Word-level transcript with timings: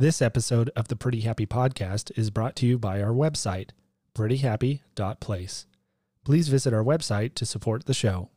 This 0.00 0.22
episode 0.22 0.70
of 0.76 0.88
the 0.88 0.96
Pretty 0.96 1.20
Happy 1.20 1.44
Podcast 1.44 2.10
is 2.16 2.30
brought 2.30 2.56
to 2.56 2.66
you 2.66 2.78
by 2.78 3.02
our 3.02 3.12
website, 3.12 3.72
prettyhappy.place. 4.14 5.66
Please 6.24 6.48
visit 6.48 6.72
our 6.72 6.82
website 6.82 7.34
to 7.34 7.44
support 7.44 7.84
the 7.84 7.92
show. 7.92 8.30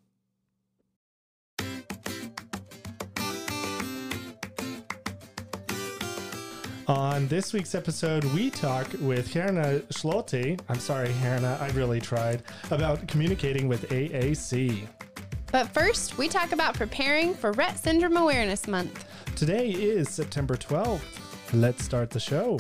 On 6.90 7.30
this 7.30 7.54
week's 7.54 7.76
episode, 7.76 8.26
we 8.34 8.50
talk 8.50 8.88
with 9.00 9.30
Gerna 9.30 9.84
Scholte. 9.84 10.60
I'm 10.68 10.80
sorry, 10.80 11.08
Herna, 11.08 11.62
I 11.62 11.70
really 11.70 12.02
tried, 12.02 12.44
about 12.72 13.08
communicating 13.08 13.70
with 13.70 13.88
AAC. 13.88 14.86
But 15.50 15.70
first, 15.70 16.18
we 16.18 16.28
talk 16.28 16.52
about 16.52 16.74
preparing 16.74 17.34
for 17.34 17.54
Rett 17.54 17.78
Syndrome 17.78 18.18
Awareness 18.18 18.68
Month. 18.68 19.06
Today 19.38 19.70
is 19.70 20.10
September 20.10 20.58
12th. 20.58 21.23
Let's 21.54 21.84
start 21.86 22.10
the 22.10 22.20
show. 22.20 22.60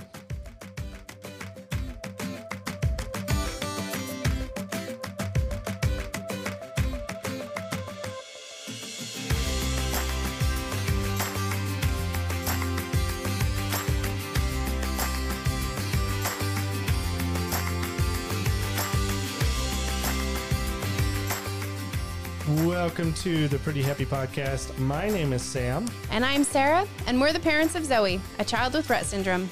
Welcome 23.13 23.31
to 23.31 23.47
the 23.47 23.59
Pretty 23.59 23.83
Happy 23.83 24.07
Podcast. 24.07 24.75
My 24.79 25.07
name 25.07 25.33
is 25.33 25.43
Sam. 25.43 25.87
And 26.09 26.25
I'm 26.25 26.43
Sarah, 26.43 26.87
and 27.05 27.21
we're 27.21 27.31
the 27.31 27.39
parents 27.39 27.75
of 27.75 27.85
Zoe, 27.85 28.19
a 28.39 28.43
child 28.43 28.73
with 28.73 28.87
Rett 28.87 29.03
Syndrome. 29.03 29.47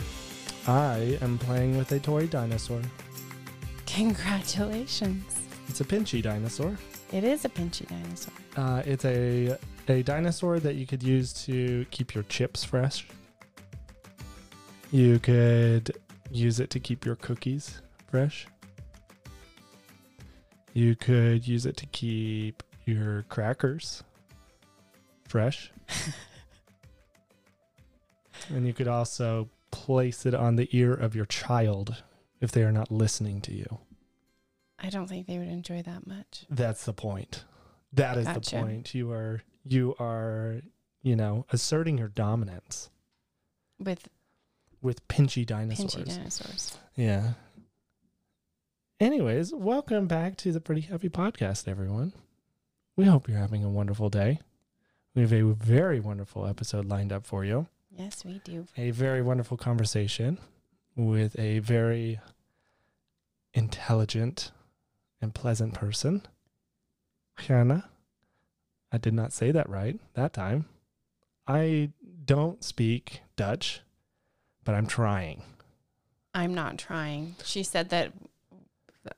I 0.65 1.19
am 1.21 1.37
playing 1.37 1.77
with 1.77 1.91
a 1.91 1.99
toy 1.99 2.25
dinosaur. 2.25 2.81
Congratulations. 3.85 5.47
It's 5.67 5.79
a 5.79 5.83
pinchy 5.83 6.23
dinosaur. 6.23 6.75
It 7.11 7.23
is 7.23 7.45
a 7.45 7.49
pinchy 7.49 7.87
dinosaur. 7.87 8.33
Uh, 8.57 8.81
it's 8.83 9.05
a 9.05 9.55
a 9.87 10.01
dinosaur 10.01 10.59
that 10.59 10.73
you 10.73 10.87
could 10.87 11.03
use 11.03 11.31
to 11.45 11.85
keep 11.91 12.15
your 12.15 12.23
chips 12.23 12.63
fresh. 12.63 13.05
You 14.91 15.19
could 15.19 15.95
use 16.31 16.59
it 16.59 16.71
to 16.71 16.79
keep 16.79 17.05
your 17.05 17.15
cookies 17.15 17.79
fresh. 18.09 18.47
You 20.73 20.95
could 20.95 21.47
use 21.47 21.67
it 21.67 21.77
to 21.77 21.85
keep 21.85 22.63
your 22.85 23.23
crackers 23.29 24.03
fresh. 25.27 25.71
and 28.49 28.67
you 28.67 28.73
could 28.73 28.87
also 28.87 29.49
place 29.71 30.25
it 30.25 30.33
on 30.33 30.57
the 30.57 30.67
ear 30.71 30.93
of 30.93 31.15
your 31.15 31.25
child 31.25 32.03
if 32.41 32.51
they 32.51 32.63
are 32.63 32.71
not 32.71 32.91
listening 32.91 33.39
to 33.41 33.53
you. 33.53 33.79
I 34.77 34.89
don't 34.89 35.07
think 35.07 35.27
they 35.27 35.37
would 35.37 35.47
enjoy 35.47 35.81
that 35.83 36.05
much. 36.05 36.45
That's 36.49 36.85
the 36.85 36.93
point. 36.93 37.45
That 37.93 38.17
is 38.17 38.25
the 38.25 38.41
point. 38.41 38.93
You 38.93 39.11
are 39.11 39.41
you 39.63 39.95
are, 39.99 40.61
you 41.03 41.15
know, 41.15 41.45
asserting 41.51 41.97
your 41.97 42.07
dominance 42.07 42.89
With 43.79 44.09
with 44.81 45.07
pinchy 45.07 45.45
dinosaurs. 45.45 45.95
pinchy 45.95 46.05
dinosaurs. 46.05 46.77
Yeah. 46.95 47.33
Anyways, 48.99 49.53
welcome 49.53 50.07
back 50.07 50.35
to 50.37 50.51
the 50.51 50.59
Pretty 50.59 50.81
Happy 50.81 51.09
Podcast, 51.09 51.67
everyone. 51.67 52.13
We 53.01 53.07
hope 53.07 53.27
you're 53.27 53.39
having 53.39 53.63
a 53.63 53.69
wonderful 53.69 54.11
day. 54.11 54.41
We 55.15 55.23
have 55.23 55.33
a 55.33 55.41
very 55.41 55.99
wonderful 55.99 56.45
episode 56.45 56.85
lined 56.85 57.11
up 57.11 57.25
for 57.25 57.43
you. 57.43 57.65
Yes, 57.89 58.23
we 58.23 58.37
do. 58.43 58.67
A 58.77 58.91
very 58.91 59.23
wonderful 59.23 59.57
conversation 59.57 60.37
with 60.95 61.35
a 61.39 61.57
very 61.57 62.19
intelligent 63.55 64.51
and 65.19 65.33
pleasant 65.33 65.73
person. 65.73 66.27
Hannah. 67.37 67.89
I 68.91 68.99
did 68.99 69.15
not 69.15 69.33
say 69.33 69.49
that 69.49 69.67
right 69.67 69.99
that 70.13 70.33
time. 70.33 70.65
I 71.47 71.89
don't 72.23 72.63
speak 72.63 73.21
Dutch, 73.35 73.81
but 74.63 74.75
I'm 74.75 74.85
trying. 74.85 75.41
I'm 76.35 76.53
not 76.53 76.77
trying. 76.77 77.35
She 77.43 77.63
said 77.63 77.89
that 77.89 78.13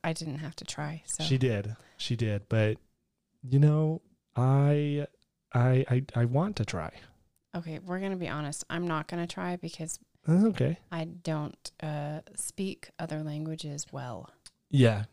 I 0.06 0.14
didn't 0.14 0.38
have 0.38 0.56
to 0.56 0.64
try. 0.64 1.04
So 1.06 1.26
She 1.26 1.38
did. 1.38 1.76
She 1.98 2.16
did. 2.16 2.44
But 2.48 2.78
you 3.50 3.60
know, 3.60 4.02
I 4.36 5.08
I 5.54 5.86
I, 5.90 6.04
I 6.16 6.26
want 6.26 6.56
to 6.58 6.66
try. 6.66 6.92
okay, 7.56 7.80
we're 7.80 8.00
gonna 8.00 8.16
be 8.16 8.28
honest. 8.30 8.64
I'm 8.70 8.88
not 8.88 9.08
gonna 9.08 9.28
try 9.28 9.56
because 9.58 10.00
That's 10.28 10.46
okay. 10.46 10.80
I 10.92 11.06
don't 11.06 11.72
uh, 11.82 12.22
speak 12.36 12.90
other 13.00 13.24
languages 13.24 13.88
well. 13.92 14.30
Yeah. 14.70 15.04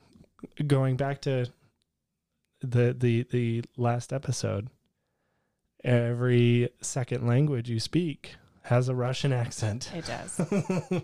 Going 0.67 0.97
back 0.97 1.21
to 1.23 1.47
the 2.61 2.95
the 2.99 3.27
the 3.31 3.63
last 3.77 4.13
episode, 4.13 4.69
every 5.85 6.71
second 6.81 7.27
language 7.27 7.69
you 7.69 7.81
speak 7.81 8.37
has 8.63 8.89
a 8.89 8.95
Russian 8.95 9.33
accent. 9.33 9.91
It 9.95 10.07
does. 10.07 10.41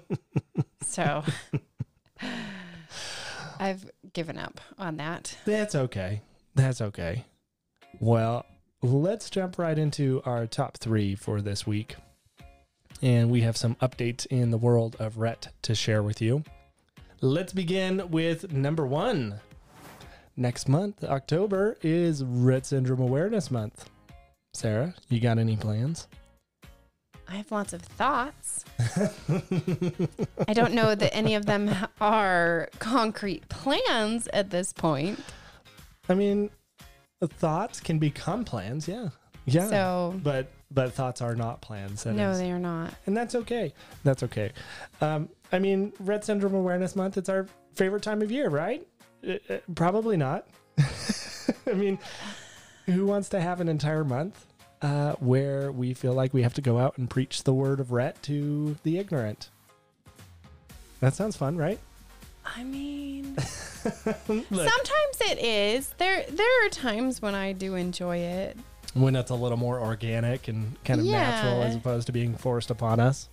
so 0.82 1.25
I've 3.59 3.91
given 4.12 4.38
up 4.38 4.60
on 4.78 4.97
that. 4.98 5.36
That's 5.44 5.75
okay. 5.75 6.22
That's 6.56 6.80
okay. 6.80 7.24
Well, 8.00 8.46
let's 8.82 9.28
jump 9.28 9.58
right 9.58 9.78
into 9.78 10.22
our 10.24 10.46
top 10.46 10.78
three 10.78 11.14
for 11.14 11.42
this 11.42 11.66
week. 11.66 11.96
And 13.02 13.30
we 13.30 13.42
have 13.42 13.58
some 13.58 13.74
updates 13.76 14.24
in 14.26 14.50
the 14.50 14.56
world 14.56 14.96
of 14.98 15.16
Rett 15.16 15.48
to 15.62 15.74
share 15.74 16.02
with 16.02 16.22
you. 16.22 16.42
Let's 17.20 17.52
begin 17.52 18.10
with 18.10 18.52
number 18.52 18.86
one. 18.86 19.40
Next 20.34 20.66
month, 20.66 21.04
October, 21.04 21.76
is 21.82 22.22
Rett 22.22 22.64
Syndrome 22.64 23.00
Awareness 23.00 23.50
Month. 23.50 23.90
Sarah, 24.54 24.94
you 25.10 25.20
got 25.20 25.38
any 25.38 25.56
plans? 25.56 26.08
I 27.28 27.36
have 27.36 27.52
lots 27.52 27.74
of 27.74 27.82
thoughts. 27.82 28.64
I 30.48 30.54
don't 30.54 30.72
know 30.72 30.94
that 30.94 31.14
any 31.14 31.34
of 31.34 31.44
them 31.44 31.70
are 32.00 32.70
concrete 32.78 33.46
plans 33.50 34.28
at 34.32 34.50
this 34.50 34.72
point. 34.72 35.20
I 36.08 36.14
mean, 36.14 36.50
thoughts 37.22 37.80
can 37.80 37.98
become 37.98 38.44
plans, 38.44 38.86
yeah. 38.86 39.08
Yeah. 39.46 39.68
So, 39.68 40.20
but 40.22 40.48
but 40.70 40.92
thoughts 40.92 41.22
are 41.22 41.34
not 41.34 41.60
plans. 41.60 42.04
no, 42.04 42.30
is. 42.30 42.38
they 42.38 42.50
are 42.50 42.58
not. 42.58 42.92
and 43.06 43.16
that's 43.16 43.34
okay. 43.34 43.72
That's 44.02 44.22
okay. 44.24 44.52
Um, 45.00 45.28
I 45.52 45.58
mean, 45.58 45.92
Rett 46.02 46.24
Syndrome 46.24 46.54
Awareness 46.54 46.96
Month. 46.96 47.16
It's 47.16 47.28
our 47.28 47.46
favorite 47.74 48.02
time 48.02 48.22
of 48.22 48.32
year, 48.32 48.48
right? 48.48 48.86
Uh, 49.26 49.34
uh, 49.48 49.58
probably 49.74 50.16
not. 50.16 50.46
I 51.66 51.72
mean, 51.74 51.98
who 52.86 53.06
wants 53.06 53.28
to 53.30 53.40
have 53.40 53.60
an 53.60 53.68
entire 53.68 54.04
month 54.04 54.46
uh, 54.82 55.12
where 55.20 55.70
we 55.70 55.94
feel 55.94 56.12
like 56.12 56.34
we 56.34 56.42
have 56.42 56.54
to 56.54 56.60
go 56.60 56.78
out 56.78 56.98
and 56.98 57.08
preach 57.08 57.44
the 57.44 57.54
word 57.54 57.78
of 57.78 57.88
Rett 57.88 58.20
to 58.22 58.76
the 58.82 58.98
ignorant? 58.98 59.50
That 61.00 61.14
sounds 61.14 61.36
fun, 61.36 61.56
right? 61.56 61.78
I 62.54 62.62
mean, 62.64 63.36
sometimes 63.38 65.20
it 65.20 65.38
is. 65.38 65.88
There 65.98 66.24
there 66.30 66.66
are 66.66 66.68
times 66.68 67.20
when 67.20 67.34
I 67.34 67.52
do 67.52 67.74
enjoy 67.74 68.18
it. 68.18 68.56
when 68.94 69.16
it's 69.16 69.30
a 69.30 69.34
little 69.34 69.58
more 69.58 69.80
organic 69.80 70.48
and 70.48 70.76
kind 70.84 71.00
of 71.00 71.06
natural 71.06 71.62
as 71.62 71.74
opposed 71.74 72.06
to 72.06 72.12
being 72.12 72.36
forced 72.36 72.70
upon 72.70 73.00
us. 73.00 73.28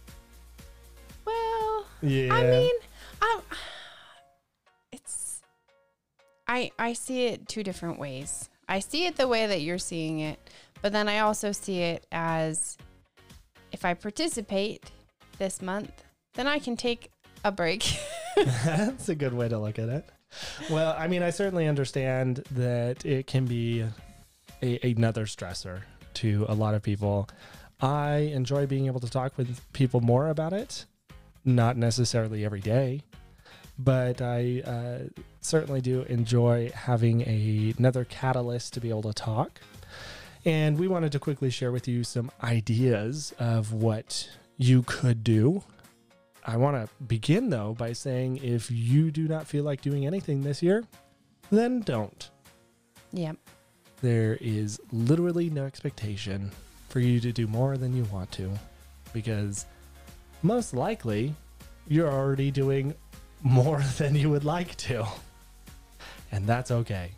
Well, 1.26 1.86
Yeah. 2.02 2.34
I 2.34 2.44
mean, 2.44 2.72
I, 3.22 3.40
it's 4.92 5.42
I 6.48 6.72
I 6.80 6.94
see 6.94 7.26
it 7.28 7.48
two 7.48 7.64
different 7.64 8.00
ways. 8.00 8.50
I 8.68 8.80
see 8.80 9.06
it 9.06 9.16
the 9.18 9.28
way 9.28 9.46
that 9.48 9.62
you're 9.62 9.78
seeing 9.78 10.20
it, 10.20 10.40
but 10.82 10.92
then 10.92 11.08
I 11.08 11.20
also 11.20 11.52
see 11.52 11.82
it 11.82 12.06
as 12.12 12.78
if 13.72 13.86
I 13.86 13.94
participate 13.94 14.92
this 15.38 15.62
month, 15.62 16.04
then 16.34 16.48
I 16.48 16.60
can 16.60 16.76
take 16.78 17.12
a 17.44 17.52
break. 17.52 17.84
That's 18.36 19.10
a 19.10 19.16
good 19.16 19.34
way 19.34 19.50
to 19.50 19.60
look 19.60 19.80
at 19.80 19.90
it. 19.90 20.06
Well, 20.70 20.96
I 20.98 21.08
mean, 21.08 21.24
I 21.24 21.30
certainly 21.30 21.68
understand 21.68 22.44
that 22.52 23.06
it 23.06 23.28
can 23.28 23.46
be 23.46 23.86
a, 24.62 24.92
another 24.92 25.26
stressor 25.26 25.82
to 26.16 26.46
a 26.50 26.56
lot 26.56 26.74
of 26.74 26.82
people. 26.82 27.30
I 27.82 28.32
enjoy 28.34 28.66
being 28.66 28.88
able 28.88 29.00
to 29.02 29.10
talk 29.10 29.38
with 29.38 29.62
people 29.74 30.02
more 30.02 30.30
about 30.30 30.54
it, 30.54 30.86
not 31.44 31.78
necessarily 31.78 32.46
every 32.46 32.62
day, 32.62 33.02
but 33.78 34.22
I 34.22 34.62
uh, 34.66 35.22
certainly 35.42 35.82
do 35.82 36.04
enjoy 36.04 36.72
having 36.74 37.22
a, 37.22 37.74
another 37.78 38.06
catalyst 38.06 38.74
to 38.74 38.80
be 38.80 38.90
able 38.90 39.04
to 39.04 39.14
talk. 39.14 39.60
And 40.46 40.78
we 40.78 40.88
wanted 40.88 41.12
to 41.14 41.20
quickly 41.20 41.50
share 41.50 41.72
with 41.72 41.88
you 41.88 42.04
some 42.04 42.32
ideas 42.44 43.34
of 43.40 43.72
what 43.72 44.30
you 44.58 44.84
could 44.84 45.24
do 45.24 45.64
I 46.46 46.58
want 46.58 46.76
to 46.76 47.04
begin 47.06 47.50
though 47.50 47.74
by 47.78 47.94
saying 47.94 48.38
if 48.44 48.70
you 48.70 49.12
do 49.12 49.28
not 49.28 49.48
feel 49.48 49.64
like 49.64 49.82
doing 49.82 50.06
anything 50.06 50.42
this 50.42 50.62
year, 50.62 50.84
then 51.52 51.82
don't. 51.82 52.30
yep. 53.12 53.38
There 54.02 54.38
is 54.42 54.82
literally 54.92 55.50
no 55.50 55.66
expectation 55.66 56.52
for 56.90 57.00
you 57.00 57.22
to 57.22 57.32
do 57.32 57.48
more 57.48 57.78
than 57.78 57.96
you 57.96 58.04
want 58.06 58.32
to 58.34 58.52
because 59.14 59.66
most 60.42 60.74
likely 60.74 61.34
you're 61.88 62.12
already 62.12 62.52
doing 62.52 62.94
more 63.42 63.82
than 63.98 64.16
you 64.16 64.30
would 64.30 64.44
like 64.44 64.76
to. 64.78 65.08
And 66.32 66.46
that's 66.46 66.72
okay. 66.72 67.12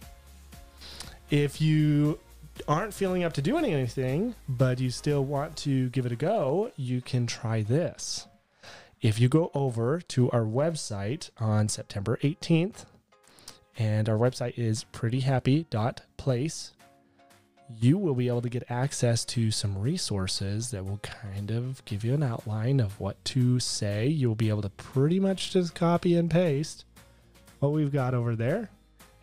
If 1.31 1.60
you 1.60 2.19
aren't 2.68 2.94
feeling 2.94 3.24
up 3.24 3.33
to 3.33 3.42
doing 3.42 3.66
anything, 3.66 4.36
but 4.48 4.80
you 4.80 4.89
still 4.89 5.24
want 5.24 5.56
to 5.57 5.89
give 5.89 6.06
it 6.06 6.12
a 6.12 6.16
go, 6.16 6.72
you 6.75 7.01
can 7.01 7.25
try 7.25 7.62
this. 7.63 8.27
If 9.02 9.20
you 9.20 9.30
go 9.30 9.52
over 9.54 10.00
to 10.02 10.32
our 10.32 10.46
website 10.46 11.30
on 11.38 11.70
September 11.70 12.18
18th, 12.24 12.86
and 13.78 14.08
our 14.08 14.18
website 14.18 14.58
is 14.58 14.86
prettyhappy.place, 14.94 16.72
you 17.80 17.98
will 17.98 18.14
be 18.14 18.28
able 18.28 18.42
to 18.42 18.50
get 18.50 18.64
access 18.70 19.26
to 19.26 19.52
some 19.52 19.78
resources 19.78 20.72
that 20.72 20.86
will 20.86 21.00
kind 21.00 21.52
of 21.52 21.84
give 21.86 22.04
you 22.04 22.14
an 22.14 22.24
outline 22.24 22.80
of 22.80 23.00
what 23.00 23.24
to 23.26 23.60
say. 23.60 24.08
You'll 24.08 24.36
be 24.36 24.50
able 24.50 24.62
to 24.62 24.70
pretty 24.70 25.20
much 25.20 25.52
just 25.52 25.76
copy 25.76 26.16
and 26.16 26.30
paste 26.30 26.86
what 27.60 27.72
we've 27.72 27.92
got 27.92 28.14
over 28.14 28.36
there, 28.36 28.70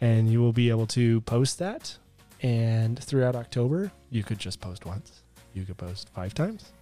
and 0.00 0.30
you 0.30 0.40
will 0.40 0.52
be 0.52 0.70
able 0.70 0.86
to 0.88 1.20
post 1.22 1.58
that. 1.60 1.96
And 2.42 3.02
throughout 3.02 3.36
October, 3.36 3.92
you 4.10 4.22
could 4.24 4.38
just 4.38 4.60
post 4.60 4.84
once, 4.84 5.22
you 5.54 5.64
could 5.64 5.78
post 5.78 6.08
five 6.10 6.34
times, 6.34 6.72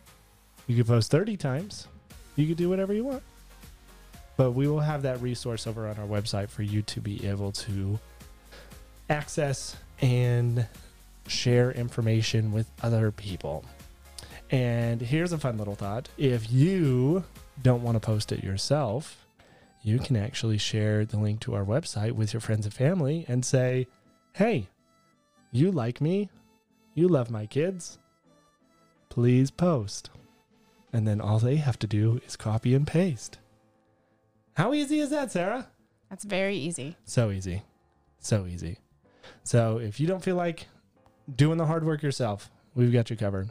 you 0.67 0.77
could 0.77 0.87
post 0.87 1.11
30 1.11 1.37
times, 1.37 1.87
you 2.41 2.49
could 2.49 2.57
do 2.57 2.69
whatever 2.69 2.93
you 2.93 3.05
want. 3.05 3.23
But 4.37 4.53
we 4.53 4.67
will 4.67 4.81
have 4.81 5.03
that 5.03 5.21
resource 5.21 5.67
over 5.67 5.87
on 5.87 5.99
our 5.99 6.07
website 6.07 6.49
for 6.49 6.63
you 6.63 6.83
to 6.83 7.01
be 7.01 7.27
able 7.27 7.53
to 7.53 7.99
access 9.11 9.77
and 10.01 10.67
share 11.27 11.71
information 11.73 12.53
with 12.53 12.71
other 12.83 13.11
people. 13.11 13.65
And 14.51 15.01
here's 15.01 15.33
a 15.33 15.39
fun 15.39 15.59
little 15.59 15.75
thought 15.75 16.09
if 16.17 16.51
you 16.51 17.25
don't 17.63 17.83
want 17.83 17.97
to 17.97 18.01
post 18.01 18.33
it 18.33 18.43
yourself, 18.43 19.27
you 19.83 19.99
can 19.99 20.17
actually 20.17 20.59
share 20.59 21.05
the 21.05 21.19
link 21.19 21.41
to 21.41 21.55
our 21.55 21.65
website 21.65 22.13
with 22.13 22.33
your 22.33 22.41
friends 22.41 22.67
and 22.67 22.75
family 22.75 23.25
and 23.29 23.45
say, 23.45 23.87
hey, 24.35 24.67
you 25.53 25.71
like 25.71 26.01
me, 26.01 26.31
you 26.95 27.09
love 27.09 27.31
my 27.31 27.47
kids, 27.47 27.99
please 29.09 29.51
post. 29.51 30.11
And 30.93 31.07
then 31.07 31.21
all 31.21 31.39
they 31.39 31.57
have 31.57 31.79
to 31.81 31.87
do 31.87 32.21
is 32.27 32.37
copy 32.37 32.75
and 32.75 32.87
paste. 32.87 33.39
How 34.55 34.75
easy 34.75 35.01
is 35.01 35.11
that, 35.11 35.31
Sarah? 35.31 35.69
That's 36.09 36.25
very 36.25 36.57
easy. 36.57 36.97
So 37.05 37.31
easy. 37.31 37.63
So 38.19 38.47
easy. 38.47 38.79
So 39.45 39.79
if 39.79 40.01
you 40.01 40.07
don't 40.07 40.25
feel 40.25 40.37
like 40.37 40.67
doing 41.35 41.59
the 41.59 41.67
hard 41.67 41.85
work 41.85 42.03
yourself, 42.03 42.51
we've 42.75 42.93
got 42.93 43.11
you 43.11 43.17
covered. 43.17 43.51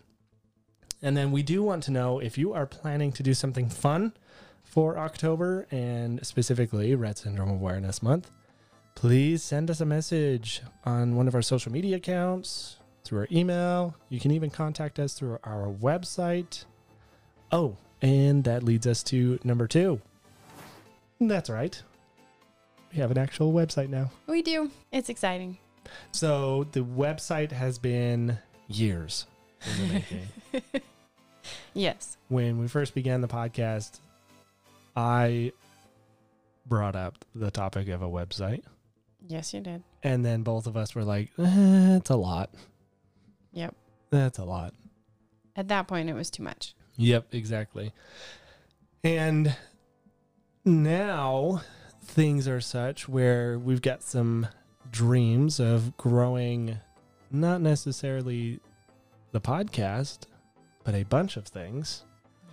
And 1.01 1.15
then 1.15 1.31
we 1.31 1.43
do 1.43 1.63
want 1.63 1.83
to 1.83 1.91
know 1.91 2.19
if 2.19 2.37
you 2.37 2.53
are 2.53 2.65
planning 2.65 3.13
to 3.13 3.23
do 3.23 3.33
something 3.33 3.69
fun 3.69 4.13
for 4.63 4.97
October 4.97 5.65
and 5.71 6.25
specifically 6.25 6.91
Rett 6.95 7.17
Syndrome 7.19 7.49
Awareness 7.49 8.03
Month, 8.03 8.29
please 8.95 9.41
send 9.41 9.71
us 9.71 9.79
a 9.79 9.85
message 9.85 10.61
on 10.83 11.15
one 11.15 11.29
of 11.29 11.35
our 11.35 11.41
social 11.41 11.71
media 11.71 11.95
accounts, 11.95 12.79
through 13.03 13.19
our 13.19 13.27
email. 13.31 13.95
You 14.09 14.19
can 14.19 14.31
even 14.31 14.49
contact 14.49 14.99
us 14.99 15.13
through 15.13 15.39
our 15.43 15.67
website. 15.67 16.65
Oh, 17.51 17.75
and 18.01 18.43
that 18.43 18.63
leads 18.63 18.85
us 18.87 19.03
to 19.03 19.39
number 19.43 19.67
two. 19.67 19.99
That's 21.19 21.49
right. 21.49 21.81
We 22.91 22.99
have 22.99 23.11
an 23.11 23.17
actual 23.17 23.53
website 23.53 23.89
now. 23.89 24.11
We 24.27 24.41
do. 24.41 24.71
It's 24.91 25.09
exciting. 25.09 25.57
So 26.11 26.65
the 26.71 26.81
website 26.81 27.51
has 27.51 27.77
been 27.79 28.37
years 28.67 29.25
in 29.65 29.87
the 29.87 29.93
making. 29.93 30.27
Yes. 31.73 32.17
when 32.27 32.59
we 32.59 32.67
first 32.67 32.93
began 32.93 33.21
the 33.21 33.27
podcast, 33.27 33.99
I 34.95 35.51
brought 36.65 36.95
up 36.95 37.23
the 37.33 37.49
topic 37.51 37.87
of 37.89 38.01
a 38.01 38.07
website, 38.07 38.63
Yes, 39.27 39.53
you 39.53 39.61
did. 39.61 39.83
and 40.03 40.23
then 40.25 40.43
both 40.43 40.67
of 40.67 40.75
us 40.77 40.93
were 40.93 41.03
like, 41.03 41.29
eh, 41.39 41.95
"It's 41.97 42.09
a 42.09 42.15
lot. 42.15 42.53
Yep. 43.53 43.75
That's 44.09 44.37
a 44.39 44.43
lot." 44.45 44.73
At 45.55 45.67
that 45.69 45.87
point, 45.87 46.09
it 46.09 46.13
was 46.13 46.29
too 46.29 46.43
much. 46.43 46.73
Yep, 46.99 47.33
exactly. 47.33 47.93
And 49.05 49.55
now 50.65 51.61
things 52.03 52.45
are 52.47 52.59
such 52.59 53.07
where 53.07 53.57
we've 53.57 53.81
got 53.81 54.03
some 54.03 54.47
dreams 54.91 55.59
of 55.61 55.95
growing 55.95 56.77
not 57.31 57.61
necessarily 57.61 58.59
the 59.31 59.39
podcast, 59.39 60.23
but 60.83 60.93
a 60.93 61.03
bunch 61.03 61.37
of 61.37 61.45
things 61.45 62.03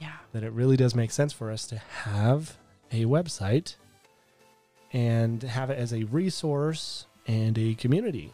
Yeah. 0.01 0.13
that 0.33 0.45
it 0.45 0.53
really 0.53 0.77
does 0.77 0.95
make 0.95 1.11
sense 1.11 1.33
for 1.33 1.51
us 1.51 1.67
to 1.67 1.79
have 1.79 2.57
a 2.93 3.05
website 3.05 3.75
and 4.93 5.43
have 5.43 5.71
it 5.71 5.79
as 5.79 5.93
a 5.93 6.05
resource 6.05 7.07
and 7.27 7.59
a 7.59 7.75
community. 7.75 8.33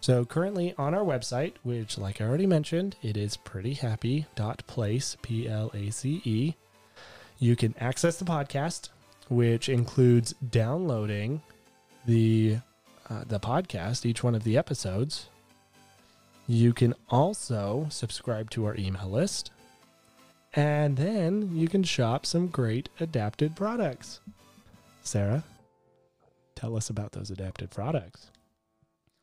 So 0.00 0.24
currently 0.24 0.74
on 0.78 0.94
our 0.94 1.04
website, 1.04 1.54
which 1.64 1.98
like 1.98 2.20
I 2.20 2.24
already 2.24 2.46
mentioned, 2.46 2.96
it 3.02 3.16
is 3.16 3.36
prettyhappy.place, 3.36 5.16
P 5.22 5.48
L 5.48 5.70
A 5.74 5.90
C 5.90 6.22
E. 6.24 6.54
You 7.38 7.56
can 7.56 7.74
access 7.78 8.18
the 8.18 8.24
podcast, 8.24 8.90
which 9.28 9.68
includes 9.68 10.34
downloading 10.50 11.42
the 12.06 12.58
uh, 13.10 13.24
the 13.26 13.40
podcast, 13.40 14.06
each 14.06 14.22
one 14.22 14.34
of 14.34 14.44
the 14.44 14.56
episodes. 14.56 15.28
You 16.46 16.72
can 16.72 16.94
also 17.10 17.86
subscribe 17.90 18.50
to 18.50 18.64
our 18.64 18.76
email 18.76 19.10
list. 19.10 19.50
And 20.54 20.96
then 20.96 21.54
you 21.54 21.68
can 21.68 21.82
shop 21.82 22.24
some 22.24 22.46
great 22.46 22.88
adapted 23.00 23.54
products. 23.54 24.20
Sarah, 25.02 25.44
tell 26.54 26.76
us 26.76 26.88
about 26.88 27.12
those 27.12 27.30
adapted 27.30 27.70
products. 27.70 28.30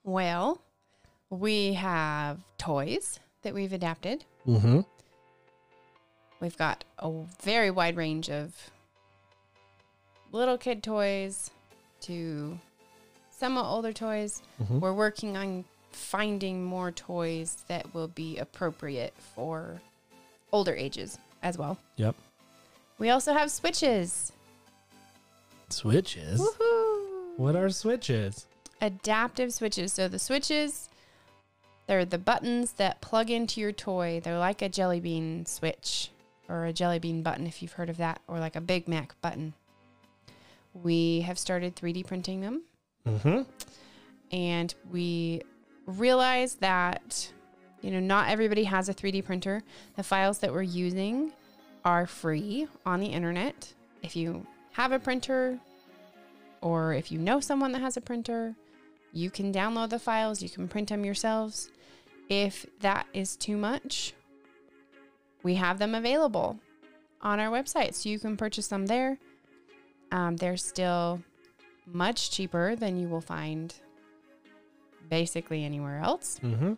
Well, 0.04 0.62
we 1.30 1.74
have 1.74 2.40
toys 2.58 3.20
that 3.44 3.54
we've 3.54 3.74
adapted. 3.74 4.26
Mm-hmm. 4.48 4.82
We've 6.40 6.58
got 6.58 6.84
a 7.00 7.12
very 7.42 7.72
wide 7.72 7.96
range 7.96 8.30
of 8.30 8.54
little 10.32 10.58
kid 10.58 10.84
toys 10.84 11.52
to 12.02 12.60
somewhat 13.30 13.66
older 13.66 13.94
toys. 13.94 14.42
mm-hmm. 14.62 14.80
We're 14.80 14.94
working 14.94 15.38
on 15.38 15.66
finding 15.92 16.64
more 16.64 16.92
toys 16.92 17.64
that 17.68 17.94
will 17.94 18.10
be 18.10 18.38
appropriate 18.38 19.14
for 19.34 19.82
older 20.52 20.76
ages 20.76 21.18
as 21.42 21.58
well. 21.58 21.78
Yep. 21.96 22.16
We 22.98 23.10
also 23.10 23.34
have 23.34 23.50
switches. 23.52 24.32
Switches. 25.70 26.40
Woohoo! 26.40 27.38
What 27.38 27.56
are 27.56 27.70
switches? 27.70 28.46
Adaptive 28.82 29.54
switches. 29.54 29.94
So 29.94 30.08
the 30.08 30.20
switches, 30.20 30.90
they're 31.88 32.06
the 32.06 32.18
buttons 32.18 32.74
that 32.74 33.02
plug 33.02 33.30
into 33.30 33.62
your 33.62 33.72
toy. 33.72 34.20
They're 34.24 34.40
like 34.40 34.62
a 34.62 34.70
jelly 34.70 35.00
bean 35.00 35.46
switch 35.46 36.12
or 36.50 36.66
a 36.66 36.74
jelly 36.74 37.00
bean 37.00 37.24
button 37.24 37.48
if 37.48 37.62
you've 37.62 37.74
heard 37.74 37.90
of 37.90 37.98
that, 37.98 38.22
or 38.28 38.40
like 38.40 38.56
a 38.56 38.62
Big 38.62 38.88
Mac 38.88 39.20
button. 39.22 39.54
We 40.74 41.22
have 41.22 41.40
started 41.40 41.76
3D 41.76 42.06
printing 42.06 42.42
them. 42.42 42.64
Mm-hmm. 43.08 43.44
and 44.32 44.74
we 44.92 45.44
realized 45.86 46.60
that 46.62 47.32
you 47.82 47.92
know 47.92 48.00
not 48.00 48.30
everybody 48.30 48.64
has 48.64 48.90
a 48.90 48.96
3D 48.96 49.24
printer. 49.24 49.62
The 49.96 50.02
files 50.02 50.40
that 50.40 50.52
we're 50.52 50.64
using 50.64 51.32
are 51.84 52.08
free 52.08 52.68
on 52.84 53.00
the 53.00 53.06
internet. 53.06 53.74
If 54.02 54.16
you 54.16 54.48
have 54.72 54.92
a 54.92 54.98
printer 54.98 55.60
or 56.62 56.94
if 56.94 57.12
you 57.12 57.20
know 57.20 57.40
someone 57.40 57.74
that 57.74 57.82
has 57.82 57.96
a 57.96 58.02
printer, 58.02 58.56
you 59.14 59.30
can 59.30 59.54
download 59.54 59.92
the 59.92 60.00
files, 60.00 60.42
you 60.42 60.50
can 60.50 60.68
print 60.68 60.90
them 60.90 61.06
yourselves. 61.06 61.70
If 62.30 62.66
that 62.80 63.08
is 63.14 63.36
too 63.36 63.58
much, 63.58 64.14
we 65.44 65.56
have 65.56 65.80
them 65.80 65.94
available 65.94 66.60
on 67.22 67.40
our 67.40 67.50
website 67.50 67.94
so 67.94 68.10
you 68.10 68.20
can 68.20 68.38
purchase 68.38 68.68
them 68.68 68.88
there. 68.88 69.18
Um, 70.12 70.38
they're 70.38 70.58
still 70.58 71.22
much 71.86 72.32
cheaper 72.32 72.76
than 72.76 72.98
you 72.98 73.08
will 73.08 73.22
find 73.22 73.74
basically 75.10 75.64
anywhere 75.64 76.02
else. 76.04 76.40
Mm-hmm. 76.44 76.74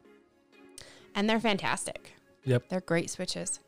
And 1.16 1.30
they're 1.30 1.40
fantastic. 1.40 2.14
Yep. 2.46 2.70
They're 2.70 2.82
great 2.82 3.10
switches. 3.10 3.60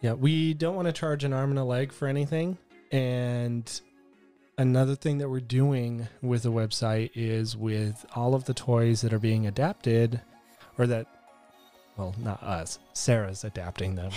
Yeah, 0.00 0.12
we 0.12 0.54
don't 0.54 0.76
want 0.76 0.86
to 0.86 0.92
charge 0.92 1.24
an 1.24 1.32
arm 1.32 1.50
and 1.50 1.58
a 1.58 1.64
leg 1.64 1.92
for 1.92 2.06
anything. 2.06 2.58
And 2.92 3.80
another 4.56 4.94
thing 4.94 5.18
that 5.18 5.28
we're 5.28 5.40
doing 5.40 6.08
with 6.22 6.42
the 6.42 6.52
website 6.52 7.10
is 7.14 7.56
with 7.56 8.06
all 8.14 8.34
of 8.34 8.44
the 8.44 8.54
toys 8.54 9.00
that 9.00 9.12
are 9.12 9.18
being 9.18 9.46
adapted, 9.46 10.20
or 10.78 10.86
that, 10.86 11.06
well, 11.96 12.14
not 12.18 12.42
us, 12.42 12.78
Sarah's 12.92 13.44
adapting 13.44 13.94
them. 13.94 14.10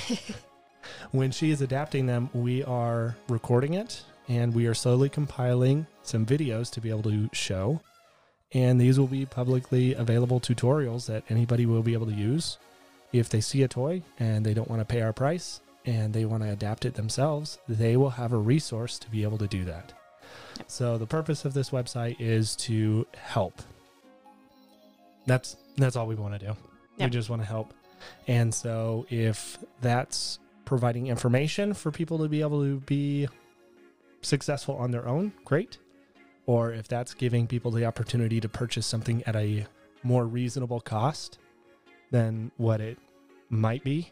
when 1.12 1.32
she 1.32 1.52
is 1.52 1.62
adapting 1.62 2.06
them, 2.06 2.30
we 2.34 2.64
are 2.64 3.16
recording 3.28 3.74
it 3.74 4.04
and 4.28 4.54
we 4.54 4.68
are 4.68 4.74
slowly 4.74 5.10
compiling 5.10 5.88
some 6.04 6.26
videos 6.26 6.72
to 6.72 6.82
be 6.82 6.90
able 6.90 7.04
to 7.04 7.30
show. 7.34 7.82
And 8.54 8.80
these 8.80 9.00
will 9.00 9.08
be 9.08 9.26
publicly 9.26 9.94
available 9.94 10.40
tutorials 10.40 11.08
that 11.08 11.24
anybody 11.30 11.66
will 11.66 11.84
be 11.84 11.94
able 11.94 12.08
to 12.08 12.14
use. 12.14 12.58
If 13.14 13.30
they 13.30 13.42
see 13.42 13.64
a 13.64 13.68
toy 13.68 14.04
and 14.20 14.46
they 14.46 14.54
don't 14.54 14.70
want 14.70 14.82
to 14.82 14.86
pay 14.86 15.02
our 15.02 15.14
price, 15.14 15.62
and 15.86 16.14
they 16.14 16.26
want 16.26 16.44
to 16.44 16.50
adapt 16.50 16.86
it 16.86 16.94
themselves, 16.94 17.58
they 17.68 17.98
will 17.98 18.12
have 18.12 18.34
a 18.34 18.38
resource 18.38 19.00
to 19.00 19.10
be 19.10 19.24
able 19.24 19.38
to 19.38 19.48
do 19.48 19.66
that. 19.66 19.94
So 20.68 20.98
the 20.98 21.08
purpose 21.08 21.46
of 21.46 21.54
this 21.54 21.72
website 21.72 22.18
is 22.20 22.56
to 22.58 23.08
help. 23.16 23.62
That's 25.26 25.56
that's 25.78 25.96
all 25.96 26.08
we 26.08 26.16
want 26.16 26.40
to 26.40 26.48
do. 26.48 26.56
We 27.00 27.10
just 27.10 27.30
want 27.30 27.42
to 27.42 27.48
help. 27.48 27.74
And 28.28 28.54
so 28.54 29.06
if 29.10 29.58
that's 29.82 30.40
providing 30.66 31.08
information 31.08 31.74
for 31.74 31.92
people 31.92 32.20
to 32.20 32.30
be 32.30 32.42
able 32.42 32.64
to 32.64 32.80
be 32.82 33.28
successful 34.22 34.76
on 34.76 34.92
their 34.92 35.08
own, 35.08 35.34
great. 35.46 35.78
Or 36.46 36.72
if 36.72 36.88
that's 36.88 37.14
giving 37.14 37.48
people 37.48 37.72
the 37.72 37.86
opportunity 37.86 38.40
to 38.40 38.50
purchase 38.50 38.86
something 38.86 39.24
at 39.24 39.36
a 39.36 39.66
more 40.04 40.26
reasonable 40.26 40.82
cost 40.82 41.38
than 42.12 42.52
what 42.58 42.82
it 42.82 42.98
might 43.50 43.84
be. 43.84 44.12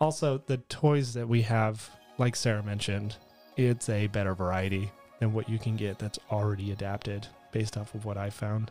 Also, 0.00 0.42
the 0.46 0.56
toys 0.56 1.14
that 1.14 1.28
we 1.28 1.42
have, 1.42 1.90
like 2.18 2.36
Sarah 2.36 2.62
mentioned, 2.62 3.16
it's 3.56 3.88
a 3.88 4.06
better 4.06 4.34
variety 4.34 4.90
than 5.18 5.32
what 5.32 5.48
you 5.48 5.58
can 5.58 5.76
get 5.76 5.98
that's 5.98 6.18
already 6.30 6.72
adapted 6.72 7.26
based 7.52 7.76
off 7.76 7.94
of 7.94 8.04
what 8.04 8.16
I 8.16 8.30
found. 8.30 8.70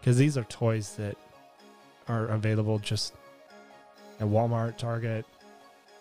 Because 0.00 0.16
these 0.16 0.36
are 0.36 0.44
toys 0.44 0.96
that 0.96 1.16
are 2.08 2.26
available 2.26 2.78
just 2.78 3.14
at 4.20 4.26
Walmart, 4.26 4.76
Target. 4.76 5.24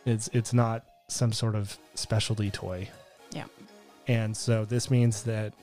It's 0.05 0.29
it's 0.33 0.53
not 0.53 0.83
some 1.07 1.31
sort 1.33 1.55
of 1.55 1.77
specialty 1.95 2.51
toy. 2.51 2.89
Yeah. 3.31 3.45
And 4.07 4.35
so 4.35 4.65
this 4.65 4.91
means 4.91 5.24
that 5.24 5.53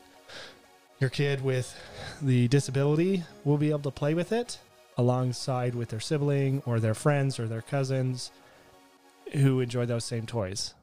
your 1.00 1.10
kid 1.10 1.42
with 1.42 1.76
the 2.20 2.48
disability 2.48 3.24
will 3.44 3.58
be 3.58 3.70
able 3.70 3.80
to 3.80 3.90
play 3.90 4.14
with 4.14 4.32
it 4.32 4.58
alongside 4.96 5.74
with 5.74 5.88
their 5.88 6.00
sibling 6.00 6.62
or 6.66 6.78
their 6.78 6.94
friends 6.94 7.38
or 7.40 7.48
their 7.48 7.62
cousins 7.62 8.30
who 9.32 9.60
enjoy 9.60 9.86
those 9.86 10.04
same 10.04 10.26
toys. 10.26 10.74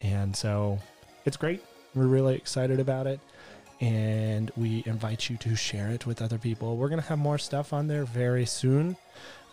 And 0.00 0.36
so 0.36 0.78
it's 1.24 1.36
great. 1.36 1.62
We're 1.94 2.06
really 2.06 2.36
excited 2.36 2.80
about 2.80 3.06
it. 3.06 3.20
And 3.80 4.50
we 4.56 4.82
invite 4.86 5.28
you 5.28 5.36
to 5.38 5.54
share 5.54 5.90
it 5.90 6.06
with 6.06 6.22
other 6.22 6.38
people. 6.38 6.76
We're 6.76 6.88
going 6.88 7.02
to 7.02 7.08
have 7.08 7.18
more 7.18 7.38
stuff 7.38 7.72
on 7.72 7.88
there 7.88 8.04
very 8.04 8.46
soon. 8.46 8.96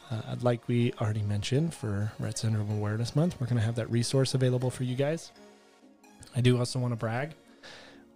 Uh, 0.09 0.35
like 0.41 0.67
we 0.67 0.93
already 1.01 1.23
mentioned 1.23 1.73
for 1.73 2.11
Rett 2.21 2.37
Syndrome 2.37 2.71
Awareness 2.71 3.15
Month, 3.15 3.39
we're 3.39 3.47
going 3.47 3.57
to 3.57 3.63
have 3.63 3.75
that 3.75 3.89
resource 3.89 4.33
available 4.33 4.69
for 4.69 4.83
you 4.83 4.95
guys. 4.95 5.31
I 6.35 6.41
do 6.41 6.57
also 6.57 6.79
want 6.79 6.91
to 6.91 6.95
brag. 6.95 7.33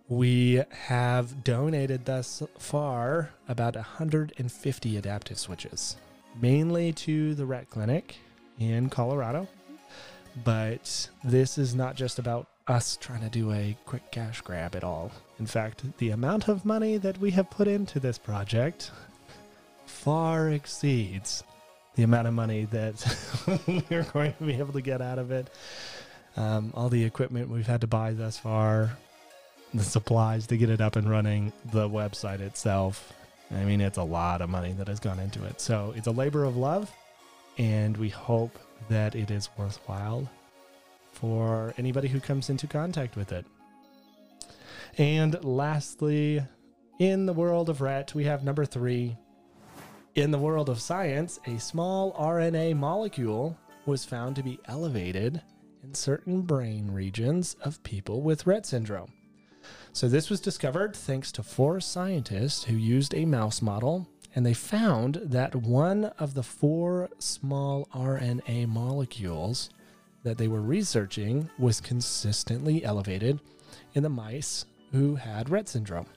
We 0.09 0.63
have 0.69 1.43
donated 1.43 2.05
thus 2.05 2.41
far 2.57 3.31
about 3.49 3.75
150 3.75 4.97
adaptive 4.97 5.37
switches, 5.37 5.97
mainly 6.39 6.93
to 6.93 7.35
the 7.35 7.43
Rett 7.43 7.69
Clinic 7.69 8.17
in 8.57 8.89
Colorado. 8.89 9.47
But 10.43 11.09
this 11.23 11.57
is 11.57 11.75
not 11.75 11.95
just 11.95 12.19
about 12.19 12.47
us 12.67 12.97
trying 12.99 13.21
to 13.21 13.29
do 13.29 13.51
a 13.51 13.77
quick 13.85 14.11
cash 14.11 14.41
grab 14.41 14.75
at 14.75 14.83
all. 14.83 15.11
In 15.39 15.45
fact, 15.45 15.83
the 15.97 16.09
amount 16.09 16.47
of 16.47 16.65
money 16.65 16.97
that 16.97 17.17
we 17.19 17.31
have 17.31 17.49
put 17.49 17.67
into 17.67 17.99
this 17.99 18.17
project 18.17 18.91
far 19.85 20.49
exceeds 20.49 21.43
the 21.95 22.03
amount 22.03 22.27
of 22.27 22.33
money 22.33 22.65
that 22.65 23.03
we're 23.89 24.03
going 24.13 24.33
to 24.33 24.43
be 24.43 24.55
able 24.55 24.73
to 24.73 24.81
get 24.81 25.01
out 25.01 25.17
of 25.17 25.31
it. 25.31 25.49
Um, 26.35 26.71
all 26.75 26.89
the 26.89 27.03
equipment 27.03 27.49
we've 27.49 27.65
had 27.65 27.81
to 27.81 27.87
buy 27.87 28.11
thus 28.13 28.37
far, 28.37 28.91
the 29.73 29.83
supplies 29.83 30.47
to 30.47 30.57
get 30.57 30.69
it 30.69 30.81
up 30.81 30.95
and 30.95 31.09
running, 31.09 31.51
the 31.71 31.89
website 31.89 32.39
itself. 32.39 33.11
I 33.49 33.63
mean, 33.63 33.81
it's 33.81 33.97
a 33.97 34.03
lot 34.03 34.41
of 34.41 34.49
money 34.49 34.73
that 34.73 34.87
has 34.87 34.99
gone 34.99 35.19
into 35.19 35.43
it. 35.45 35.61
So 35.61 35.93
it's 35.95 36.07
a 36.07 36.11
labor 36.11 36.43
of 36.43 36.57
love, 36.57 36.91
and 37.57 37.97
we 37.97 38.09
hope 38.09 38.59
that 38.89 39.15
it 39.15 39.31
is 39.31 39.49
worthwhile 39.57 40.29
for 41.17 41.73
anybody 41.79 42.07
who 42.07 42.19
comes 42.19 42.49
into 42.49 42.67
contact 42.67 43.15
with 43.15 43.31
it. 43.31 43.45
And 44.99 45.43
lastly, 45.43 46.43
in 46.99 47.25
the 47.25 47.33
world 47.33 47.69
of 47.69 47.79
Rett, 47.79 48.13
we 48.13 48.25
have 48.25 48.43
number 48.43 48.65
three. 48.65 49.17
In 50.13 50.29
the 50.29 50.37
world 50.37 50.69
of 50.69 50.79
science, 50.79 51.39
a 51.47 51.59
small 51.59 52.13
RNA 52.13 52.75
molecule 52.77 53.57
was 53.87 54.05
found 54.05 54.35
to 54.35 54.43
be 54.43 54.59
elevated 54.65 55.41
in 55.83 55.93
certain 55.93 56.41
brain 56.41 56.91
regions 56.91 57.55
of 57.63 57.81
people 57.83 58.21
with 58.21 58.45
Rett 58.45 58.65
syndrome. 58.65 59.11
So, 59.93 60.07
this 60.07 60.29
was 60.29 60.39
discovered 60.39 60.95
thanks 60.95 61.31
to 61.33 61.43
four 61.43 61.79
scientists 61.79 62.63
who 62.65 62.75
used 62.75 63.15
a 63.15 63.25
mouse 63.25 63.61
model, 63.61 64.07
and 64.35 64.45
they 64.45 64.53
found 64.53 65.15
that 65.23 65.55
one 65.55 66.05
of 66.19 66.35
the 66.35 66.43
four 66.43 67.09
small 67.17 67.87
RNA 67.93 68.67
molecules 68.67 69.71
that 70.27 70.37
they 70.37 70.49
were 70.49 70.61
researching 70.61 71.49
was 71.57 71.79
consistently 71.79 72.83
elevated 72.83 73.39
in 73.93 74.03
the 74.03 74.09
mice 74.09 74.65
who 74.91 75.15
had 75.15 75.47
Rett 75.47 75.69
syndrome. 75.69 76.07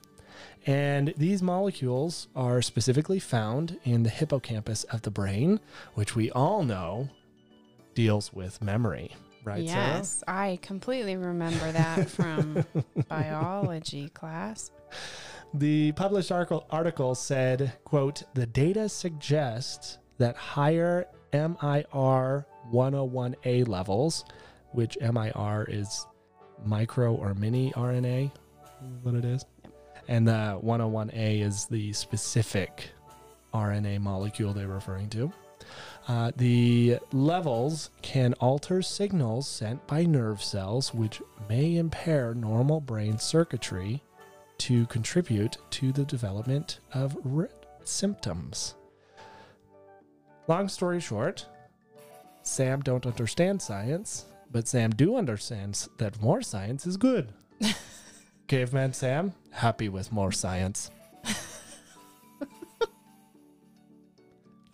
And 0.66 1.14
these 1.16 1.42
molecules 1.42 2.26
are 2.34 2.60
specifically 2.60 3.20
found 3.20 3.78
in 3.84 4.02
the 4.02 4.10
hippocampus 4.10 4.82
of 4.84 5.02
the 5.02 5.12
brain, 5.12 5.60
which 5.94 6.16
we 6.16 6.28
all 6.32 6.64
know 6.64 7.08
deals 7.94 8.32
with 8.32 8.60
memory, 8.60 9.14
right? 9.44 9.68
Sarah? 9.68 9.86
yes, 9.86 10.24
I 10.26 10.58
completely 10.60 11.16
remember 11.16 11.70
that 11.70 12.10
from 12.10 12.64
biology 13.08 14.08
class. 14.08 14.72
The 15.54 15.92
published 15.92 16.32
article, 16.32 16.66
article 16.70 17.14
said, 17.14 17.74
quote, 17.84 18.24
the 18.34 18.46
data 18.46 18.88
suggests 18.88 19.98
that 20.18 20.36
higher 20.36 21.06
MIR 21.32 22.46
101A 22.72 23.68
levels, 23.68 24.24
which 24.72 24.96
MIR 25.00 25.66
is 25.68 26.06
micro 26.64 27.14
or 27.14 27.34
mini 27.34 27.72
RNA, 27.72 28.26
is 28.26 29.02
what 29.02 29.14
it 29.14 29.24
is. 29.24 29.44
And 30.08 30.26
the 30.26 30.58
101A 30.62 31.42
is 31.42 31.66
the 31.66 31.92
specific 31.92 32.90
RNA 33.54 34.00
molecule 34.00 34.52
they're 34.52 34.68
referring 34.68 35.08
to. 35.10 35.32
Uh, 36.08 36.32
the 36.36 36.98
levels 37.12 37.90
can 38.02 38.32
alter 38.34 38.82
signals 38.82 39.46
sent 39.48 39.86
by 39.86 40.04
nerve 40.04 40.42
cells, 40.42 40.92
which 40.94 41.20
may 41.48 41.76
impair 41.76 42.34
normal 42.34 42.80
brain 42.80 43.18
circuitry 43.18 44.02
to 44.58 44.86
contribute 44.86 45.56
to 45.70 45.92
the 45.92 46.04
development 46.04 46.80
of 46.92 47.16
symptoms. 47.84 48.74
Long 50.48 50.68
story 50.68 51.00
short, 51.00 51.46
Sam 52.42 52.80
don't 52.80 53.06
understand 53.06 53.62
science, 53.62 54.26
but 54.50 54.66
Sam 54.66 54.90
do 54.90 55.16
understands 55.16 55.88
that 55.98 56.20
more 56.20 56.42
science 56.42 56.86
is 56.86 56.96
good. 56.96 57.32
Caveman 58.48 58.92
Sam, 58.92 59.32
happy 59.50 59.88
with 59.88 60.10
more 60.12 60.32
science. 60.32 60.90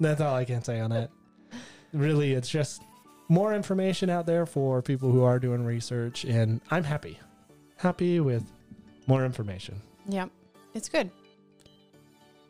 That's 0.01 0.21
all 0.21 0.35
I 0.35 0.45
can 0.45 0.63
say 0.63 0.81
on 0.81 0.93
it. 0.93 1.11
Really, 1.93 2.33
it's 2.33 2.49
just 2.49 2.83
more 3.29 3.55
information 3.55 4.11
out 4.11 4.27
there 4.27 4.47
for 4.47 4.83
people 4.83 5.11
who 5.11 5.23
are 5.25 5.39
doing 5.39 5.65
research, 5.65 6.25
and 6.25 6.61
I'm 6.71 6.85
happy. 6.85 7.19
Happy 7.77 8.21
with 8.21 8.45
more 9.07 9.25
information. 9.25 9.81
Yep, 10.09 10.31
it's 10.75 10.89
good. 10.89 11.11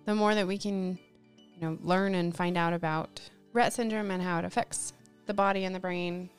The 0.04 0.14
more 0.14 0.34
that 0.34 0.46
we 0.46 0.58
can, 0.58 0.98
you 1.36 1.60
know, 1.60 1.78
learn 1.82 2.14
and 2.14 2.34
find 2.34 2.56
out 2.56 2.72
about 2.72 3.20
Rett 3.54 3.72
syndrome 3.72 4.10
and 4.10 4.22
how 4.22 4.38
it 4.38 4.44
affects 4.44 4.92
the 5.26 5.34
body 5.34 5.64
and 5.64 5.74
the 5.74 5.80
brain, 5.80 6.30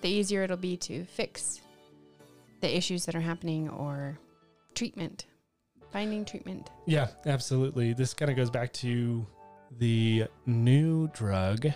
the 0.00 0.08
easier 0.08 0.42
it'll 0.42 0.56
be 0.56 0.76
to 0.78 1.04
fix 1.04 1.60
the 2.60 2.76
issues 2.76 3.04
that 3.06 3.14
are 3.14 3.20
happening 3.20 3.68
or 3.70 4.18
treatment, 4.74 5.26
finding 5.92 6.24
treatment. 6.24 6.70
Yeah, 6.86 7.08
absolutely. 7.26 7.92
This 7.92 8.14
kind 8.14 8.30
of 8.30 8.36
goes 8.36 8.50
back 8.50 8.72
to 8.74 9.26
the 9.78 10.24
new 10.46 11.08
drug 11.08 11.66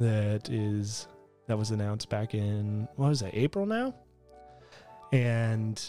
that 0.00 0.48
is 0.48 1.08
that 1.46 1.56
was 1.56 1.70
announced 1.70 2.08
back 2.08 2.34
in 2.34 2.86
what 2.96 3.08
was 3.08 3.22
it, 3.22 3.30
April 3.32 3.66
now? 3.66 3.94
And 5.12 5.80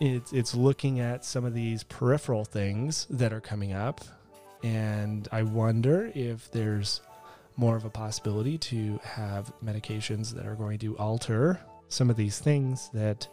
it's 0.00 0.32
it's 0.32 0.54
looking 0.54 1.00
at 1.00 1.24
some 1.24 1.44
of 1.44 1.54
these 1.54 1.82
peripheral 1.84 2.44
things 2.44 3.06
that 3.10 3.32
are 3.32 3.40
coming 3.40 3.72
up 3.72 4.00
and 4.62 5.28
I 5.32 5.42
wonder 5.42 6.10
if 6.14 6.50
there's 6.50 7.00
more 7.56 7.76
of 7.76 7.84
a 7.84 7.90
possibility 7.90 8.56
to 8.58 8.98
have 9.02 9.52
medications 9.64 10.32
that 10.34 10.46
are 10.46 10.54
going 10.54 10.78
to 10.78 10.96
alter 10.98 11.60
some 11.88 12.10
of 12.10 12.16
these 12.16 12.38
things 12.38 12.90
that 12.94 13.28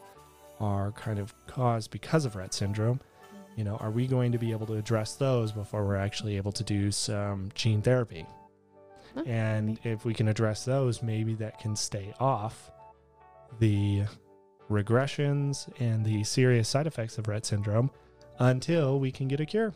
are 0.60 0.92
kind 0.94 1.20
of 1.20 1.34
caused 1.46 1.92
because 1.92 2.26
of 2.26 2.34
Rett 2.34 2.54
syndrome 2.54 3.00
you 3.58 3.64
know, 3.64 3.76
are 3.78 3.90
we 3.90 4.06
going 4.06 4.32
to 4.32 4.38
be 4.38 4.52
able 4.52 4.68
to 4.68 4.76
address 4.76 5.16
those 5.16 5.52
before 5.52 5.84
we're 5.84 5.98
actually 5.98 6.38
able 6.38 6.52
to 6.52 6.64
do 6.64 6.92
some 6.92 7.50
gene 7.56 7.82
therapy? 7.82 8.26
And 9.26 9.80
if 9.84 10.06
we 10.06 10.14
can 10.14 10.28
address 10.28 10.64
those, 10.64 11.02
maybe 11.02 11.34
that 11.36 11.60
can 11.60 11.76
stay 11.76 12.14
off 12.20 12.70
the 13.60 14.04
regressions 14.70 15.68
and 15.80 16.06
the 16.06 16.24
serious 16.24 16.70
side 16.70 16.86
effects 16.86 17.18
of 17.18 17.26
Rett 17.26 17.46
syndrome 17.46 17.90
until 18.38 19.00
we 19.00 19.12
can 19.12 19.28
get 19.28 19.40
a 19.40 19.46
cure. 19.48 19.74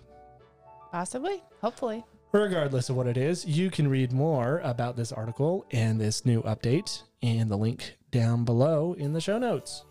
Possibly, 0.92 1.42
hopefully. 1.60 2.06
Regardless 2.34 2.90
of 2.90 2.96
what 2.96 3.08
it 3.08 3.18
is, 3.18 3.46
you 3.46 3.70
can 3.70 3.90
read 3.90 4.14
more 4.14 4.62
about 4.64 4.96
this 4.96 5.12
article 5.12 5.66
and 5.70 6.00
this 6.00 6.26
new 6.26 6.42
update 6.44 7.04
in 7.22 7.50
the 7.50 7.58
link 7.58 7.98
down 8.10 8.46
below 8.46 8.94
in 8.94 9.12
the 9.12 9.20
show 9.20 9.38
notes. 9.38 9.84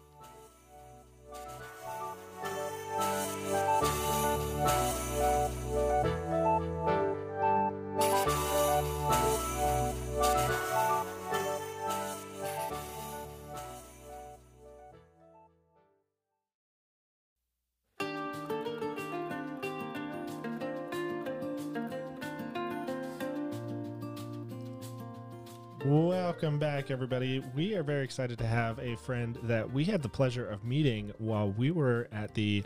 Welcome 26.41 26.59
back, 26.59 26.91
everybody. 26.91 27.45
We 27.55 27.75
are 27.75 27.83
very 27.83 28.03
excited 28.03 28.39
to 28.39 28.47
have 28.47 28.79
a 28.79 28.97
friend 28.97 29.39
that 29.43 29.71
we 29.71 29.85
had 29.85 30.01
the 30.01 30.09
pleasure 30.09 30.49
of 30.49 30.65
meeting 30.65 31.13
while 31.19 31.51
we 31.51 31.71
were 31.71 32.09
at 32.13 32.33
the 32.33 32.65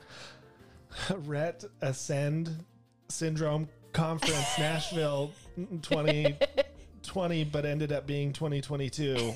Rett 1.09 1.65
Ascend 1.81 2.65
Syndrome 3.09 3.69
Conference, 3.93 4.47
Nashville 4.61 5.33
mm, 5.59 5.83
2020, 5.83 7.45
but 7.47 7.67
ended 7.67 7.91
up 7.91 8.07
being 8.07 8.33
2022 8.33 9.17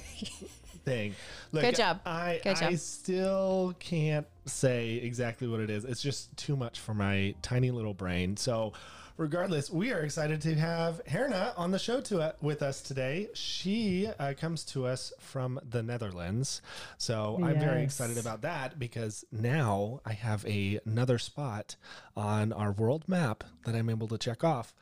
thing. 0.84 1.16
Look, 1.50 1.64
Good 1.64 1.74
job. 1.74 2.00
I, 2.06 2.38
Good 2.44 2.62
I 2.62 2.76
still 2.76 3.74
can't 3.80 4.28
say 4.46 5.00
exactly 5.02 5.48
what 5.48 5.58
it 5.58 5.68
is. 5.68 5.84
It's 5.84 6.00
just 6.00 6.36
too 6.36 6.54
much 6.54 6.78
for 6.78 6.94
my 6.94 7.34
tiny 7.42 7.72
little 7.72 7.94
brain. 7.94 8.36
So, 8.36 8.72
regardless, 9.18 9.68
we 9.68 9.92
are 9.92 10.00
excited 10.00 10.40
to 10.42 10.54
have 10.54 11.02
Gerna 11.04 11.52
on 11.58 11.70
the 11.72 11.78
show 11.78 12.00
to, 12.02 12.20
uh, 12.20 12.32
with 12.40 12.62
us 12.62 12.80
today. 12.80 13.28
She 13.34 14.08
uh, 14.18 14.32
comes 14.38 14.64
to 14.66 14.86
us 14.86 15.12
from 15.20 15.60
the 15.68 15.82
Netherlands. 15.82 16.62
So, 16.96 17.38
I'm 17.42 17.58
very 17.60 17.82
excited 17.82 18.16
about 18.16 18.40
that 18.42 18.78
because 18.78 19.24
now 19.30 20.00
I 20.06 20.14
have 20.14 20.46
a, 20.46 20.80
another 20.86 21.18
spot 21.18 21.76
on 22.16 22.52
our 22.52 22.72
world 22.72 23.04
map 23.06 23.44
that 23.66 23.74
I'm 23.74 23.90
able 23.90 24.08
to 24.08 24.16
check 24.18 24.42
off 24.44 24.72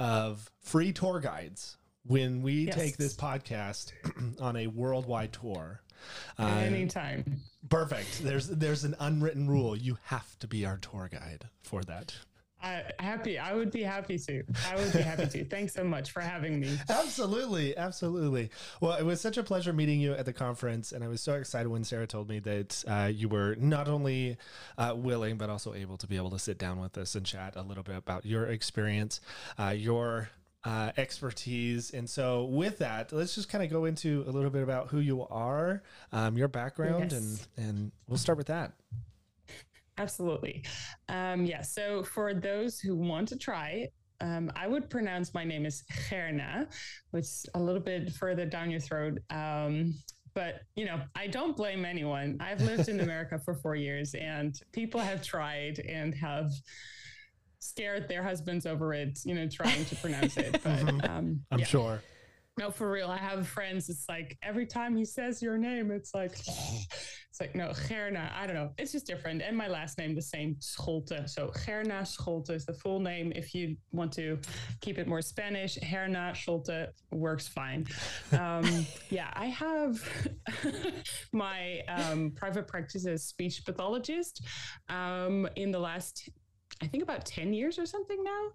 of 0.00 0.50
free 0.60 0.92
tour 0.92 1.20
guides. 1.20 1.76
When 2.04 2.42
we 2.42 2.64
Yes. 2.66 2.74
take 2.74 2.96
this 2.96 3.14
podcast 3.14 3.92
on 4.40 4.56
a 4.56 4.66
worldwide 4.66 5.32
tour, 5.32 5.82
uh, 6.36 6.46
Anytime. 6.46 7.42
Perfect. 7.68 8.24
There's 8.24 8.48
there's 8.48 8.82
an 8.82 8.96
unwritten 8.98 9.48
rule. 9.48 9.76
You 9.76 9.98
have 10.06 10.36
to 10.40 10.48
be 10.48 10.66
our 10.66 10.78
tour 10.78 11.08
guide 11.12 11.48
for 11.62 11.84
that. 11.84 12.12
I 12.62 12.84
happy. 12.98 13.38
I 13.38 13.54
would 13.54 13.70
be 13.72 13.82
happy 13.82 14.18
to. 14.18 14.44
I 14.70 14.76
would 14.76 14.92
be 14.92 15.00
happy 15.00 15.26
to. 15.26 15.44
Thanks 15.50 15.74
so 15.74 15.82
much 15.84 16.12
for 16.12 16.20
having 16.20 16.60
me. 16.60 16.78
Absolutely, 16.88 17.76
absolutely. 17.76 18.50
Well, 18.80 18.96
it 18.96 19.02
was 19.04 19.20
such 19.20 19.36
a 19.36 19.42
pleasure 19.42 19.72
meeting 19.72 20.00
you 20.00 20.12
at 20.12 20.24
the 20.26 20.32
conference, 20.32 20.92
and 20.92 21.02
I 21.02 21.08
was 21.08 21.20
so 21.20 21.34
excited 21.34 21.68
when 21.68 21.82
Sarah 21.84 22.06
told 22.06 22.28
me 22.28 22.38
that 22.40 22.84
uh, 22.86 23.10
you 23.12 23.28
were 23.28 23.56
not 23.58 23.88
only 23.88 24.36
uh, 24.78 24.94
willing 24.96 25.36
but 25.38 25.50
also 25.50 25.74
able 25.74 25.96
to 25.98 26.06
be 26.06 26.16
able 26.16 26.30
to 26.30 26.38
sit 26.38 26.58
down 26.58 26.80
with 26.80 26.96
us 26.98 27.14
and 27.14 27.26
chat 27.26 27.54
a 27.56 27.62
little 27.62 27.82
bit 27.82 27.96
about 27.96 28.24
your 28.24 28.46
experience, 28.46 29.20
uh, 29.58 29.70
your 29.76 30.30
uh, 30.64 30.92
expertise. 30.96 31.90
And 31.90 32.08
so, 32.08 32.44
with 32.44 32.78
that, 32.78 33.12
let's 33.12 33.34
just 33.34 33.48
kind 33.48 33.64
of 33.64 33.70
go 33.70 33.84
into 33.86 34.24
a 34.28 34.30
little 34.30 34.50
bit 34.50 34.62
about 34.62 34.88
who 34.88 35.00
you 35.00 35.26
are, 35.28 35.82
um, 36.12 36.36
your 36.36 36.48
background, 36.48 37.10
Yes. 37.10 37.48
and 37.56 37.66
and 37.66 37.92
we'll 38.06 38.18
start 38.18 38.38
with 38.38 38.46
that. 38.46 38.72
Absolutely. 39.98 40.64
Um, 41.08 41.44
yeah. 41.44 41.62
So 41.62 42.02
for 42.02 42.34
those 42.34 42.78
who 42.80 42.96
want 42.96 43.28
to 43.28 43.36
try, 43.36 43.88
um, 44.20 44.50
I 44.54 44.68
would 44.68 44.88
pronounce 44.88 45.34
my 45.34 45.44
name 45.44 45.66
as 45.66 45.82
Gerna, 46.08 46.68
which 47.10 47.24
is 47.24 47.46
a 47.54 47.60
little 47.60 47.80
bit 47.80 48.12
further 48.12 48.46
down 48.46 48.70
your 48.70 48.80
throat. 48.80 49.18
Um, 49.30 49.94
but 50.34 50.60
you 50.76 50.86
know, 50.86 51.00
I 51.14 51.26
don't 51.26 51.56
blame 51.56 51.84
anyone. 51.84 52.38
I've 52.40 52.60
lived 52.62 52.88
in 52.88 53.00
America 53.08 53.38
for 53.38 53.54
four 53.54 53.74
years, 53.74 54.14
and 54.14 54.58
people 54.72 55.00
have 55.00 55.22
tried 55.22 55.80
and 55.80 56.14
have 56.14 56.50
scared 57.58 58.08
their 58.08 58.22
husbands 58.22 58.64
over 58.64 58.94
it. 58.94 59.18
You 59.24 59.34
know, 59.34 59.48
trying 59.48 59.84
to 59.84 59.96
pronounce 59.96 60.36
it. 60.36 60.62
But 60.62 61.10
um, 61.10 61.40
I'm 61.50 61.64
sure. 61.64 62.00
No, 62.58 62.70
for 62.70 62.90
real. 62.90 63.08
I 63.08 63.16
have 63.16 63.48
friends. 63.48 63.88
It's 63.88 64.04
like 64.10 64.36
every 64.42 64.66
time 64.66 64.94
he 64.94 65.06
says 65.06 65.40
your 65.40 65.56
name, 65.56 65.90
it's 65.90 66.14
like, 66.14 66.32
it's 66.38 67.40
like 67.40 67.54
no, 67.54 67.68
Gerna. 67.70 68.30
I 68.36 68.46
don't 68.46 68.54
know. 68.54 68.70
It's 68.76 68.92
just 68.92 69.06
different. 69.06 69.40
And 69.40 69.56
my 69.56 69.68
last 69.68 69.96
name 69.96 70.14
the 70.14 70.20
same, 70.20 70.56
Scholte. 70.60 71.30
So 71.30 71.48
Gerna 71.48 72.02
Scholte 72.02 72.50
is 72.50 72.66
the 72.66 72.74
full 72.74 73.00
name. 73.00 73.32
If 73.34 73.54
you 73.54 73.76
want 73.92 74.12
to 74.14 74.38
keep 74.82 74.98
it 74.98 75.08
more 75.08 75.22
Spanish, 75.22 75.78
Gerna 75.78 76.34
Scholte 76.34 76.88
works 77.10 77.48
fine. 77.48 77.86
Um, 78.38 78.86
yeah, 79.10 79.30
I 79.32 79.46
have 79.46 80.06
my 81.32 81.80
um, 81.88 82.32
private 82.36 82.68
practice 82.68 83.06
as 83.06 83.24
speech 83.24 83.64
pathologist. 83.64 84.44
Um, 84.90 85.48
in 85.56 85.70
the 85.70 85.80
last 85.80 86.28
I 86.82 86.86
think 86.86 87.02
about 87.02 87.24
10 87.24 87.54
years 87.54 87.78
or 87.78 87.86
something 87.86 88.22
now. 88.22 88.48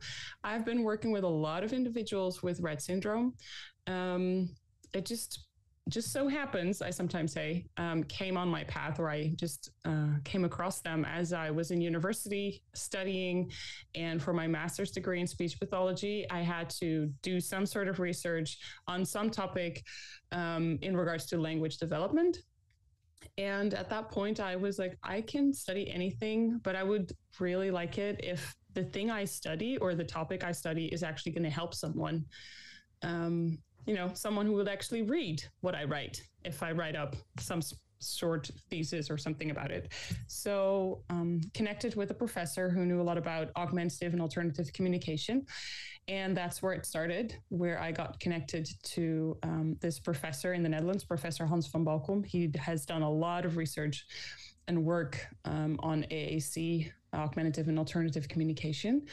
I've 0.44 0.66
been 0.66 0.84
working 0.84 1.12
with 1.12 1.24
a 1.24 1.30
lot 1.30 1.63
of 1.63 1.72
individuals 1.72 2.44
with 2.44 2.62
Rett 2.62 2.82
syndrome. 2.82 3.34
Um, 3.88 4.50
it 4.94 5.06
just 5.06 5.48
just 5.90 6.12
so 6.12 6.28
happens, 6.28 6.82
I 6.82 6.90
sometimes 6.90 7.32
say, 7.32 7.66
um, 7.78 8.04
came 8.04 8.36
on 8.36 8.50
my 8.50 8.66
path 8.66 9.00
or 9.00 9.10
I 9.10 9.32
just 9.38 9.72
uh, 9.86 10.18
came 10.26 10.44
across 10.44 10.82
them 10.82 11.06
as 11.06 11.32
I 11.32 11.50
was 11.50 11.72
in 11.72 11.80
university 11.80 12.62
studying. 12.76 13.50
And 13.96 14.22
for 14.22 14.34
my 14.34 14.48
master's 14.48 14.92
degree 14.92 15.22
in 15.22 15.28
speech 15.28 15.58
pathology, 15.58 16.26
I 16.30 16.42
had 16.42 16.70
to 16.82 17.10
do 17.22 17.40
some 17.40 17.66
sort 17.66 17.88
of 17.88 18.00
research 18.00 18.58
on 18.88 19.06
some 19.06 19.30
topic 19.30 19.82
um, 20.34 20.78
in 20.82 20.98
regards 20.98 21.26
to 21.28 21.38
language 21.40 21.78
development. 21.78 22.38
And 23.38 23.74
at 23.74 23.90
that 23.90 24.10
point, 24.10 24.40
I 24.40 24.56
was 24.56 24.80
like, 24.80 24.98
I 25.04 25.22
can 25.22 25.54
study 25.54 25.90
anything, 25.92 26.60
but 26.64 26.76
I 26.76 26.84
would 26.84 27.12
really 27.40 27.72
like 27.72 27.98
it 27.98 28.20
if 28.24 28.56
the 28.74 28.84
thing 28.84 29.10
I 29.12 29.26
study 29.26 29.78
or 29.78 29.96
the 29.96 30.04
topic 30.04 30.44
I 30.44 30.52
study 30.52 30.86
is 30.88 31.04
actually 31.04 31.32
going 31.34 31.44
to 31.44 31.50
help 31.50 31.74
someone. 31.74 32.26
Um, 33.04 33.60
you 33.86 33.94
know, 33.94 34.10
someone 34.14 34.46
who 34.46 34.54
would 34.54 34.68
actually 34.68 35.04
read 35.04 35.44
what 35.62 35.76
I 35.76 35.86
write 35.86 36.22
if 36.44 36.62
I 36.62 36.72
write 36.72 36.96
up 36.96 37.16
some 37.40 37.62
short 38.02 38.50
thesis 38.70 39.10
or 39.10 39.18
something 39.18 39.52
about 39.52 39.72
it. 39.72 39.92
So, 40.28 41.04
um, 41.10 41.42
connected 41.54 41.96
with 41.96 42.12
a 42.12 42.14
professor 42.14 42.70
who 42.70 42.86
knew 42.86 43.02
a 43.02 43.04
lot 43.04 43.18
about 43.18 43.50
augmentative 43.56 44.14
and 44.14 44.22
alternative 44.22 44.72
communication. 44.74 45.46
And 46.08 46.38
that's 46.38 46.62
where 46.62 46.72
it 46.74 46.86
started, 46.86 47.36
where 47.50 47.80
I 47.82 47.91
got 47.91 48.20
connected 48.20 48.70
to 48.84 49.38
um, 49.43 49.76
this 49.82 50.00
professor 50.00 50.54
in 50.54 50.63
the 50.63 50.70
Netherlands, 50.70 51.04
Professor 51.04 51.46
Hans 51.46 51.67
van 51.67 51.84
Balkom. 51.84 52.26
He 52.26 52.50
has 52.58 52.86
done 52.86 53.02
a 53.02 53.12
lot 53.12 53.46
of 53.46 53.58
research 53.58 54.06
and 54.70 54.86
work 54.86 55.20
um, 55.43 55.78
on 55.80 56.04
AAC, 56.10 56.91
augmentative 57.13 57.67
and 57.67 57.78
alternative 57.78 58.28
communication, 58.30 59.06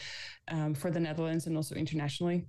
um, 0.49 0.75
for 0.75 0.91
the 0.91 1.01
Netherlands 1.01 1.47
and 1.47 1.57
also 1.57 1.75
internationally. 1.75 2.47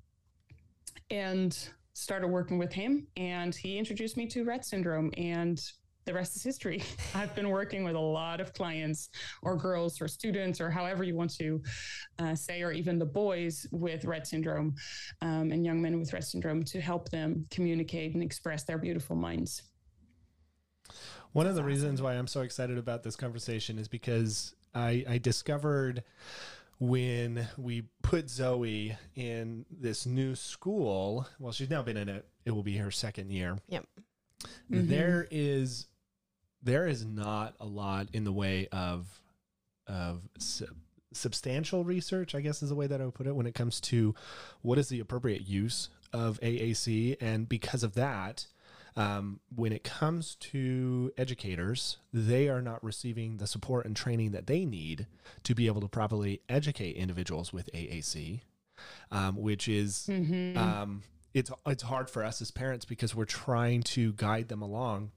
And 1.09 1.57
started 1.93 2.27
working 2.27 2.57
with 2.57 2.73
him, 2.73 3.07
and 3.15 3.55
he 3.55 3.77
introduced 3.77 4.17
me 4.17 4.27
to 4.27 4.43
Rett 4.43 4.65
syndrome. 4.65 5.11
And 5.17 5.59
the 6.05 6.13
rest 6.13 6.35
is 6.35 6.43
history. 6.43 6.83
I've 7.15 7.33
been 7.35 7.49
working 7.49 7.83
with 7.83 7.95
a 7.95 7.99
lot 7.99 8.39
of 8.39 8.53
clients 8.53 9.09
or 9.41 9.57
girls 9.57 9.99
or 10.01 10.07
students 10.07 10.61
or 10.61 10.69
however 10.69 11.03
you 11.03 11.15
want 11.15 11.35
to 11.37 11.61
uh, 12.19 12.35
say, 12.35 12.61
or 12.61 12.71
even 12.71 12.99
the 12.99 13.05
boys 13.05 13.65
with 13.71 14.03
Rett 14.03 14.27
syndrome 14.27 14.75
um, 15.21 15.51
and 15.51 15.65
young 15.65 15.81
men 15.81 15.99
with 15.99 16.11
Rett 16.11 16.23
syndrome 16.23 16.63
to 16.65 16.79
help 16.79 17.09
them 17.09 17.45
communicate 17.49 18.13
and 18.13 18.23
express 18.23 18.63
their 18.63 18.77
beautiful 18.77 19.15
minds. 19.15 19.63
One 21.33 21.47
of 21.47 21.55
the 21.55 21.63
reasons 21.63 22.01
why 22.01 22.13
I'm 22.13 22.27
so 22.27 22.41
excited 22.41 22.77
about 22.77 23.03
this 23.03 23.15
conversation 23.15 23.77
is 23.77 23.87
because 23.87 24.55
I, 24.73 25.03
I 25.09 25.17
discovered 25.17 26.03
when 26.79 27.47
we 27.57 27.83
put 28.03 28.29
Zoe 28.29 28.95
in 29.15 29.65
this 29.71 30.05
new 30.05 30.35
school. 30.35 31.27
Well, 31.39 31.51
she's 31.51 31.69
now 31.69 31.81
been 31.81 31.97
in 31.97 32.09
it. 32.09 32.25
It 32.45 32.51
will 32.51 32.63
be 32.63 32.77
her 32.77 32.91
second 32.91 33.31
year. 33.31 33.57
Yep. 33.69 33.85
Mhm. 34.71 34.87
There 34.87 35.27
is 35.31 35.87
there 36.65 36.87
is 36.87 37.05
not 37.05 37.55
a 37.61 37.65
lot 37.65 38.09
in 38.11 38.25
the 38.25 38.33
way 38.33 38.67
of 38.73 39.21
of 39.87 40.27
su- 40.39 40.67
substantial 41.13 41.83
research. 41.85 42.35
I 42.35 42.41
guess 42.41 42.61
is 42.61 42.69
the 42.69 42.75
way 42.75 42.87
that 42.87 42.99
I 42.99 43.05
would 43.05 43.13
put 43.13 43.27
it 43.27 43.35
when 43.35 43.45
it 43.47 43.55
comes 43.55 43.79
to 43.81 44.13
what 44.61 44.77
is 44.77 44.89
the 44.89 44.99
appropriate 44.99 45.47
use 45.47 45.89
of 46.11 46.39
AAC, 46.41 47.17
and 47.21 47.47
because 47.47 47.83
of 47.83 47.93
that, 47.95 48.47
um, 48.97 49.39
when 49.53 49.71
it 49.73 49.83
comes 49.83 50.35
to 50.35 51.11
educators, 51.17 51.97
they 52.13 52.47
are 52.49 52.61
not 52.61 52.83
receiving 52.83 53.37
the 53.37 53.47
support 53.47 53.85
and 53.85 53.95
training 53.95 54.31
that 54.31 54.47
they 54.47 54.65
need 54.65 55.07
to 55.43 55.53
be 55.53 55.67
able 55.67 55.81
to 55.81 55.87
properly 55.87 56.41
educate 56.49 56.95
individuals 56.95 57.51
with 57.53 57.69
AAC, 57.73 58.41
um, 59.11 59.35
which 59.35 59.67
is 59.67 60.07
Mhm. 60.09 60.55
um, 60.57 61.03
it's 61.33 61.51
it's 61.65 61.83
hard 61.83 62.09
for 62.09 62.23
us 62.23 62.41
as 62.41 62.49
parents 62.51 62.85
because 62.85 63.13
we're 63.13 63.25
trying 63.25 63.83
to 63.83 64.13
guide 64.13 64.47
them 64.47 64.61
along. 64.61 65.11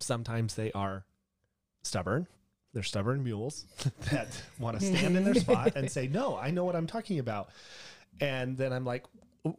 Sometimes 0.00 0.54
they 0.54 0.72
are 0.72 1.04
stubborn. 1.82 2.26
They're 2.72 2.82
stubborn 2.82 3.24
mules 3.24 3.64
that 4.10 4.28
want 4.58 4.78
to 4.78 4.86
stand 4.96 5.16
in 5.16 5.24
their 5.24 5.34
spot 5.46 5.72
and 5.76 5.90
say, 5.90 6.06
"No, 6.06 6.36
I 6.36 6.50
know 6.50 6.64
what 6.64 6.76
I'm 6.76 6.86
talking 6.86 7.18
about." 7.18 7.50
And 8.20 8.56
then 8.56 8.72
I'm 8.72 8.84
like, 8.84 9.04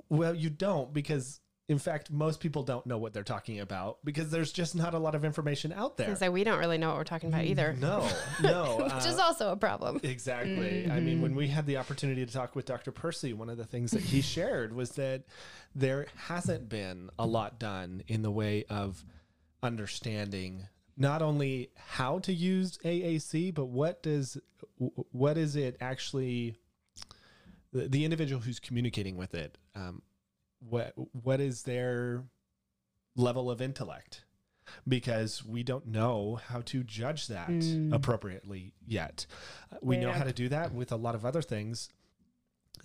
"Well, 0.09 0.35
you 0.35 0.49
don't 0.49 0.93
because 0.93 1.39
in 1.71 1.79
fact, 1.79 2.11
most 2.11 2.41
people 2.41 2.63
don't 2.63 2.85
know 2.85 2.97
what 2.97 3.13
they're 3.13 3.23
talking 3.23 3.61
about 3.61 3.99
because 4.03 4.29
there's 4.29 4.51
just 4.51 4.75
not 4.75 4.93
a 4.93 4.99
lot 4.99 5.15
of 5.15 5.23
information 5.23 5.71
out 5.71 5.95
there. 5.95 6.13
So 6.17 6.29
we 6.29 6.43
don't 6.43 6.59
really 6.59 6.77
know 6.77 6.89
what 6.89 6.97
we're 6.97 7.03
talking 7.05 7.29
about 7.29 7.45
either. 7.45 7.73
No, 7.79 8.07
no. 8.41 8.89
Which 8.93 9.05
is 9.05 9.17
uh, 9.17 9.23
also 9.23 9.51
a 9.53 9.55
problem. 9.55 10.01
Exactly. 10.03 10.91
I 10.91 10.99
mean, 10.99 11.21
when 11.21 11.33
we 11.33 11.47
had 11.47 11.65
the 11.65 11.77
opportunity 11.77 12.25
to 12.25 12.31
talk 12.31 12.57
with 12.57 12.65
Dr. 12.65 12.91
Percy, 12.91 13.31
one 13.31 13.49
of 13.49 13.57
the 13.57 13.63
things 13.63 13.91
that 13.91 14.01
he 14.01 14.19
shared 14.21 14.75
was 14.75 14.91
that 14.91 15.23
there 15.73 16.07
hasn't 16.27 16.67
been 16.67 17.09
a 17.17 17.25
lot 17.25 17.57
done 17.57 18.03
in 18.09 18.21
the 18.21 18.31
way 18.31 18.65
of 18.69 19.05
understanding 19.63 20.67
not 20.97 21.21
only 21.21 21.69
how 21.75 22.19
to 22.19 22.33
use 22.33 22.77
AAC, 22.83 23.53
but 23.53 23.65
what 23.65 24.03
does 24.03 24.37
what 25.11 25.37
is 25.37 25.55
it 25.55 25.77
actually 25.79 26.55
the, 27.73 27.87
the 27.87 28.03
individual 28.05 28.41
who's 28.41 28.59
communicating 28.59 29.15
with 29.17 29.33
it 29.33 29.57
um, 29.75 30.01
what 30.59 30.93
what 31.23 31.39
is 31.39 31.63
their 31.63 32.23
level 33.15 33.49
of 33.49 33.61
intellect 33.61 34.25
because 34.87 35.43
we 35.45 35.63
don't 35.63 35.87
know 35.87 36.39
how 36.47 36.61
to 36.61 36.83
judge 36.83 37.27
that 37.27 37.49
appropriately 37.93 38.73
yet. 38.85 39.25
Uh, 39.71 39.77
We 39.81 39.97
know 39.97 40.11
how 40.11 40.23
to 40.23 40.33
do 40.33 40.49
that 40.49 40.73
with 40.73 40.91
a 40.91 40.95
lot 40.95 41.13
of 41.15 41.25
other 41.25 41.41
things, 41.41 41.89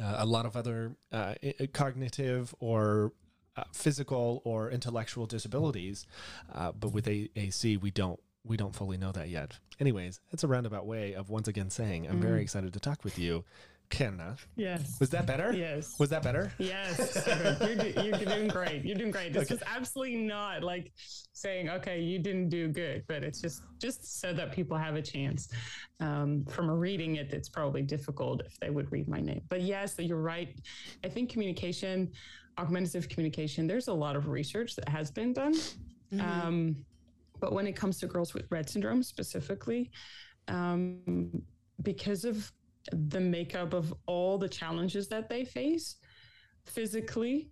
uh, 0.01 0.17
a 0.19 0.27
lot 0.27 0.47
of 0.47 0.57
other 0.57 0.97
uh, 1.12 1.35
cognitive 1.73 2.55
or 2.59 3.12
uh, 3.57 3.64
physical 3.73 4.42
or 4.45 4.71
intellectual 4.71 5.27
disabilities, 5.27 6.07
uh, 6.55 6.73
but 6.73 6.92
with 6.92 7.07
AAC 7.07 7.81
we 7.81 7.90
don't 7.90 8.21
we 8.45 8.57
don't 8.57 8.75
fully 8.75 8.97
know 8.97 9.12
that 9.12 9.29
yet. 9.29 9.59
Anyways, 9.81 10.21
it's 10.31 10.45
a 10.45 10.49
roundabout 10.49 10.87
way 10.87 11.14
of 11.14 11.31
once 11.31 11.49
again 11.49 11.71
saying 11.71 12.07
I'm 12.09 12.21
very 12.21 12.42
excited 12.42 12.73
to 12.73 12.81
talk 12.81 13.03
with 13.03 13.19
you, 13.19 13.45
Kenna. 13.90 14.37
Yes. 14.57 14.99
Was 15.01 15.11
that 15.11 15.27
better? 15.27 15.53
Yes. 15.53 15.99
Was 15.99 16.11
that 16.11 16.23
better? 16.23 16.53
Yes, 16.59 17.23
you're, 17.61 17.77
do, 17.77 18.03
you're 18.03 18.19
doing 18.19 18.49
great. 18.49 18.85
You're 18.85 18.97
doing 18.97 19.11
great. 19.11 19.33
This 19.33 19.51
is 19.51 19.62
absolutely 19.66 20.16
not 20.16 20.62
like 20.62 20.92
saying, 21.33 21.71
okay, 21.71 22.01
you 22.01 22.19
didn't 22.19 22.49
do 22.49 22.69
good, 22.69 23.05
but 23.07 23.23
it's 23.23 23.40
just 23.40 23.62
just 23.79 24.21
so 24.21 24.33
that 24.33 24.53
people 24.53 24.77
have 24.77 24.97
a 24.97 25.03
chance. 25.03 25.49
Um, 26.01 26.45
from 26.47 26.71
reading 26.71 27.16
it, 27.16 27.33
it's 27.33 27.49
probably 27.49 27.83
difficult 27.83 28.42
if 28.45 28.59
they 28.61 28.71
would 28.71 28.90
read 28.92 29.09
my 29.09 29.21
name. 29.21 29.42
But 29.49 29.62
yes, 29.62 29.95
you're 29.99 30.21
right. 30.21 30.55
I 31.05 31.09
think 31.09 31.31
communication, 31.31 32.12
augmentative 32.59 33.09
communication, 33.09 33.66
there's 33.66 33.88
a 33.88 33.92
lot 33.92 34.16
of 34.16 34.29
research 34.29 34.77
that 34.77 34.88
has 34.88 35.11
been 35.11 35.33
done. 35.33 35.55
Um, 36.21 36.77
but 37.40 37.53
when 37.53 37.66
it 37.66 37.77
comes 37.77 37.99
to 38.01 38.07
girls 38.07 38.33
with 38.35 38.49
Rett 38.51 38.69
syndrome 38.69 39.03
specifically, 39.03 39.90
um, 40.49 41.42
because 41.83 42.25
of 42.25 42.51
the 42.92 43.21
makeup 43.21 43.75
of 43.75 43.92
all 44.07 44.38
the 44.38 44.49
challenges 44.49 45.09
that 45.09 45.29
they 45.29 45.45
face 45.45 45.97
physically, 46.64 47.51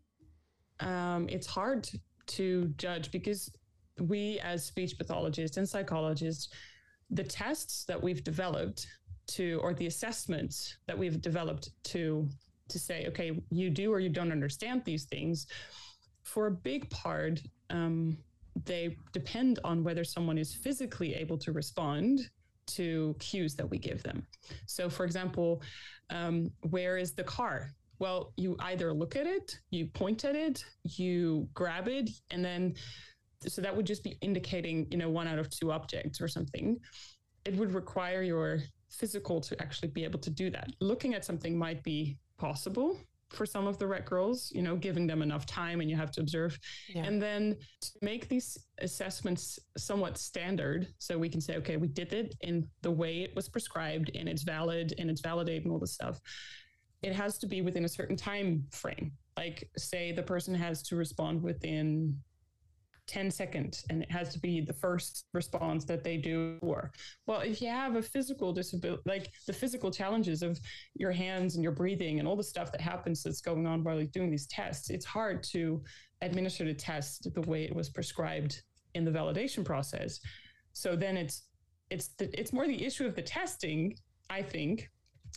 um, 0.81 1.29
it's 1.29 1.47
hard 1.47 1.89
to 2.27 2.69
judge 2.77 3.11
because 3.11 3.51
we, 4.01 4.41
as 4.41 4.65
speech 4.65 4.97
pathologists 4.97 5.57
and 5.57 5.69
psychologists, 5.69 6.49
the 7.11 7.25
tests 7.25 7.85
that 7.85 8.03
we've 8.03 8.25
developed 8.25 8.87
to, 9.27 9.61
or 9.63 9.75
the 9.75 9.87
assessments 9.87 10.79
that 10.87 10.99
we've 10.99 11.21
developed 11.21 11.71
to, 11.85 12.29
to 12.69 12.79
say, 12.79 13.07
okay, 13.09 13.41
you 13.51 13.71
do 13.71 13.93
or 13.93 14.01
you 14.01 14.09
don't 14.09 14.33
understand 14.33 14.83
these 14.85 15.05
things, 15.05 15.47
for 16.23 16.47
a 16.47 16.51
big 16.51 16.89
part, 16.91 17.41
um, 17.71 18.17
they 18.65 18.97
depend 19.13 19.59
on 19.65 19.85
whether 19.85 20.05
someone 20.05 20.39
is 20.39 20.55
physically 20.55 21.15
able 21.15 21.37
to 21.39 21.53
respond 21.53 22.21
to 22.67 23.15
cues 23.19 23.55
that 23.57 23.69
we 23.69 23.79
give 23.79 24.03
them. 24.03 24.27
So, 24.67 24.89
for 24.89 25.05
example, 25.05 25.63
um, 26.11 26.51
where 26.71 26.97
is 26.97 27.13
the 27.13 27.25
car? 27.25 27.71
Well, 27.99 28.33
you 28.37 28.57
either 28.61 28.93
look 28.93 29.17
at 29.17 29.27
it, 29.27 29.59
you 29.71 29.87
point 29.87 30.25
at 30.25 30.35
it, 30.35 30.65
you 30.85 31.49
grab 31.55 31.89
it, 31.89 32.11
and 32.31 32.45
then 32.45 32.75
so 33.47 33.61
that 33.61 33.77
would 33.77 33.87
just 33.87 34.03
be 34.03 34.17
indicating, 34.23 34.87
you 34.91 34.97
know, 34.97 35.11
one 35.11 35.29
out 35.29 35.39
of 35.39 35.51
two 35.51 35.71
objects 35.71 36.21
or 36.21 36.29
something. 36.29 36.79
It 37.45 37.55
would 37.57 37.75
require 37.75 38.23
your 38.23 38.61
physical 38.89 39.41
to 39.43 39.61
actually 39.61 39.89
be 39.89 40.05
able 40.05 40.19
to 40.21 40.31
do 40.31 40.49
that. 40.51 40.71
Looking 40.81 41.15
at 41.15 41.25
something 41.25 41.59
might 41.59 41.83
be 41.83 42.19
possible 42.39 42.99
for 43.31 43.47
some 43.47 43.67
of 43.67 43.79
the 43.79 43.85
Rett 43.85 44.05
girls, 44.05 44.53
you 44.55 44.63
know, 44.63 44.77
giving 44.77 45.07
them 45.07 45.23
enough 45.23 45.45
time 45.45 45.81
and 45.81 45.91
you 45.91 45.97
have 45.97 46.13
to 46.13 46.21
observe. 46.21 46.59
Yeah. 46.89 47.05
And 47.05 47.21
then 47.21 47.57
to 47.81 47.91
make 48.01 48.29
these 48.29 48.57
assessments 48.79 49.59
somewhat 49.77 50.19
standard, 50.19 50.89
so 50.99 51.19
we 51.19 51.29
can 51.29 51.41
say, 51.41 51.57
okay, 51.57 51.77
we 51.77 51.89
did 51.89 52.13
it 52.13 52.35
in 52.43 52.69
the 52.83 52.91
way 52.91 53.23
it 53.23 53.35
was 53.35 53.49
prescribed 53.49 54.11
and 54.15 54.29
it's 54.29 54.43
valid 54.43 54.95
and 54.99 55.11
it's 55.11 55.21
validated 55.21 55.65
and 55.65 55.73
all 55.73 55.79
this 55.79 55.95
stuff. 55.95 56.21
It 57.03 57.13
has 57.13 57.39
to 57.39 57.47
be 57.47 57.61
within 57.61 57.85
a 57.85 57.89
certain 57.89 58.17
time 58.17 58.65
frame. 58.71 59.13
Like, 59.37 59.69
say 59.77 60.13
the 60.13 60.23
person 60.23 60.55
has 60.55 60.83
to 60.85 60.97
respond 60.97 61.43
within 61.43 62.17
10 63.07 63.31
seconds 63.31 63.85
and 63.91 64.03
it 64.03 64.11
has 64.11 64.33
to 64.33 64.39
be 64.39 64.61
the 64.61 64.73
first 64.73 65.27
response 65.35 65.85
that 65.85 66.03
they 66.03 66.17
do 66.17 66.59
or 66.63 66.91
well 67.27 67.41
if 67.41 67.61
you 67.61 67.69
have 67.69 67.97
a 67.97 68.03
physical 68.03 68.53
disability 68.53 69.03
like 69.05 69.31
the 69.47 69.53
physical 69.53 69.91
challenges 69.91 70.43
of 70.43 70.59
your 70.95 71.13
hands 71.13 71.55
and 71.55 71.63
your 71.63 71.73
breathing 71.73 72.19
and 72.19 72.27
all 72.27 72.37
the 72.37 72.43
stuff 72.43 72.73
that 72.73 72.81
happens 72.81 73.23
that's 73.23 73.43
going 73.43 73.67
on 73.67 73.85
while 73.85 73.97
you're 73.97 74.07
doing 74.07 74.31
these 74.31 74.47
tests 74.47 74.89
it's 74.89 75.05
hard 75.05 75.43
to 75.43 75.83
administer 76.23 76.65
the 76.65 76.75
test 76.75 77.29
the 77.35 77.43
way 77.43 77.65
it 77.65 77.75
was 77.75 77.91
prescribed 77.91 78.63
in 78.95 79.05
the 79.05 79.11
validation 79.11 79.65
process. 79.65 80.21
So 80.73 80.97
then 80.97 81.17
it's 81.17 81.45
it's 81.91 82.09
the, 82.19 82.39
it's 82.39 82.53
more 82.53 82.67
the 82.67 82.85
issue 82.85 83.05
of 83.05 83.15
the 83.15 83.23
testing 83.23 83.95
i 84.31 84.41
think 84.41 84.89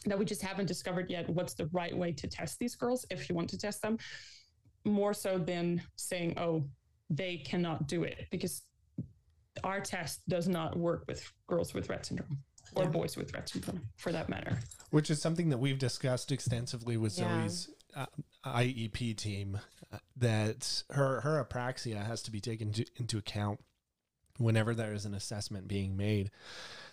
that 0.06 0.18
we 0.18 0.24
just 0.24 0.42
haven't 0.42 0.66
discovered 0.66 1.10
yet 1.10 1.30
what's 1.30 1.54
the 1.54 1.66
right 1.74 1.96
way 1.96 2.14
to 2.14 2.26
test 2.26 2.58
these 2.58 2.74
girls 2.74 3.06
if 3.10 3.28
you 3.28 3.36
want 3.36 3.50
to 3.50 3.58
test 3.58 3.82
them 3.82 3.98
more 4.86 5.14
so 5.14 5.38
than 5.38 5.82
saying 5.98 6.34
oh 6.38 6.64
they 7.10 7.38
cannot 7.38 7.88
do 7.88 8.04
it 8.04 8.28
because 8.32 8.64
our 9.64 9.80
test 9.80 10.28
does 10.28 10.48
not 10.48 10.78
work 10.78 11.06
with 11.08 11.32
girls 11.48 11.74
with 11.74 11.88
Rett 11.88 12.06
syndrome 12.06 12.44
or 12.76 12.84
Yeah. 12.84 12.90
boys 12.90 13.16
with 13.18 13.32
Rett 13.32 13.50
syndrome 13.50 13.82
for 13.96 14.12
that 14.12 14.30
matter. 14.30 14.60
which 14.92 15.10
is 15.10 15.22
something 15.22 15.50
that 15.50 15.58
we've 15.58 15.80
discussed 15.80 16.32
extensively 16.32 16.98
with 16.98 17.18
Yeah. 17.18 17.48
Zoe's 17.48 17.70
uh, 17.96 18.06
IEP 18.46 19.14
team. 19.16 19.60
uh, 19.92 19.98
that 20.18 20.84
her 20.90 21.22
her 21.22 21.44
apraxia 21.44 22.06
has 22.06 22.22
to 22.24 22.32
be 22.32 22.42
taken 22.42 22.74
to, 22.74 22.86
into 22.98 23.18
account 23.18 23.64
whenever 24.38 24.74
there 24.76 24.94
is 24.94 25.06
an 25.06 25.14
assessment 25.14 25.68
being 25.68 25.96
made. 25.96 26.30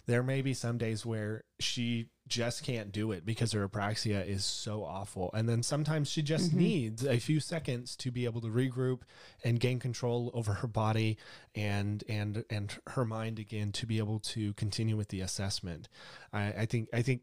There 0.06 0.22
may 0.22 0.40
be 0.42 0.54
some 0.54 0.78
days 0.78 1.04
where 1.04 1.44
she 1.58 2.10
just 2.26 2.62
can't 2.62 2.90
do 2.90 3.12
it 3.12 3.26
because 3.26 3.52
her 3.52 3.68
apraxia 3.68 4.26
is 4.26 4.44
so 4.44 4.82
awful, 4.84 5.30
and 5.34 5.48
then 5.48 5.62
sometimes 5.62 6.08
she 6.08 6.22
just 6.22 6.52
Mhm. 6.52 6.56
needs 6.56 7.04
a 7.04 7.18
few 7.18 7.38
seconds 7.38 7.94
to 7.96 8.10
be 8.10 8.24
able 8.24 8.40
to 8.40 8.48
regroup 8.48 9.02
and 9.44 9.60
gain 9.60 9.78
control 9.78 10.30
over 10.32 10.54
her 10.54 10.66
body 10.68 11.18
and 11.54 12.02
and 12.08 12.44
and 12.48 12.78
her 12.88 13.04
mind 13.04 13.38
again 13.38 13.72
to 13.72 13.86
be 13.86 13.98
able 13.98 14.20
to 14.20 14.54
continue 14.54 14.96
with 14.96 15.08
the 15.08 15.20
assessment. 15.20 15.88
I, 16.32 16.52
I 16.52 16.66
think 16.66 16.88
I 16.94 17.02
think 17.02 17.22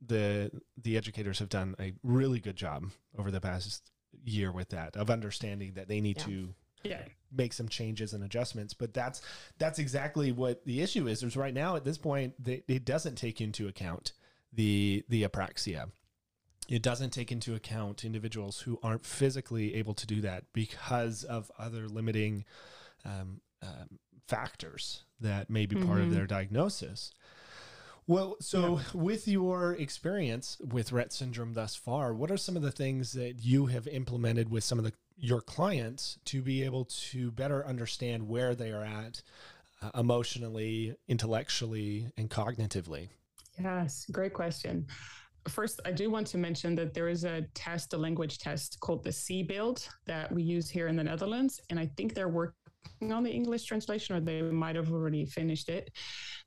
the 0.00 0.50
the 0.82 0.96
educators 0.96 1.38
have 1.40 1.50
done 1.50 1.74
a 1.78 1.92
really 2.02 2.40
good 2.40 2.56
job 2.56 2.90
over 3.18 3.30
the 3.30 3.40
past 3.40 3.90
year 4.24 4.50
with 4.50 4.70
that 4.70 4.96
of 4.96 5.10
understanding 5.10 5.74
that 5.74 5.88
they 5.88 6.00
need 6.00 6.16
Yeah. 6.18 6.24
to 6.24 6.54
Yeah. 6.82 7.08
make 7.30 7.52
some 7.52 7.68
changes 7.68 8.14
and 8.14 8.24
adjustments 8.24 8.72
but 8.72 8.94
that's 8.94 9.20
that's 9.58 9.78
exactly 9.78 10.32
what 10.32 10.64
the 10.64 10.80
issue 10.80 11.06
is 11.06 11.22
is 11.22 11.36
right 11.36 11.52
now 11.52 11.76
at 11.76 11.84
this 11.84 11.98
point 11.98 12.42
that 12.42 12.64
it 12.66 12.84
doesn't 12.86 13.16
take 13.16 13.40
into 13.42 13.68
account 13.68 14.12
the 14.52 15.04
the 15.08 15.22
apraxia 15.22 15.90
it 16.68 16.82
doesn't 16.82 17.10
take 17.10 17.32
into 17.32 17.54
account 17.54 18.04
individuals 18.04 18.60
who 18.60 18.78
aren't 18.82 19.04
physically 19.04 19.74
able 19.74 19.94
to 19.94 20.06
do 20.06 20.20
that 20.20 20.44
because 20.52 21.24
of 21.24 21.50
other 21.58 21.88
limiting 21.88 22.44
um, 23.04 23.40
um, 23.62 23.98
factors 24.28 25.02
that 25.20 25.50
may 25.50 25.66
be 25.66 25.74
part 25.76 26.00
of 26.00 26.08
Mhm. 26.08 26.12
their 26.12 26.26
diagnosis 26.26 27.12
well, 28.06 28.36
so 28.40 28.80
with 28.92 29.28
your 29.28 29.74
experience 29.74 30.58
with 30.58 30.90
Rett 30.90 31.12
syndrome 31.12 31.52
thus 31.52 31.76
far, 31.76 32.12
what 32.12 32.30
are 32.32 32.36
some 32.36 32.56
of 32.56 32.62
the 32.62 32.72
things 32.72 33.12
that 33.12 33.44
you 33.44 33.66
have 33.66 33.86
implemented 33.86 34.48
with 34.48 34.64
some 34.64 34.78
of 34.78 34.84
the 34.84 34.92
your 35.16 35.40
clients 35.42 36.18
to 36.24 36.42
be 36.42 36.64
able 36.64 36.86
to 36.86 37.30
better 37.30 37.64
understand 37.64 38.26
where 38.26 38.54
they 38.56 38.72
are 38.72 38.82
at 38.82 39.22
uh, 39.82 39.90
emotionally, 39.94 40.96
intellectually, 41.06 42.10
and 42.16 42.30
cognitively? 42.30 43.10
Yes, 43.62 44.06
great 44.10 44.32
question. 44.32 44.86
First, 45.48 45.80
I 45.84 45.92
do 45.92 46.10
want 46.10 46.26
to 46.28 46.38
mention 46.38 46.74
that 46.76 46.92
there 46.92 47.08
is 47.08 47.24
a 47.24 47.42
test, 47.54 47.94
a 47.94 47.96
language 47.96 48.38
test 48.38 48.78
called 48.80 49.02
the 49.02 49.12
C-BiLLT 49.12 49.88
that 50.06 50.30
we 50.30 50.42
use 50.42 50.68
here 50.68 50.88
in 50.88 50.96
the 50.96 51.04
Netherlands. 51.04 51.60
And 51.70 51.78
I 51.78 51.86
think 51.96 52.14
they're 52.14 52.28
working 52.28 53.12
on 53.12 53.22
the 53.22 53.30
English 53.30 53.64
translation 53.64 54.14
or 54.14 54.20
they 54.20 54.42
might 54.42 54.76
have 54.76 54.92
already 54.92 55.24
finished 55.24 55.68
it. 55.70 55.90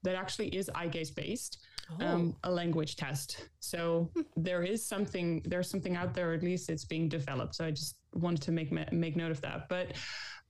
That 0.03 0.15
actually 0.15 0.49
is 0.49 0.69
eye 0.75 0.87
gaze 0.87 1.11
based. 1.11 1.59
Oh. 1.99 2.05
um, 2.05 2.35
a 2.43 2.51
language 2.51 2.95
test. 2.95 3.49
So 3.59 4.09
there 4.37 4.63
is 4.63 4.85
something 4.85 5.41
there's 5.45 5.69
something 5.69 5.97
out 5.97 6.13
there, 6.13 6.33
at 6.33 6.41
least 6.41 6.69
it's 6.69 6.85
being 6.85 7.09
developed. 7.09 7.55
So 7.55 7.65
I 7.65 7.71
just 7.71 7.97
wanted 8.13 8.41
to 8.43 8.51
make 8.51 8.71
make 8.93 9.15
note 9.17 9.31
of 9.31 9.41
that. 9.41 9.67
But 9.67 9.93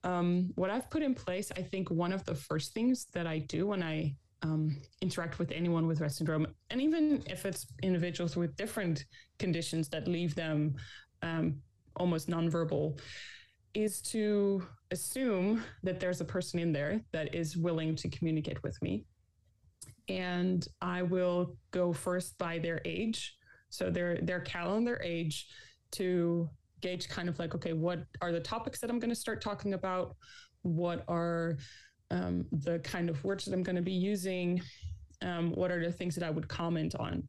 um, 0.03 0.51
what 0.55 0.69
I've 0.69 0.89
put 0.89 1.01
in 1.01 1.15
place, 1.15 1.51
I 1.57 1.61
think 1.61 1.89
one 1.89 2.13
of 2.13 2.23
the 2.25 2.35
first 2.35 2.73
things 2.73 3.07
that 3.13 3.25
I 3.25 3.39
do 3.39 3.67
when 3.67 3.81
I 3.81 4.15
um, 4.43 4.75
interact 5.01 5.39
with 5.39 5.51
anyone 5.51 5.87
with 5.87 5.99
Rett 5.99 6.11
syndrome, 6.11 6.47
and 6.69 6.81
even 6.81 7.23
if 7.27 7.45
it's 7.45 7.65
individuals 7.81 8.35
with 8.35 8.55
different 8.55 9.05
conditions 9.39 9.89
that 9.89 10.07
leave 10.07 10.35
them 10.35 10.75
um, 11.21 11.55
almost 11.95 12.29
nonverbal, 12.29 12.99
is 13.73 14.01
to 14.01 14.63
assume 14.91 15.63
that 15.81 15.99
there's 15.99 16.21
a 16.21 16.25
person 16.25 16.59
in 16.59 16.71
there 16.71 17.01
that 17.11 17.33
is 17.33 17.57
willing 17.57 17.95
to 17.95 18.09
communicate 18.09 18.61
with 18.63 18.79
me. 18.81 19.05
And 20.09 20.67
I 20.81 21.01
will 21.01 21.55
go 21.71 21.93
first 21.93 22.37
by 22.37 22.59
their 22.59 22.81
age. 22.85 23.35
So 23.69 23.89
their 23.89 24.19
their 24.21 24.41
calendar 24.41 25.01
age 25.03 25.47
to 25.93 26.49
gauge 26.81 27.07
kind 27.07 27.29
of 27.29 27.39
like, 27.39 27.55
okay, 27.55 27.73
what 27.73 28.03
are 28.21 28.31
the 28.31 28.39
topics 28.39 28.79
that 28.79 28.89
I'm 28.89 28.99
going 28.99 29.09
to 29.09 29.15
start 29.15 29.41
talking 29.41 29.73
about? 29.73 30.15
What 30.61 31.03
are 31.07 31.57
um, 32.13 32.45
the 32.51 32.79
kind 32.79 33.09
of 33.09 33.23
words 33.23 33.45
that 33.45 33.53
I'm 33.53 33.63
going 33.63 33.75
to 33.75 33.81
be 33.81 33.91
using? 33.91 34.61
Um, 35.21 35.51
what 35.53 35.71
are 35.71 35.83
the 35.83 35.91
things 35.91 36.15
that 36.15 36.23
I 36.23 36.29
would 36.29 36.47
comment 36.47 36.95
on? 36.95 37.27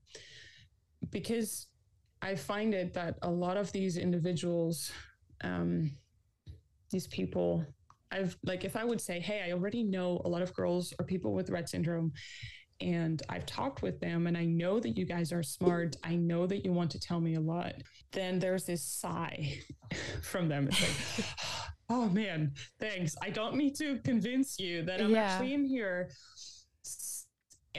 Because 1.10 1.68
I 2.20 2.34
find 2.34 2.74
it 2.74 2.92
that 2.94 3.18
a 3.22 3.30
lot 3.30 3.56
of 3.56 3.72
these 3.72 3.96
individuals, 3.96 4.92
um, 5.42 5.90
these 6.90 7.06
people, 7.08 7.64
I've 8.12 8.36
like, 8.44 8.64
if 8.64 8.76
I 8.76 8.84
would 8.84 9.00
say, 9.00 9.20
hey, 9.20 9.42
I 9.46 9.52
already 9.52 9.82
know 9.82 10.20
a 10.24 10.28
lot 10.28 10.42
of 10.42 10.54
girls 10.54 10.92
or 10.98 11.04
people 11.06 11.32
with 11.32 11.50
Rett 11.50 11.68
syndrome, 11.68 12.12
and 12.80 13.22
I've 13.28 13.46
talked 13.46 13.82
with 13.82 14.00
them 14.00 14.26
and 14.26 14.36
I 14.36 14.44
know 14.44 14.80
that 14.80 14.98
you 14.98 15.06
guys 15.06 15.32
are 15.32 15.42
smart. 15.42 15.96
I 16.02 16.16
know 16.16 16.46
that 16.46 16.64
you 16.64 16.72
want 16.72 16.90
to 16.90 17.00
tell 17.00 17.20
me 17.20 17.36
a 17.36 17.40
lot. 17.40 17.74
Then 18.12 18.38
there's 18.38 18.64
this 18.64 18.84
sigh 18.84 19.60
from 20.22 20.48
them. 20.48 20.68
It's 20.68 21.18
like, 21.18 21.26
oh 21.90 22.08
man, 22.08 22.52
thanks. 22.80 23.14
I 23.22 23.30
don't 23.30 23.56
need 23.56 23.74
to 23.76 23.98
convince 24.00 24.58
you 24.58 24.82
that 24.84 25.00
I'm 25.00 25.10
Yeah. 25.10 25.24
actually 25.24 25.54
in 25.54 25.64
here. 25.64 26.10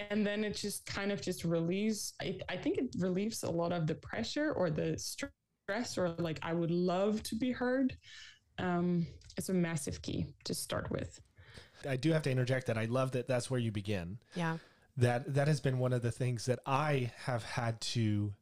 And 0.10 0.26
then 0.28 0.44
it 0.44 0.56
just 0.56 0.86
kind 0.86 1.12
of 1.12 1.22
just 1.22 1.46
relieves, 1.46 2.14
I, 2.22 2.38
I 2.50 2.58
think 2.58 2.78
it 2.78 2.96
relieves 3.00 3.44
a 3.44 3.50
lot 3.50 3.72
of 3.72 3.88
the 3.88 3.96
pressure 3.96 4.52
or 4.52 4.70
the 4.70 4.98
stress 5.00 5.98
or 5.98 6.10
like, 6.20 6.40
I 6.42 6.54
would 6.54 6.72
love 6.72 7.24
to 7.24 7.36
be 7.36 7.52
heard. 7.52 7.96
Um, 8.60 9.08
it's 9.38 9.50
a 9.50 9.54
massive 9.54 10.02
key 10.02 10.26
to 10.44 10.54
start 10.54 10.92
with. 10.92 11.20
I 11.88 11.96
do 11.96 12.12
have 12.12 12.24
to 12.24 12.32
interject 12.32 12.68
that 12.68 12.78
I 12.78 12.86
love 12.86 13.12
that 13.12 13.28
that's 13.28 13.50
where 13.50 13.60
you 13.60 13.72
begin. 13.72 14.18
Yeah. 14.36 14.58
That 14.98 15.34
that 15.34 15.48
has 15.50 15.60
been 15.60 15.78
one 15.78 15.92
of 15.94 16.02
the 16.02 16.12
things 16.12 16.46
that 16.46 16.60
I 16.66 17.12
have 17.26 17.44
had 17.44 17.80
to 17.82 18.34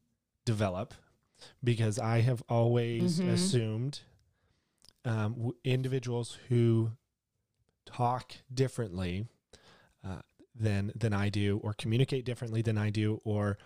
develop 0.45 0.93
because 1.63 1.97
I 1.97 2.21
have 2.21 2.43
always 2.47 3.19
Mhm. 3.19 3.29
assumed 3.33 4.01
um, 5.05 5.33
w- 5.33 5.55
individuals 5.63 6.37
who 6.49 6.91
talk 7.85 8.33
differently 8.53 9.25
uh, 10.05 10.21
than 10.55 10.91
than 10.95 11.13
I 11.13 11.29
do, 11.29 11.59
or 11.63 11.73
communicate 11.73 12.25
differently 12.25 12.61
than 12.61 12.77
I 12.77 12.89
do, 12.89 13.21
or 13.23 13.57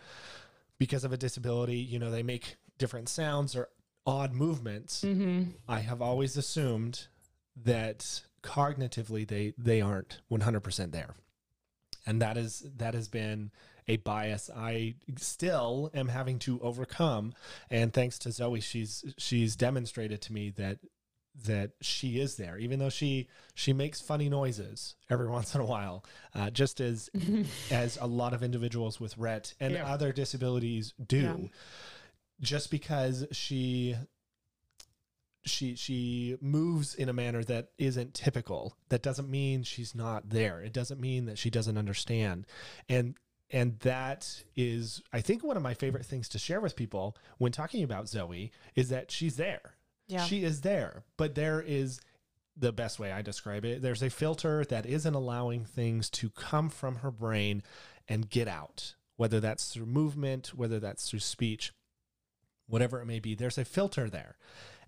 because 0.78 1.04
of 1.04 1.12
a 1.12 1.18
disability, 1.18 1.78
you 1.78 2.00
know, 2.00 2.12
they 2.12 2.24
make 2.24 2.58
different 2.78 3.10
sounds 3.10 3.56
or 3.56 3.70
odd 4.06 4.34
movements. 4.34 5.04
Mm-hmm. 5.04 5.52
I 5.68 5.80
have 5.80 6.02
always 6.02 6.38
assumed 6.38 7.08
that 7.64 8.22
cognitively 8.44 9.28
they 9.28 9.54
they 9.58 9.82
aren't 9.82 10.22
100% 10.32 10.92
there. 10.92 11.14
And 12.06 12.22
that 12.22 12.38
is 12.38 12.66
that 12.78 12.94
has 12.94 13.10
been 13.10 13.52
a 13.88 13.98
bias 13.98 14.50
I 14.56 14.96
still 15.18 15.92
am 15.94 16.10
having 16.10 16.40
to 16.40 16.60
overcome 16.62 17.34
and 17.70 17.94
thanks 17.94 18.20
to 18.20 18.32
Zoe 18.32 18.60
she's 18.62 19.04
she's 19.18 19.56
demonstrated 19.56 20.22
to 20.24 20.34
me 20.34 20.50
that 20.52 20.80
that 21.46 21.72
she 21.82 22.20
is 22.20 22.36
there 22.38 22.58
even 22.58 22.80
though 22.80 22.90
she 22.90 23.28
she 23.54 23.72
makes 23.74 24.02
funny 24.02 24.28
noises 24.28 24.96
every 25.10 25.28
once 25.38 25.54
in 25.54 25.62
a 25.62 25.66
while 25.66 26.04
uh, 26.34 26.50
just 26.50 26.82
as 26.82 27.10
as 27.72 27.98
a 28.02 28.08
lot 28.08 28.34
of 28.34 28.42
individuals 28.42 29.00
with 29.00 29.16
Rett 29.18 29.54
and 29.60 29.74
Yeah. 29.76 29.86
other 29.86 30.12
disabilities 30.12 30.94
do 31.06 31.18
Yeah. 31.18 31.48
just 32.42 32.72
because 32.72 33.26
she 33.32 33.96
she 35.46 35.76
she 35.76 36.38
moves 36.42 36.94
in 36.96 37.08
a 37.08 37.14
manner 37.14 37.44
that 37.44 37.70
isn't 37.78 38.14
typical 38.14 38.76
that 38.90 39.02
doesn't 39.02 39.30
mean 39.30 39.64
she's 39.64 39.96
not 39.96 40.30
there 40.30 40.62
it 40.62 40.74
doesn't 40.74 41.00
mean 41.00 41.26
that 41.26 41.38
she 41.38 41.50
doesn't 41.50 41.78
understand 41.78 42.46
and 42.90 43.16
and 43.52 43.80
that 43.80 44.44
is 44.58 45.02
i 45.14 45.22
think 45.22 45.44
one 45.44 45.56
of 45.56 45.64
my 45.64 45.74
favorite 45.74 46.06
things 46.06 46.28
to 46.28 46.38
share 46.38 46.60
with 46.60 46.76
people 46.76 47.16
when 47.38 47.52
talking 47.52 47.82
about 47.84 48.10
zoe 48.10 48.52
is 48.76 48.90
that 48.90 49.10
she's 49.10 49.38
there 49.38 49.77
Yeah. 50.08 50.24
she 50.24 50.44
is 50.44 50.62
there 50.62 51.04
but 51.18 51.36
there 51.36 51.62
is 51.62 52.00
the 52.56 52.72
best 52.72 53.00
way 53.00 53.12
i 53.12 53.22
describe 53.22 53.66
it 53.66 53.82
there's 53.82 54.02
a 54.02 54.10
filter 54.10 54.64
that 54.66 54.86
isn't 54.86 55.14
allowing 55.14 55.66
things 55.66 56.10
to 56.12 56.30
come 56.30 56.70
from 56.70 56.98
her 56.98 57.12
brain 57.12 57.62
and 58.08 58.30
get 58.30 58.48
out 58.48 58.96
whether 59.18 59.40
that's 59.40 59.74
through 59.74 59.86
movement 59.86 60.54
whether 60.56 60.80
that's 60.80 61.10
through 61.10 61.20
speech 61.20 61.74
whatever 62.68 63.02
it 63.02 63.06
may 63.06 63.20
be 63.20 63.36
there's 63.36 63.58
a 63.58 63.66
filter 63.66 64.10
there 64.10 64.38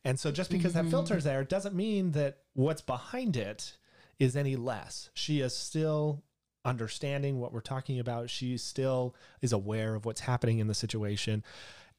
and 0.05 0.19
so 0.19 0.31
just 0.31 0.49
because 0.49 0.73
that 0.73 0.83
mm-hmm. 0.83 0.91
filter's 0.91 1.25
there 1.25 1.43
doesn't 1.43 1.75
mean 1.75 2.11
that 2.11 2.37
what's 2.53 2.81
behind 2.81 3.35
it 3.35 3.77
is 4.19 4.35
any 4.35 4.55
less. 4.55 5.09
She 5.13 5.39
is 5.39 5.55
still 5.55 6.23
understanding 6.65 7.39
what 7.39 7.53
we're 7.53 7.61
talking 7.61 7.99
about. 7.99 8.29
She 8.29 8.57
still 8.57 9.15
is 9.41 9.53
aware 9.53 9.95
of 9.95 10.05
what's 10.05 10.21
happening 10.21 10.59
in 10.59 10.67
the 10.67 10.73
situation. 10.73 11.43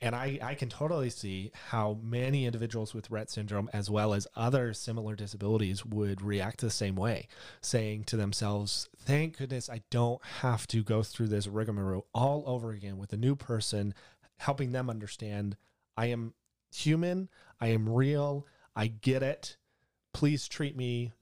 And 0.02 0.14
I, 0.16 0.38
I 0.42 0.54
can 0.54 0.70
totally 0.70 1.10
see 1.10 1.52
how 1.68 1.98
many 2.02 2.46
individuals 2.46 2.94
with 2.94 3.10
Rett 3.10 3.28
syndrome, 3.28 3.68
as 3.72 3.90
well 3.90 4.14
as 4.14 4.26
other 4.34 4.72
similar 4.72 5.14
disabilities, 5.14 5.84
would 5.84 6.22
react 6.22 6.60
the 6.60 6.70
same 6.70 6.96
way, 6.96 7.28
saying 7.60 8.04
to 8.04 8.16
themselves, 8.16 8.88
Thank 8.98 9.36
goodness 9.36 9.68
I 9.68 9.82
don't 9.90 10.24
have 10.40 10.66
to 10.68 10.82
go 10.82 11.02
through 11.02 11.28
this 11.28 11.46
rigmarole 11.46 12.06
all 12.14 12.44
over 12.46 12.70
again 12.70 12.96
with 12.96 13.12
a 13.12 13.18
new 13.18 13.36
person, 13.36 13.92
helping 14.38 14.72
them 14.72 14.88
understand 14.88 15.56
I 15.98 16.06
am 16.06 16.32
human. 16.74 17.28
I 17.60 17.68
am 17.68 17.86
real. 17.88 18.46
I 18.74 18.86
get 18.86 19.22
it. 19.22 19.58
Please 20.14 20.48
treat 20.48 20.76
me 20.76 21.12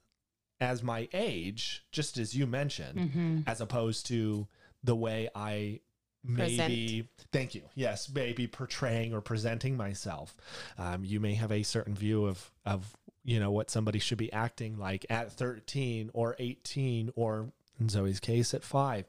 as 0.60 0.82
my 0.84 1.08
age, 1.12 1.84
just 1.90 2.16
as 2.16 2.34
you 2.36 2.46
mentioned, 2.46 2.98
Mm-hmm. 2.98 3.38
as 3.46 3.60
opposed 3.60 4.06
to 4.06 4.46
the 4.84 4.94
way 4.94 5.28
I 5.34 5.80
maybe, 6.28 7.08
thank 7.32 7.54
you. 7.54 7.62
Yes, 7.74 8.10
maybe 8.12 8.46
portraying 8.46 9.14
or 9.14 9.20
presenting 9.20 9.76
myself. 9.76 10.36
Um, 10.76 11.04
you 11.04 11.20
may 11.20 11.34
have 11.34 11.50
a 11.50 11.62
certain 11.62 11.94
view 11.94 12.26
of, 12.26 12.50
of, 12.66 12.96
you 13.24 13.40
know, 13.40 13.50
what 13.50 13.70
somebody 13.70 13.98
should 13.98 14.18
be 14.18 14.32
acting 14.32 14.78
like 14.78 15.06
at 15.10 15.32
13 15.32 16.10
or 16.14 16.36
18 16.38 17.10
or 17.16 17.52
in 17.80 17.88
Zoe's 17.88 18.20
case 18.20 18.54
at 18.54 18.62
five. 18.62 19.06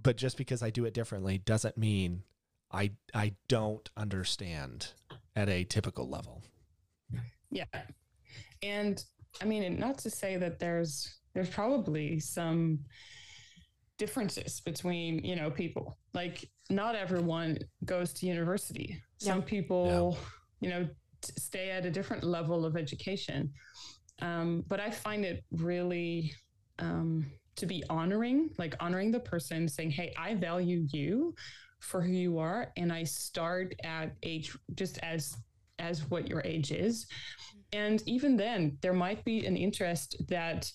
But 0.00 0.16
just 0.16 0.36
because 0.36 0.62
I 0.62 0.70
do 0.70 0.84
it 0.84 0.94
differently 0.94 1.38
doesn't 1.38 1.78
mean 1.78 2.22
I, 2.70 2.92
I 3.14 3.34
don't 3.48 3.88
understand 3.96 4.88
at 5.34 5.48
a 5.48 5.64
typical 5.64 6.08
level. 6.08 6.42
Yeah. 7.50 7.64
And 8.62 9.02
I 9.40 9.44
mean, 9.44 9.78
not 9.78 9.98
to 9.98 10.10
say 10.10 10.36
that 10.36 10.58
there's 10.58 11.16
there's 11.34 11.50
probably 11.50 12.18
some 12.18 12.80
differences 13.98 14.60
between, 14.60 15.24
you 15.24 15.36
know, 15.36 15.50
people. 15.50 15.96
Like 16.14 16.48
not 16.70 16.94
everyone 16.94 17.58
goes 17.84 18.12
to 18.14 18.26
university. 18.26 19.00
Some 19.18 19.42
people, 19.42 20.18
you 20.60 20.70
know, 20.70 20.88
t- 21.22 21.32
stay 21.38 21.70
at 21.70 21.86
a 21.86 21.90
different 21.90 22.24
level 22.24 22.64
of 22.64 22.76
education. 22.76 23.52
Um, 24.20 24.64
but 24.68 24.80
I 24.80 24.90
find 24.90 25.24
it 25.24 25.44
really 25.50 26.32
um, 26.78 27.26
to 27.56 27.66
be 27.66 27.82
honoring, 27.90 28.50
like 28.58 28.74
honoring 28.80 29.10
the 29.10 29.20
person, 29.20 29.68
saying, 29.68 29.90
"Hey, 29.90 30.14
I 30.18 30.34
value 30.34 30.86
you 30.92 31.34
for 31.80 32.00
who 32.00 32.12
you 32.12 32.38
are, 32.38 32.72
and 32.76 32.92
I 32.92 33.04
start 33.04 33.74
at 33.84 34.14
age 34.22 34.56
just 34.74 34.98
as 34.98 35.36
as 35.78 36.08
what 36.10 36.28
your 36.28 36.42
age 36.44 36.72
is." 36.72 37.06
And 37.72 38.02
even 38.06 38.36
then, 38.36 38.78
there 38.80 38.94
might 38.94 39.24
be 39.24 39.44
an 39.46 39.56
interest 39.56 40.16
that 40.28 40.70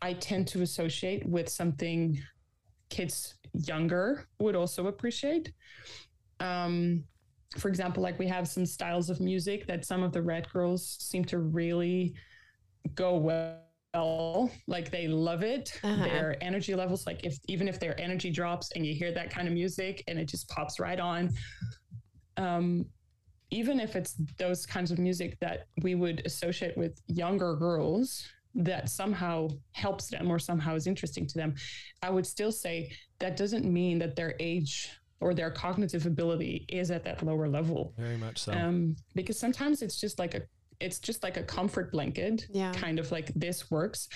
I 0.00 0.14
tend 0.14 0.48
to 0.48 0.62
associate 0.62 1.26
with 1.26 1.48
something 1.48 2.18
kids 2.90 3.34
younger 3.52 4.26
would 4.38 4.56
also 4.56 4.86
appreciate. 4.86 5.52
Um, 6.40 7.04
for 7.58 7.68
example, 7.68 8.02
like 8.02 8.18
we 8.18 8.26
have 8.26 8.48
some 8.48 8.66
styles 8.66 9.10
of 9.10 9.20
music 9.20 9.66
that 9.66 9.84
some 9.84 10.02
of 10.02 10.12
the 10.12 10.20
Rett 10.20 10.50
girls 10.52 10.96
seem 11.00 11.24
to 11.26 11.38
really 11.38 12.14
go 12.94 13.16
well. 13.16 14.50
Like 14.66 14.90
they 14.90 15.06
love 15.06 15.42
it. 15.42 15.78
Uh-huh. 15.84 16.04
Their 16.04 16.36
energy 16.42 16.74
levels, 16.74 17.06
like 17.06 17.24
if 17.24 17.38
even 17.46 17.68
if 17.68 17.78
their 17.78 17.98
energy 18.00 18.30
drops 18.30 18.72
and 18.72 18.84
you 18.84 18.94
hear 18.94 19.12
that 19.12 19.30
kind 19.30 19.46
of 19.46 19.54
music 19.54 20.02
and 20.08 20.18
it 20.18 20.26
just 20.26 20.48
pops 20.48 20.80
right 20.80 20.98
on. 20.98 21.30
Um, 22.36 22.86
even 23.50 23.78
if 23.78 23.94
it's 23.94 24.14
those 24.36 24.66
kinds 24.66 24.90
of 24.90 24.98
music 24.98 25.38
that 25.40 25.66
we 25.82 25.94
would 25.94 26.22
associate 26.26 26.76
with 26.76 27.00
younger 27.06 27.54
girls 27.54 28.26
that 28.54 28.88
somehow 28.88 29.48
helps 29.72 30.08
them 30.08 30.30
or 30.30 30.38
somehow 30.38 30.74
is 30.74 30.86
interesting 30.86 31.26
to 31.26 31.34
them, 31.38 31.54
I 32.02 32.10
would 32.10 32.26
still 32.26 32.52
say 32.52 32.92
that 33.18 33.36
doesn't 33.36 33.64
mean 33.64 33.98
that 33.98 34.16
their 34.16 34.34
age 34.40 34.90
or 35.20 35.34
their 35.34 35.50
cognitive 35.50 36.06
ability 36.06 36.64
is 36.68 36.90
at 36.90 37.04
that 37.04 37.22
lower 37.22 37.48
level. 37.48 37.94
Very 37.98 38.16
much 38.16 38.38
so. 38.38 38.52
Um, 38.52 38.96
because 39.14 39.38
sometimes 39.38 39.82
it's 39.82 40.00
just 40.00 40.18
like 40.18 40.34
a 40.34 40.42
it's 40.80 40.98
just 40.98 41.22
like 41.22 41.36
a 41.36 41.42
comfort 41.42 41.92
blanket, 41.92 42.46
Yeah. 42.52 42.72
kind 42.72 42.98
of 42.98 43.10
like 43.12 43.32
this 43.34 43.70
works. 43.70 44.08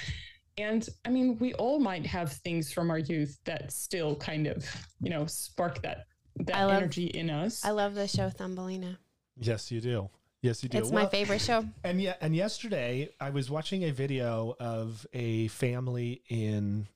And 0.59 0.87
I 1.05 1.09
mean, 1.11 1.39
we 1.39 1.55
all 1.55 1.79
might 1.79 2.05
have 2.05 2.33
things 2.33 2.73
from 2.73 2.91
our 2.91 2.99
youth 2.99 3.39
that 3.45 3.71
still 3.73 4.17
kind 4.17 4.49
of, 4.49 4.67
you 5.01 5.09
know, 5.09 5.25
spark 5.27 5.81
that 5.83 6.05
that 6.41 6.61
love- 6.65 6.83
energy 6.83 7.07
in 7.07 7.31
us. 7.31 7.65
I 7.65 7.71
love 7.71 7.95
the 7.95 8.09
show 8.09 8.29
Thumbelina. 8.29 8.99
Yes, 9.41 9.71
you 9.71 9.81
do. 9.81 10.11
Yes, 10.43 10.63
you 10.63 10.69
do. 10.69 10.79
It's 10.79 10.93
my 10.93 11.07
favorite 11.07 11.41
show. 11.41 11.65
And 11.85 12.01
yeah, 12.01 12.15
and 12.21 12.35
yesterday 12.35 13.09
I 13.21 13.31
was 13.31 13.51
watching 13.51 13.85
a 13.85 13.91
video 13.91 14.55
of 14.61 15.07
a 15.13 15.49
family 15.49 16.23
in 16.29 16.89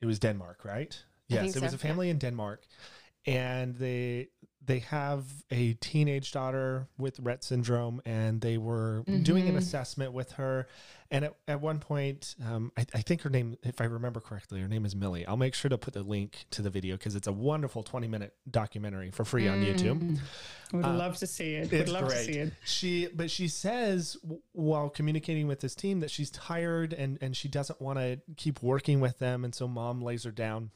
it 0.00 0.06
was 0.06 0.18
Denmark, 0.18 0.64
right? 0.64 0.96
I 1.30 1.34
Yes, 1.34 1.56
it 1.56 1.62
was 1.62 1.74
a 1.74 1.78
family 1.78 2.10
in 2.10 2.18
Denmark, 2.18 2.64
and 3.26 3.76
they 3.76 4.28
they 4.68 4.78
have 4.80 5.24
a 5.50 5.72
teenage 5.74 6.30
daughter 6.30 6.86
with 6.98 7.20
Rett 7.24 7.42
syndrome, 7.42 8.00
and 8.04 8.40
they 8.40 8.56
were 8.58 9.02
doing 9.22 9.48
an 9.48 9.56
assessment 9.56 10.12
with 10.12 10.32
her. 10.32 10.68
And 11.10 11.24
at, 11.24 11.34
at 11.48 11.62
one 11.62 11.78
point, 11.78 12.34
um, 12.46 12.70
I, 12.76 12.84
I 12.94 13.00
think 13.00 13.22
her 13.22 13.30
name, 13.30 13.56
if 13.62 13.80
I 13.80 13.84
remember 13.84 14.20
correctly, 14.20 14.60
her 14.60 14.68
name 14.68 14.84
is 14.84 14.94
Millie. 14.94 15.26
I'll 15.26 15.38
make 15.38 15.54
sure 15.54 15.70
to 15.70 15.78
put 15.78 15.94
the 15.94 16.02
link 16.02 16.44
to 16.50 16.60
the 16.60 16.68
video 16.68 16.96
because 16.98 17.16
it's 17.16 17.26
a 17.26 17.32
wonderful 17.32 17.82
20 17.82 18.06
minute 18.08 18.34
documentary 18.50 19.10
for 19.10 19.24
free 19.24 19.48
on 19.48 19.62
YouTube. 19.64 19.98
Mm. 20.00 20.18
Would 20.74 20.84
Uh, 20.84 20.92
love 20.92 21.16
to 21.16 21.26
see 21.26 21.54
it. 21.54 21.70
Would 21.72 21.80
it's 21.80 21.90
love 21.90 22.08
great. 22.08 22.26
to 22.26 22.32
see 22.32 22.38
it. 22.40 22.52
She, 22.66 23.06
but 23.06 23.30
she 23.30 23.48
says 23.48 24.18
while 24.52 24.90
communicating 24.90 25.46
with 25.48 25.60
this 25.60 25.74
team 25.74 26.00
that 26.00 26.10
she's 26.10 26.30
tired 26.30 26.92
and 26.92 27.16
and 27.22 27.34
she 27.34 27.48
doesn't 27.48 27.80
want 27.80 27.98
to 27.98 28.20
keep 28.36 28.62
working 28.62 29.00
with 29.00 29.18
them, 29.18 29.44
and 29.46 29.54
so 29.54 29.66
mom 29.66 30.02
lays 30.02 30.24
her 30.24 30.30
down 30.30 30.70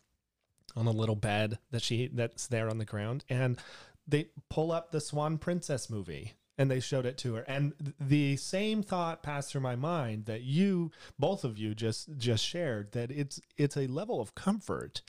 on 0.76 0.86
a 0.86 0.90
little 0.92 1.16
bed 1.16 1.58
that 1.70 1.82
she 1.82 2.08
that's 2.12 2.46
there 2.46 2.68
on 2.68 2.78
the 2.78 2.84
ground, 2.84 3.24
and 3.28 3.58
they 4.06 4.28
pull 4.50 4.72
up 4.72 4.90
the 4.90 5.00
Swan 5.00 5.38
Princess 5.38 5.88
movie 5.88 6.32
and 6.58 6.70
they 6.70 6.80
showed 6.80 7.06
it 7.06 7.16
to 7.18 7.34
her, 7.34 7.42
and 7.42 7.72
th- 7.82 7.94
the 7.98 8.36
same 8.36 8.82
thought 8.82 9.22
passed 9.22 9.50
through 9.50 9.62
my 9.62 9.74
mind 9.76 10.26
that 10.26 10.42
you 10.42 10.90
both 11.18 11.44
of 11.44 11.58
you 11.58 11.74
just 11.74 12.16
just 12.18 12.44
shared 12.44 12.92
that 12.92 13.10
it's 13.10 13.40
it's 13.56 13.76
a 13.76 13.86
level 13.86 14.20
of 14.20 14.34
comfort. 14.34 15.02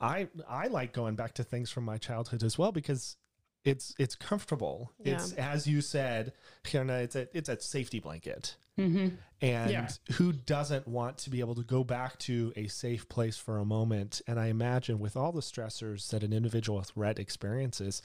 I 0.00 0.28
I 0.48 0.66
like 0.66 0.92
going 0.92 1.14
back 1.14 1.34
to 1.34 1.44
things 1.44 1.70
from 1.70 1.84
my 1.84 1.96
childhood 1.96 2.42
as 2.42 2.58
well 2.58 2.72
because 2.72 3.16
it's 3.64 3.94
it's 3.98 4.14
comfortable. 4.14 4.92
It's 5.04 5.32
as 5.34 5.66
you 5.66 5.80
said, 5.80 6.32
Fiona, 6.64 6.94
it's 6.98 7.16
a 7.16 7.28
it's 7.36 7.48
a 7.48 7.60
safety 7.60 8.00
blanket. 8.00 8.56
hmm 8.76 9.08
And 9.40 9.70
Yeah. 9.72 9.88
who 10.12 10.32
doesn't 10.32 10.86
want 10.88 11.18
to 11.18 11.30
be 11.30 11.40
able 11.40 11.54
to 11.56 11.62
go 11.64 11.84
back 11.84 12.18
to 12.20 12.52
a 12.56 12.66
safe 12.68 13.08
place 13.08 13.36
for 13.36 13.58
a 13.58 13.64
moment? 13.64 14.22
And 14.26 14.38
I 14.40 14.46
imagine 14.46 14.98
with 14.98 15.16
all 15.16 15.32
the 15.32 15.40
stressors 15.42 16.08
that 16.10 16.22
an 16.22 16.32
individual 16.32 16.78
with 16.78 16.94
Rett 16.94 17.18
experiences, 17.18 18.02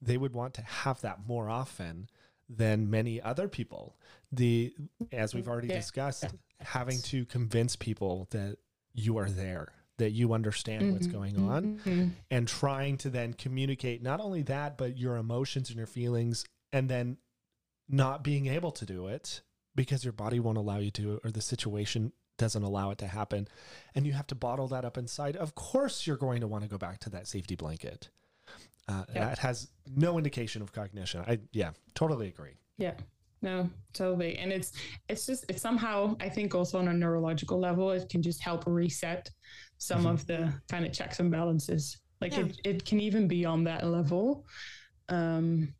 they 0.00 0.16
would 0.16 0.32
want 0.34 0.54
to 0.54 0.62
have 0.62 1.00
that 1.02 1.26
more 1.26 1.48
often 1.48 2.08
than 2.48 2.90
many 2.90 3.20
other 3.20 3.48
people. 3.48 3.96
The 4.30 4.74
as 5.10 5.34
we've 5.34 5.48
already 5.48 5.68
Yeah. 5.68 5.76
discussed, 5.78 6.26
having 6.60 7.00
to 7.02 7.24
convince 7.26 7.76
people 7.76 8.28
that 8.30 8.58
you 8.92 9.16
are 9.16 9.30
there, 9.30 9.72
that 9.98 10.10
you 10.10 10.32
understand 10.32 10.92
what's 10.92 11.06
Mhm. 11.06 11.12
going 11.12 11.38
on 11.38 11.78
Mhm. 11.80 12.12
and 12.30 12.48
trying 12.48 12.96
to 12.98 13.10
then 13.10 13.34
communicate 13.34 14.02
not 14.02 14.20
only 14.20 14.42
that 14.42 14.76
but 14.78 14.96
your 14.96 15.16
emotions 15.16 15.68
and 15.68 15.76
your 15.76 15.86
feelings 15.86 16.44
and 16.72 16.88
then 16.88 17.18
not 17.88 18.24
being 18.24 18.46
able 18.46 18.70
to 18.72 18.86
do 18.86 19.06
it 19.06 19.42
because 19.74 20.04
your 20.04 20.12
body 20.12 20.40
won't 20.40 20.58
allow 20.58 20.78
you 20.78 20.90
to 20.90 21.20
or 21.24 21.30
the 21.30 21.42
situation 21.42 22.12
doesn't 22.38 22.62
allow 22.62 22.90
it 22.90 22.98
to 22.98 23.06
happen 23.06 23.46
and 23.94 24.06
you 24.06 24.12
have 24.14 24.26
to 24.26 24.34
bottle 24.34 24.66
that 24.68 24.84
up 24.84 24.96
inside 24.96 25.36
of 25.36 25.54
course 25.54 26.06
you're 26.06 26.16
going 26.16 26.40
to 26.40 26.48
want 26.48 26.62
to 26.64 26.68
go 26.68 26.78
back 26.78 26.98
to 26.98 27.10
that 27.10 27.26
safety 27.28 27.54
blanket 27.54 28.08
uh, 28.88 29.04
that 29.12 29.38
has 29.38 29.70
no 29.86 30.16
indication 30.18 30.62
of 30.62 30.72
cognition 30.72 31.22
i 31.26 31.38
yeah 31.52 31.72
totally 31.94 32.28
agree 32.28 32.54
Yeah. 32.78 32.94
No, 33.44 33.68
totally. 33.92 34.38
And 34.38 34.52
it's 34.52 34.70
it's 35.08 35.26
just 35.26 35.44
it's 35.48 35.60
somehow 35.60 36.16
I 36.20 36.28
think 36.28 36.54
also 36.54 36.78
on 36.78 36.86
a 36.86 36.92
neurological 36.92 37.58
level 37.58 37.90
it 37.90 38.08
can 38.08 38.22
just 38.22 38.40
help 38.40 38.64
reset 38.68 39.28
some 39.82 40.04
Mhm. 40.04 40.12
of 40.12 40.26
the 40.26 40.52
kind 40.70 40.84
of 40.86 40.92
checks 40.92 41.20
and 41.20 41.30
balances. 41.30 41.98
Like 42.20 42.32
Yeah. 42.32 42.46
it, 42.46 42.60
it 42.64 42.84
can 42.84 43.00
even 43.00 43.26
be 43.28 43.44
on 43.44 43.64
that 43.64 43.84
level 43.86 44.46
um 45.08 45.74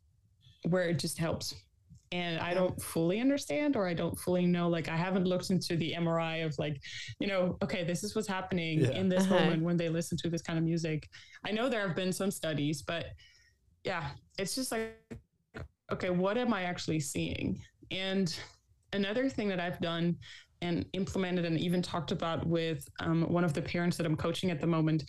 where 0.69 0.89
it 0.89 0.99
just 0.99 1.17
helps. 1.17 1.53
And 2.11 2.39
I 2.39 2.53
don't 2.53 2.79
fully 2.81 3.19
understand 3.19 3.75
or 3.75 3.87
I 3.87 3.93
don't 3.95 4.17
fully 4.19 4.45
know. 4.45 4.69
Like 4.69 4.87
I 4.87 4.95
haven't 4.95 5.25
looked 5.25 5.49
into 5.49 5.75
the 5.75 5.93
MRI 5.93 6.45
of 6.45 6.53
like, 6.59 6.77
you 7.19 7.27
know, 7.27 7.57
okay, 7.63 7.83
this 7.83 8.03
is 8.03 8.15
what's 8.15 8.27
happening 8.27 8.81
Yeah. 8.81 8.91
in 8.91 9.09
this 9.09 9.23
Uh-huh. 9.23 9.35
moment 9.35 9.63
when 9.63 9.77
they 9.77 9.89
listen 9.89 10.17
to 10.19 10.29
this 10.29 10.43
kind 10.43 10.59
of 10.59 10.63
music. 10.65 11.07
I 11.47 11.51
know 11.51 11.69
there 11.69 11.85
have 11.87 11.95
been 11.95 12.13
some 12.13 12.31
studies, 12.31 12.83
but 12.83 13.05
yeah, 13.83 14.11
it's 14.37 14.55
just 14.55 14.71
like 14.71 14.95
okay, 15.91 16.09
what 16.09 16.37
am 16.37 16.53
I 16.53 16.63
actually 16.63 16.99
seeing? 16.99 17.59
And 17.91 18.33
another 18.93 19.29
thing 19.29 19.47
that 19.49 19.59
I've 19.59 19.79
done 19.81 20.17
and 20.63 20.85
implemented 20.93 21.45
and 21.45 21.59
even 21.59 21.81
talked 21.81 22.11
about 22.11 22.45
with 22.47 22.87
um, 23.01 23.29
one 23.31 23.43
of 23.43 23.53
the 23.53 23.61
parents 23.61 23.97
that 23.97 24.05
I'm 24.05 24.15
coaching 24.15 24.49
at 24.49 24.59
the 24.61 24.67
moment 24.67 25.03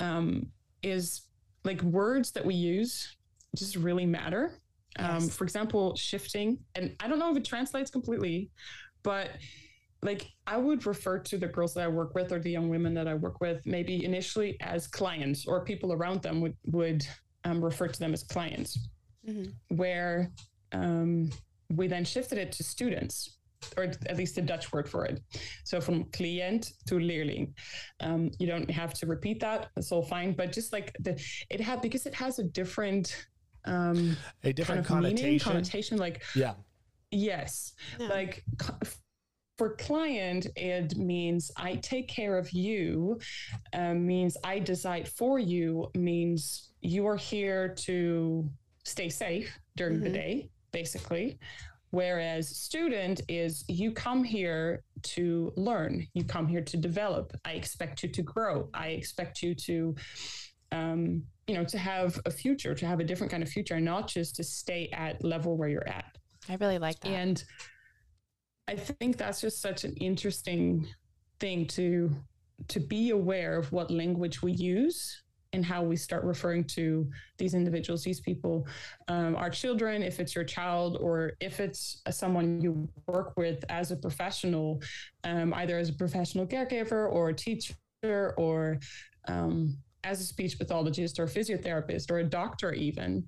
um, 0.00 0.46
is 0.82 1.22
like 1.64 1.82
words 1.82 2.32
that 2.32 2.44
we 2.44 2.54
use 2.54 3.16
just 3.54 3.76
really 3.76 4.06
matter. 4.06 4.54
Um, 4.98 5.22
Yes. 5.24 5.36
for 5.36 5.44
example, 5.44 5.94
shifting, 5.96 6.58
and 6.74 6.96
I 6.98 7.06
don't 7.08 7.18
know 7.20 7.30
if 7.30 7.36
it 7.36 7.44
translates 7.44 7.90
completely, 7.90 8.50
but 9.04 9.30
like 10.02 10.26
I 10.46 10.56
would 10.56 10.86
refer 10.86 11.18
to 11.20 11.38
the 11.38 11.46
girls 11.46 11.74
that 11.74 11.84
I 11.84 11.88
work 11.88 12.14
with 12.14 12.32
or 12.32 12.40
the 12.40 12.50
young 12.50 12.68
women 12.70 12.94
that 12.94 13.06
I 13.06 13.14
work 13.14 13.40
with 13.40 13.64
maybe 13.66 14.04
initially 14.04 14.56
as 14.60 14.86
clients, 14.88 15.46
or 15.46 15.64
people 15.64 15.92
around 15.92 16.22
them 16.22 16.40
would 16.40 16.56
would 16.66 17.06
um, 17.44 17.62
refer 17.64 17.86
to 17.88 17.98
them 18.00 18.12
as 18.14 18.22
clients 18.24 18.78
Mhm. 19.28 19.52
where 19.68 20.32
um, 20.72 21.30
we 21.78 21.86
then 21.86 22.04
shifted 22.04 22.38
it 22.38 22.50
to 22.52 22.64
students, 22.64 23.38
or 23.76 23.84
at 23.84 24.16
least 24.16 24.34
the 24.34 24.42
Dutch 24.42 24.72
word 24.72 24.88
for 24.88 25.04
it. 25.04 25.22
So 25.64 25.80
from 25.80 26.04
client 26.12 26.72
to 26.86 26.94
leerling. 26.96 27.52
Um, 28.00 28.30
you 28.38 28.46
don't 28.46 28.70
have 28.70 28.94
to 28.94 29.06
repeat 29.06 29.40
that; 29.40 29.70
it's 29.76 29.92
all 29.92 30.02
fine. 30.02 30.32
But 30.32 30.52
just 30.52 30.72
like 30.72 30.94
the, 31.00 31.20
it 31.50 31.60
had 31.60 31.82
because 31.82 32.06
it 32.06 32.14
has 32.14 32.38
a 32.38 32.44
different 32.44 33.26
um, 33.66 34.16
a 34.42 34.46
kind 34.46 34.56
different 34.56 34.80
of 34.80 34.86
connotation 34.86 35.24
meaning, 35.26 35.38
connotation. 35.40 35.98
Like 35.98 36.22
yeah 36.34 36.54
yes, 37.10 37.72
Yeah. 37.98 38.08
like 38.08 38.44
for 39.58 39.74
client 39.76 40.46
it 40.56 40.96
means 40.96 41.50
i 41.58 41.74
take 41.74 42.08
care 42.08 42.38
of 42.38 42.50
you 42.50 43.18
um, 43.74 44.06
means 44.06 44.34
i 44.42 44.58
decide 44.58 45.06
for 45.06 45.38
you 45.38 45.90
means 45.94 46.70
you 46.80 47.06
are 47.06 47.16
here 47.16 47.74
to 47.74 48.48
stay 48.84 49.10
safe 49.10 49.58
during 49.76 50.00
the 50.00 50.08
Mhm. 50.08 50.14
day 50.14 50.50
basically 50.72 51.38
whereas 51.90 52.48
student 52.56 53.20
is 53.28 53.64
you 53.68 53.92
come 53.92 54.24
here 54.24 54.84
to 55.02 55.52
learn 55.56 56.06
you 56.14 56.24
come 56.24 56.46
here 56.46 56.62
to 56.62 56.76
develop. 56.76 57.32
I 57.44 57.52
expect 57.52 58.02
you 58.02 58.08
to 58.10 58.22
grow. 58.22 58.68
I 58.74 58.88
expect 58.88 59.42
you 59.42 59.54
to 59.54 59.94
um, 60.72 61.24
you 61.46 61.54
know 61.54 61.64
to 61.64 61.78
have 61.78 62.20
a 62.26 62.30
future 62.30 62.74
to 62.74 62.86
have 62.86 63.00
a 63.00 63.04
different 63.04 63.30
kind 63.30 63.42
of 63.42 63.48
future 63.48 63.74
and 63.74 63.84
not 63.84 64.08
just 64.08 64.36
to 64.36 64.44
stay 64.44 64.88
at 64.92 65.24
level 65.24 65.56
where 65.56 65.68
you're 65.68 65.88
at. 65.88 66.16
I 66.48 66.56
really 66.56 66.78
like 66.78 67.00
that. 67.00 67.08
and 67.08 67.44
I 68.68 68.76
think 68.76 69.16
that's 69.16 69.40
just 69.40 69.60
such 69.60 69.84
an 69.84 69.94
interesting 69.96 70.86
thing 71.40 71.66
to 71.68 72.10
to 72.68 72.78
be 72.78 73.10
aware 73.10 73.56
of 73.56 73.72
what 73.72 73.90
language 73.90 74.42
we 74.42 74.52
use 74.52 75.22
and 75.52 75.64
how 75.64 75.82
we 75.82 75.96
start 75.96 76.24
referring 76.24 76.64
to 76.64 77.08
these 77.38 77.54
individuals, 77.54 78.04
these 78.04 78.20
people, 78.20 78.66
um, 79.08 79.34
our 79.36 79.50
children, 79.50 80.02
if 80.02 80.20
it's 80.20 80.34
your 80.34 80.44
child 80.44 80.96
or 81.00 81.32
if 81.40 81.58
it's 81.60 82.02
someone 82.10 82.60
you 82.60 82.88
work 83.06 83.32
with 83.36 83.64
as 83.68 83.90
a 83.90 83.96
professional, 83.96 84.80
um, 85.24 85.52
either 85.54 85.76
as 85.78 85.88
a 85.88 85.92
professional 85.92 86.46
caregiver 86.46 87.10
or 87.12 87.30
a 87.30 87.34
teacher 87.34 87.74
or 88.36 88.78
um, 89.26 89.76
as 90.04 90.20
a 90.20 90.24
speech 90.24 90.58
pathologist 90.58 91.18
or 91.18 91.26
physiotherapist 91.26 92.10
or 92.10 92.18
a 92.18 92.24
doctor, 92.24 92.72
even. 92.72 93.24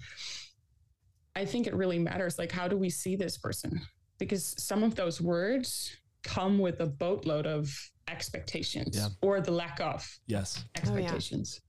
I 1.34 1.44
think 1.44 1.66
it 1.66 1.74
really 1.74 1.98
matters. 1.98 2.38
Like, 2.38 2.52
how 2.52 2.68
do 2.68 2.76
we 2.76 2.90
see 2.90 3.16
this 3.16 3.38
person? 3.38 3.80
Because 4.18 4.54
some 4.62 4.82
of 4.82 4.94
those 4.94 5.20
words 5.20 5.90
come 6.22 6.58
with 6.58 6.80
a 6.80 6.86
boatload 6.86 7.46
of 7.46 7.68
expectations 8.08 8.96
Yeah. 8.96 9.08
or 9.22 9.40
the 9.40 9.50
lack 9.50 9.80
of 9.80 10.06
yes 10.26 10.64
expectations. 10.76 11.60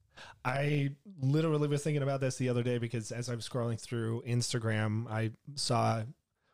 I 0.46 0.92
literally 1.22 1.68
was 1.68 1.84
thinking 1.84 2.04
about 2.04 2.20
this 2.22 2.36
the 2.38 2.50
other 2.50 2.64
day 2.64 2.78
because 2.78 3.12
as 3.12 3.30
I'm 3.30 3.40
scrolling 3.40 3.80
through 3.80 4.24
Instagram, 4.28 5.10
I 5.10 5.32
saw 5.56 6.04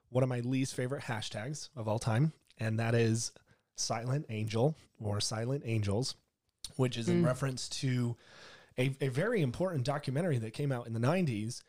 one 0.09 0.23
of 0.23 0.29
my 0.29 0.39
least 0.41 0.75
favorite 0.75 1.03
hashtags 1.03 1.69
of 1.75 1.87
all 1.87 1.99
time, 1.99 2.33
and 2.59 2.79
that 2.79 2.95
is 2.95 3.31
silent 3.75 4.25
angel 4.29 4.75
or 5.01 5.19
silent 5.19 5.63
angels, 5.65 6.15
which 6.75 6.97
is 6.97 7.07
in 7.09 7.21
Mm. 7.23 7.25
reference 7.25 7.69
to 7.69 8.15
a, 8.77 8.95
a 9.01 9.07
very 9.09 9.41
important 9.41 9.83
documentary 9.85 10.37
that 10.39 10.53
came 10.53 10.71
out 10.71 10.87
in 10.87 10.93
the 10.93 10.99
90s, 10.99 11.61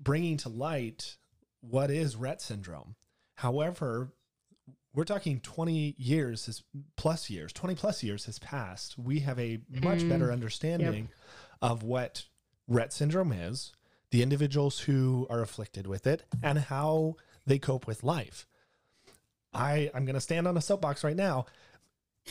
bringing 0.00 0.36
to 0.38 0.48
light 0.48 1.16
what 1.60 1.90
is 1.90 2.16
Rett 2.16 2.40
syndrome. 2.40 2.94
However, 3.36 4.12
we're 4.98 5.04
talking 5.04 5.38
20 5.38 5.94
years 5.96 6.46
has 6.46 6.64
plus 6.96 7.30
years 7.30 7.52
20 7.52 7.76
plus 7.76 8.02
years 8.02 8.24
has 8.24 8.40
passed 8.40 8.98
we 8.98 9.20
have 9.20 9.38
a 9.38 9.60
much 9.70 10.00
Mm. 10.00 10.08
better 10.08 10.32
understanding 10.32 11.08
of 11.62 11.84
what 11.84 12.24
Rett 12.68 12.92
syndrome 12.92 13.30
is 13.32 13.72
the 14.10 14.22
individuals 14.22 14.80
who 14.80 15.24
are 15.30 15.40
afflicted 15.40 15.86
with 15.86 16.04
it 16.04 16.24
and 16.42 16.58
how 16.58 17.14
they 17.46 17.60
cope 17.60 17.86
with 17.86 18.02
life 18.02 18.44
i 19.54 19.88
i'm 19.94 20.04
going 20.04 20.14
to 20.14 20.20
stand 20.20 20.48
on 20.48 20.56
a 20.56 20.60
soapbox 20.60 21.04
right 21.04 21.16
now 21.16 21.46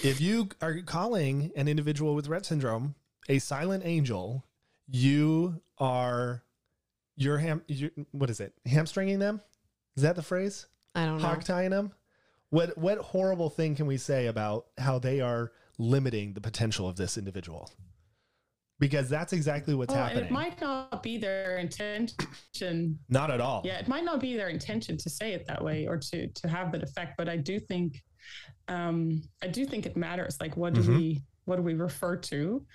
if 0.03 0.19
you 0.19 0.49
are 0.61 0.81
calling 0.81 1.51
an 1.55 1.69
individual 1.69 2.15
with 2.15 2.27
Rett 2.27 2.45
syndrome 2.45 2.95
a 3.29 3.39
silent 3.39 3.83
angel 3.85 4.43
you 4.89 5.61
are 5.77 6.43
you're 7.15 7.37
ham 7.37 7.61
you're, 7.67 7.91
what 8.11 8.29
is 8.29 8.41
it 8.41 8.53
hamstringing 8.65 9.19
them 9.19 9.39
Is 9.95 10.03
that 10.03 10.17
the 10.17 10.21
phrase? 10.21 10.67
I 10.93 11.05
don't 11.05 11.17
know. 11.19 11.27
Hog 11.27 11.43
tying 11.43 11.71
them? 11.71 11.91
What 12.49 12.77
what 12.77 12.97
horrible 12.99 13.49
thing 13.49 13.75
can 13.75 13.87
we 13.87 13.97
say 13.97 14.27
about 14.27 14.67
how 14.77 14.99
they 14.99 15.19
are 15.19 15.51
limiting 15.77 16.33
the 16.33 16.41
potential 16.41 16.87
of 16.87 16.95
this 16.95 17.17
individual? 17.17 17.69
Because 18.79 19.09
that's 19.09 19.33
exactly 19.33 19.73
what's 19.73 19.93
Well, 19.93 20.03
happening. 20.03 20.25
it 20.25 20.31
might 20.31 20.61
not 20.61 21.01
be 21.01 21.17
their 21.17 21.57
intention. 21.57 22.99
Not 23.09 23.31
at 23.31 23.41
all. 23.41 23.63
Yeah, 23.65 23.79
it 23.79 23.87
might 23.87 24.05
not 24.05 24.19
be 24.21 24.37
their 24.37 24.49
intention 24.49 24.97
to 24.97 25.09
say 25.09 25.33
it 25.33 25.45
that 25.47 25.63
way 25.63 25.87
or 25.87 25.97
to 25.97 26.27
to 26.27 26.47
have 26.47 26.71
that 26.71 26.83
effect. 26.83 27.15
But 27.17 27.27
I 27.27 27.37
do 27.37 27.59
think, 27.59 28.01
um, 28.67 29.23
I 29.41 29.47
do 29.47 29.65
think 29.65 29.85
it 29.85 29.97
matters. 29.97 30.37
Like, 30.39 30.55
what 30.55 30.73
do 30.73 30.81
Mhm. 30.83 30.97
we 30.97 31.23
what 31.45 31.55
do 31.57 31.63
we 31.63 31.73
refer 31.73 32.15
to? 32.17 32.65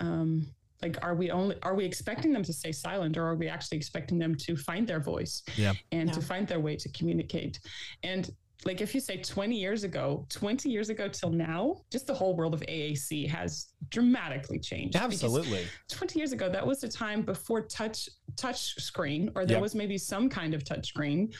Um, 0.00 0.54
like, 0.80 1.02
are 1.04 1.14
we 1.16 1.30
only 1.32 1.56
are 1.62 1.74
we 1.74 1.84
expecting 1.84 2.32
them 2.32 2.44
to 2.44 2.52
stay 2.52 2.72
silent, 2.72 3.16
or 3.18 3.24
are 3.26 3.34
we 3.36 3.48
actually 3.48 3.78
expecting 3.78 4.18
them 4.18 4.36
to 4.36 4.56
find 4.56 4.86
their 4.86 5.00
voice? 5.00 5.42
Yeah. 5.56 5.74
and 5.92 6.12
to 6.14 6.22
find 6.22 6.46
their 6.48 6.60
way 6.60 6.76
to 6.76 6.88
communicate. 6.92 7.58
And 8.02 8.30
like 8.64 8.80
if 8.80 8.94
you 8.94 9.00
say 9.00 9.16
20 9.18 9.56
years 9.56 9.84
ago, 9.84 10.26
20 10.30 10.68
years 10.68 10.88
ago 10.90 11.06
till 11.08 11.30
now, 11.30 11.76
just 11.92 12.06
the 12.06 12.14
whole 12.14 12.34
world 12.36 12.54
of 12.54 12.60
AAC 12.62 13.28
has 13.28 13.68
dramatically 13.90 14.58
changed. 14.58 14.96
Absolutely. 14.96 15.64
20 15.88 16.18
years 16.18 16.32
ago, 16.32 16.48
that 16.48 16.66
was 16.66 16.80
the 16.80 16.88
time 16.88 17.22
before 17.22 17.62
touch 17.62 18.08
touch 18.36 18.74
screen, 18.82 19.30
or 19.36 19.46
there 19.46 19.56
Yep. 19.56 19.62
was 19.62 19.74
maybe 19.74 19.96
some 19.96 20.28
kind 20.28 20.54
of 20.54 20.64
touch 20.64 20.88
screen. 20.88 21.32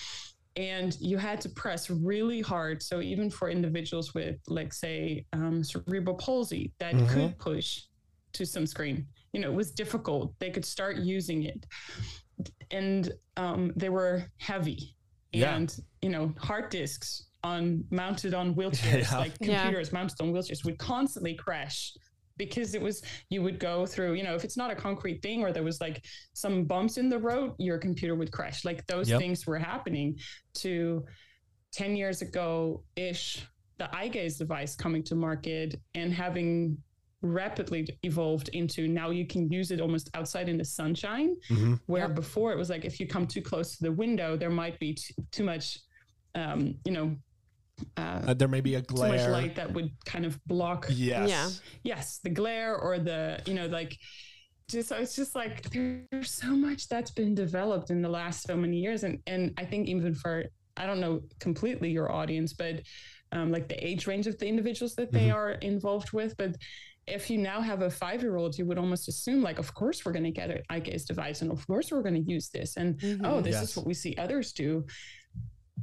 And 0.56 0.96
you 1.00 1.18
had 1.18 1.40
to 1.42 1.48
press 1.50 1.88
really 1.90 2.40
hard. 2.40 2.82
So 2.82 3.00
even 3.00 3.30
for 3.30 3.48
individuals 3.48 4.12
with, 4.14 4.36
like, 4.48 4.72
say, 4.72 5.24
um, 5.32 5.62
cerebral 5.62 6.16
palsy 6.16 6.72
that 6.78 6.94
Mhm. 6.94 7.08
could 7.08 7.38
push 7.38 7.82
to 8.32 8.44
some 8.44 8.66
screen, 8.66 9.06
you 9.32 9.40
know, 9.40 9.50
it 9.52 9.54
was 9.54 9.70
difficult. 9.70 10.34
They 10.40 10.50
could 10.50 10.64
start 10.64 10.96
using 10.98 11.44
it, 11.44 11.64
and 12.70 13.12
um, 13.36 13.72
they 13.76 13.88
were 13.88 14.30
heavy, 14.38 14.96
Yeah. 15.32 15.54
and 15.56 15.74
you 16.02 16.08
know, 16.10 16.32
hard 16.38 16.70
disks 16.70 17.26
on 17.44 17.84
mounted 17.90 18.34
on 18.34 18.54
wheelchairs, 18.54 19.02
Yeah. 19.12 19.18
like 19.18 19.32
Yeah. 19.40 19.62
computers 19.62 19.92
mounted 19.92 20.20
on 20.20 20.32
wheelchairs, 20.32 20.64
would 20.64 20.78
constantly 20.78 21.34
crash 21.34 21.92
because 22.36 22.74
it 22.74 22.80
was 22.82 23.02
you 23.30 23.42
would 23.42 23.58
go 23.58 23.84
through 23.84 24.12
you 24.14 24.22
know 24.22 24.34
if 24.36 24.44
it's 24.44 24.56
not 24.56 24.70
a 24.70 24.74
concrete 24.76 25.20
thing 25.22 25.42
or 25.42 25.50
there 25.52 25.64
was 25.64 25.80
like 25.80 26.04
some 26.34 26.64
bumps 26.64 26.96
in 26.96 27.08
the 27.08 27.18
road 27.18 27.52
your 27.58 27.78
computer 27.78 28.14
would 28.14 28.30
crash 28.30 28.64
like 28.64 28.86
those 28.86 29.10
Yep. 29.10 29.18
things 29.20 29.44
were 29.44 29.58
happening 29.58 30.16
to 30.54 31.04
10 31.72 31.96
years 31.96 32.22
ago 32.22 32.84
ish 32.94 33.44
the 33.78 33.92
eye 33.94 34.06
gaze 34.06 34.38
device 34.38 34.76
coming 34.76 35.02
to 35.02 35.16
market 35.16 35.80
and 35.96 36.12
having 36.12 36.78
rapidly 37.22 37.86
evolved 38.04 38.48
into 38.50 38.86
now 38.86 39.10
you 39.10 39.26
can 39.26 39.50
use 39.50 39.70
it 39.70 39.80
almost 39.80 40.08
outside 40.14 40.48
in 40.48 40.56
the 40.56 40.64
sunshine 40.64 41.34
Mhm. 41.50 41.80
where 41.86 42.08
before 42.08 42.52
it 42.52 42.58
was 42.58 42.70
like 42.70 42.84
if 42.84 43.00
you 43.00 43.06
come 43.08 43.26
too 43.26 43.42
close 43.42 43.76
to 43.76 43.82
the 43.84 43.92
window 43.92 44.36
there 44.36 44.50
might 44.50 44.78
be 44.78 44.94
t- 44.94 45.14
too 45.32 45.42
much 45.44 45.78
um 46.36 46.74
you 46.84 46.92
know 46.92 47.16
uh, 47.96 48.22
Uh, 48.28 48.34
there 48.34 48.48
may 48.48 48.60
be 48.60 48.74
a 48.76 48.82
too 48.82 48.94
much 48.94 49.08
glare. 49.10 49.30
light 49.30 49.54
that 49.56 49.72
would 49.72 49.90
kind 50.04 50.24
of 50.24 50.38
block 50.46 50.86
Yes. 50.90 51.28
Yeah. 51.28 51.48
yes 51.94 52.20
the 52.22 52.30
glare 52.30 52.76
or 52.76 52.98
the 53.00 53.42
you 53.46 53.54
know 53.54 53.66
like 53.66 53.96
just 54.68 54.88
so 54.88 54.96
it's 54.96 55.16
just 55.16 55.34
like 55.34 55.62
there's 55.70 56.30
so 56.30 56.54
much 56.54 56.88
that's 56.88 57.10
been 57.10 57.34
developed 57.34 57.90
in 57.90 58.00
the 58.00 58.08
last 58.08 58.42
so 58.44 58.56
many 58.56 58.78
years 58.78 59.02
and 59.02 59.18
and 59.26 59.52
i 59.58 59.64
think 59.64 59.88
even 59.88 60.14
for 60.14 60.44
i 60.76 60.86
don't 60.86 61.00
know 61.00 61.20
completely 61.40 61.90
your 61.90 62.12
audience 62.12 62.52
but 62.52 62.80
um, 63.32 63.52
like 63.52 63.68
the 63.68 63.76
age 63.86 64.06
range 64.06 64.26
of 64.26 64.38
the 64.38 64.46
individuals 64.46 64.94
that 64.94 65.12
they 65.12 65.26
Mhm. 65.28 65.34
are 65.34 65.50
involved 65.72 66.12
with 66.12 66.34
but 66.38 66.56
if 67.08 67.30
you 67.30 67.38
now 67.38 67.60
have 67.60 67.82
a 67.82 67.90
five 67.90 68.22
year 68.22 68.36
old 68.36 68.56
you 68.58 68.64
would 68.66 68.78
almost 68.78 69.08
assume 69.08 69.42
like 69.42 69.58
of 69.58 69.72
course 69.74 70.04
we're 70.04 70.12
going 70.12 70.24
to 70.24 70.30
get 70.30 70.50
an 70.50 70.62
eye 70.70 70.80
gaze 70.80 71.04
device 71.04 71.42
and 71.42 71.50
of 71.50 71.66
course 71.66 71.90
we're 71.90 72.02
going 72.02 72.14
to 72.22 72.30
use 72.36 72.48
this 72.50 72.76
and 72.76 72.98
Mhm. 73.00 73.20
oh 73.24 73.40
this 73.40 73.54
Yes. 73.54 73.70
is 73.70 73.76
what 73.76 73.86
we 73.86 73.94
see 73.94 74.14
others 74.16 74.52
do 74.52 74.84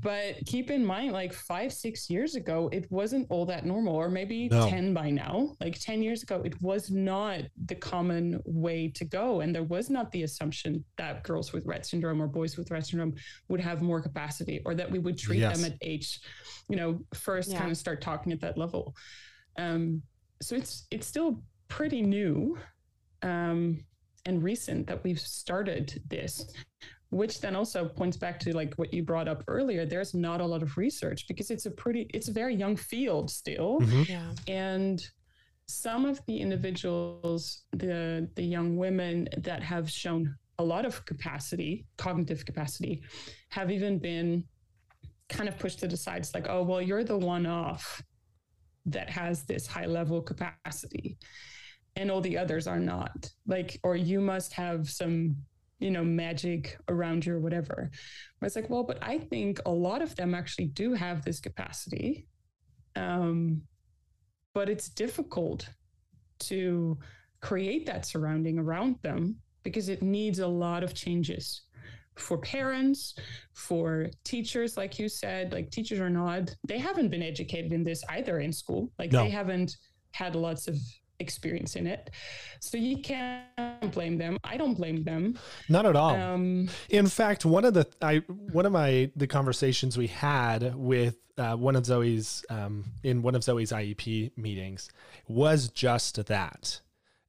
but 0.02 0.36
keep 0.46 0.70
in 0.72 0.86
mind 0.86 1.14
like 1.14 1.32
five 1.32 1.72
six 1.72 2.10
years 2.10 2.36
ago 2.36 2.70
it 2.74 2.86
wasn't 2.92 3.26
all 3.30 3.46
that 3.46 3.66
normal 3.66 3.96
or 3.96 4.10
maybe 4.10 4.50
No. 4.50 4.68
10 4.70 4.94
by 4.94 5.10
now 5.10 5.54
like 5.62 5.80
10 5.80 6.04
years 6.04 6.22
ago 6.22 6.42
it 6.44 6.62
was 6.62 6.92
not 6.92 7.40
the 7.68 7.76
common 7.76 8.42
way 8.46 8.90
to 8.90 9.06
go 9.06 9.40
and 9.40 9.56
there 9.56 9.64
was 9.64 9.90
not 9.90 10.12
the 10.12 10.24
assumption 10.24 10.84
that 10.98 11.24
girls 11.24 11.54
with 11.54 11.66
Rett 11.66 11.86
syndrome 11.86 12.22
or 12.22 12.28
boys 12.28 12.58
with 12.58 12.68
Rett 12.70 12.86
syndrome 12.88 13.14
would 13.48 13.62
have 13.62 13.82
more 13.82 14.02
capacity 14.02 14.62
or 14.66 14.76
that 14.76 14.92
we 14.92 15.00
would 15.00 15.18
treat 15.18 15.40
Yes. 15.40 15.62
them 15.62 15.72
at 15.72 15.78
age 15.82 16.20
you 16.68 16.76
know 16.76 17.00
first 17.14 17.52
Yeah. 17.52 17.60
kind 17.60 17.72
of 17.72 17.78
start 17.78 18.02
talking 18.02 18.34
at 18.34 18.42
that 18.42 18.58
level 18.58 18.94
um 19.58 20.02
so 20.42 20.56
it's 20.56 20.88
it's 20.92 21.08
still 21.08 21.42
pretty 21.68 22.02
new 22.02 22.58
um 23.24 23.84
and 24.26 24.44
recent 24.44 24.88
that 24.88 25.04
we've 25.04 25.20
started 25.20 26.02
this 26.10 26.54
which 27.10 27.40
then 27.40 27.56
also 27.56 27.88
points 27.88 28.18
back 28.18 28.40
to 28.40 28.54
like 28.56 28.74
what 28.76 28.94
you 28.94 29.04
brought 29.04 29.28
up 29.28 29.44
earlier 29.48 29.86
there's 29.86 30.14
not 30.14 30.42
a 30.42 30.46
lot 30.46 30.62
of 30.62 30.78
research 30.78 31.28
because 31.28 31.50
it's 31.52 31.66
a 31.66 31.72
pretty 31.72 32.10
it's 32.14 32.28
a 32.28 32.32
very 32.32 32.56
young 32.56 32.76
field 32.76 33.30
still 33.32 33.80
Mhm. 33.82 34.08
Yeah. 34.10 34.32
and 34.48 35.08
some 35.68 36.06
of 36.06 36.20
the 36.28 36.38
individuals 36.38 37.64
the 37.72 38.30
the 38.36 38.44
young 38.44 38.78
women 38.78 39.28
that 39.38 39.64
have 39.64 39.90
shown 39.90 40.36
a 40.60 40.64
lot 40.64 40.86
of 40.86 41.04
capacity 41.06 41.86
cognitive 41.98 42.46
capacity 42.46 43.02
have 43.50 43.72
even 43.72 43.98
been 44.00 44.44
kind 45.30 45.50
of 45.50 45.58
pushed 45.58 45.80
to 45.80 45.88
the 45.88 45.98
sides 45.98 46.34
like 46.36 46.48
oh 46.50 46.62
well 46.64 46.82
you're 46.82 47.04
the 47.04 47.18
one 47.18 47.46
off 47.48 48.02
that 48.86 49.10
has 49.10 49.44
this 49.44 49.66
high 49.68 49.86
level 49.86 50.22
capacity 50.22 51.18
and 51.96 52.12
all 52.12 52.22
the 52.22 52.38
others 52.38 52.68
are 52.68 52.80
not. 52.80 53.30
Like 53.48 53.80
or 53.84 53.96
you 53.96 54.20
must 54.22 54.54
have 54.54 54.90
some 54.90 55.38
you 55.80 55.92
know 55.92 56.04
magic 56.04 56.78
around 56.88 57.26
you 57.26 57.36
or 57.36 57.40
whatever. 57.40 57.90
Where 58.40 58.48
it's 58.48 58.56
like 58.56 58.70
well 58.70 58.84
but 58.84 59.00
i 59.02 59.18
think 59.18 59.60
a 59.66 59.72
lot 59.72 60.02
of 60.02 60.16
them 60.16 60.34
actually 60.34 60.68
do 60.68 60.94
have 60.94 61.24
this 61.24 61.40
capacity. 61.40 62.28
Um 62.96 63.62
but 64.54 64.70
it's 64.70 64.88
difficult 64.90 65.68
to 66.40 66.98
create 67.42 67.86
that 67.86 68.06
surrounding 68.06 68.58
around 68.58 68.96
them 69.02 69.36
because 69.64 69.90
it 69.90 70.02
needs 70.02 70.40
a 70.40 70.48
lot 70.48 70.84
of 70.84 70.94
changes 70.94 71.64
for 72.18 72.38
parents 72.38 73.16
for 73.54 74.08
teachers 74.24 74.78
like 74.78 74.98
you 74.98 75.10
said 75.10 75.52
like 75.52 75.70
teachers 75.72 76.00
are 76.00 76.10
not 76.10 76.54
they 76.68 76.78
haven't 76.78 77.10
been 77.10 77.22
educated 77.24 77.74
in 77.74 77.84
this 77.84 78.04
either 78.10 78.40
in 78.40 78.54
school 78.54 78.90
like 78.98 79.12
No. 79.12 79.24
they 79.24 79.30
haven't 79.30 79.76
had 80.12 80.36
lots 80.36 80.68
of 80.68 80.78
experience 81.20 81.76
in 81.76 81.88
it 81.88 82.10
so 82.60 82.78
you 82.78 83.02
can't 83.02 83.92
blame 83.94 84.18
them 84.18 84.38
i 84.44 84.58
don't 84.58 84.76
blame 84.76 85.04
them 85.04 85.38
Not 85.70 85.86
at 85.86 85.96
all. 85.96 86.16
um 86.16 86.70
In 86.90 87.08
fact, 87.08 87.46
one 87.46 87.66
of 87.66 87.74
the 87.74 87.86
I 88.02 88.18
one 88.52 88.66
of 88.66 88.72
my 88.72 89.12
the 89.16 89.28
conversations 89.28 89.98
we 89.98 90.08
had 90.08 90.76
with 90.76 91.18
uh, 91.38 91.54
one 91.56 91.76
of 91.76 91.86
Zoe's 91.86 92.46
um, 92.50 92.86
in 93.04 93.22
one 93.22 93.36
of 93.36 93.44
Zoe's 93.44 93.72
IEP 93.74 94.32
meetings 94.38 94.90
was 95.28 95.68
just 95.68 96.26
that. 96.28 96.80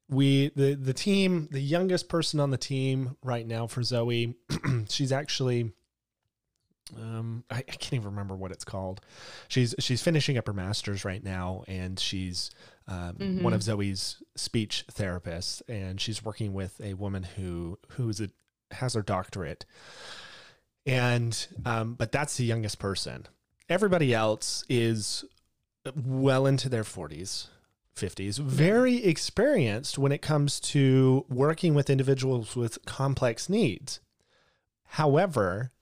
We 0.09 0.51
the 0.55 0.75
the 0.75 0.95
team 0.95 1.49
the 1.51 1.61
youngest 1.61 2.09
person 2.09 2.39
on 2.41 2.51
the 2.51 2.57
team 2.59 3.17
right 3.25 3.47
now 3.47 3.67
for 3.67 3.83
Zoe, 3.83 4.35
she's 4.89 5.11
actually 5.13 5.73
um 6.97 7.43
I, 7.51 7.57
I 7.59 7.63
can't 7.63 7.95
even 7.95 8.11
remember 8.11 8.37
what 8.37 8.53
it's 8.53 8.65
called. 8.65 9.01
She's 9.49 9.75
she's 9.81 10.03
finishing 10.03 10.39
up 10.39 10.47
her 10.47 10.53
masters 10.53 11.05
right 11.05 11.23
now 11.25 11.65
and 11.67 11.99
she's 11.99 12.51
um, 12.89 13.17
one 13.43 13.53
Mhm. 13.53 13.55
of 13.57 13.63
Zoe's 13.65 14.23
speech 14.37 14.85
therapists 14.93 15.61
and 15.69 16.01
she's 16.01 16.25
working 16.25 16.53
with 16.55 16.81
a 16.81 16.95
woman 16.95 17.25
who 17.25 17.79
who's 17.91 18.21
a 18.21 18.31
has 18.71 18.95
her 18.95 19.03
doctorate 19.03 19.65
and 20.87 21.49
um, 21.65 21.95
but 21.95 22.13
that's 22.13 22.37
the 22.37 22.45
youngest 22.45 22.79
person 22.79 23.27
everybody 23.69 24.15
else 24.15 24.65
is 24.69 25.25
well 25.97 26.47
into 26.47 26.69
their 26.69 26.85
40s 26.85 27.49
50s 27.97 28.38
very 28.38 29.05
experienced 29.05 29.99
when 29.99 30.12
it 30.12 30.22
comes 30.22 30.61
to 30.61 31.24
working 31.28 31.74
with 31.74 31.90
individuals 31.90 32.55
with 32.55 32.84
complex 32.84 33.49
needs. 33.49 34.01
However 34.84 35.72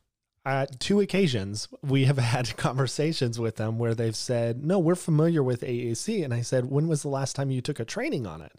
at 0.47 0.79
two 0.79 1.01
occasions 1.01 1.69
we 1.83 2.05
have 2.05 2.19
had 2.35 2.57
conversations 2.57 3.39
with 3.39 3.57
them 3.57 3.79
where 3.79 3.95
they've 3.95 4.17
said 4.17 4.65
no 4.65 4.79
we're 4.79 4.95
familiar 4.95 5.43
with 5.43 5.63
aac 5.63 6.23
and 6.25 6.35
i 6.35 6.41
said 6.41 6.71
when 6.71 6.87
was 6.87 7.03
the 7.03 7.09
last 7.09 7.35
time 7.35 7.51
you 7.51 7.61
took 7.61 7.81
a 7.81 7.85
training 7.85 8.27
on 8.27 8.43
it 8.43 8.53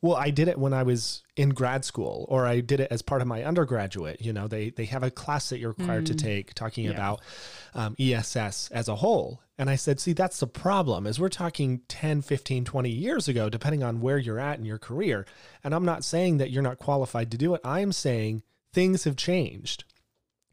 well, 0.00 0.14
I 0.16 0.30
did 0.30 0.46
it 0.48 0.58
when 0.58 0.72
I 0.72 0.84
was 0.84 1.22
in 1.36 1.48
grad 1.50 1.84
school, 1.84 2.24
or 2.28 2.46
I 2.46 2.60
did 2.60 2.78
it 2.80 2.88
as 2.92 3.02
part 3.02 3.20
of 3.20 3.26
my 3.26 3.42
undergraduate. 3.42 4.20
You 4.20 4.32
know, 4.32 4.46
they 4.46 4.70
they 4.70 4.84
have 4.86 5.02
a 5.02 5.10
class 5.10 5.48
that 5.50 5.58
you're 5.58 5.74
required 5.76 6.06
to 6.06 6.14
Mm. 6.14 6.18
take 6.18 6.54
talking 6.54 6.84
Yeah. 6.84 6.92
about 6.92 7.20
um, 7.74 7.96
ESS 7.98 8.70
as 8.70 8.88
a 8.88 8.96
whole. 8.96 9.40
And 9.58 9.68
I 9.68 9.74
said, 9.76 9.98
see, 9.98 10.12
that's 10.12 10.38
the 10.38 10.46
problem 10.46 11.04
is 11.06 11.18
we're 11.18 11.28
talking 11.28 11.80
10, 11.88 12.22
15, 12.22 12.64
20 12.64 12.90
years 12.90 13.26
ago, 13.26 13.48
depending 13.50 13.82
on 13.82 14.00
where 14.00 14.16
you're 14.18 14.38
at 14.38 14.58
in 14.58 14.64
your 14.64 14.78
career. 14.78 15.26
And 15.64 15.74
I'm 15.74 15.84
not 15.84 16.04
saying 16.04 16.38
that 16.38 16.50
you're 16.50 16.62
not 16.62 16.78
qualified 16.78 17.32
to 17.32 17.36
do 17.36 17.54
it. 17.54 17.60
I'm 17.64 17.90
saying 17.92 18.42
things 18.72 19.02
have 19.04 19.16
changed. 19.16 19.82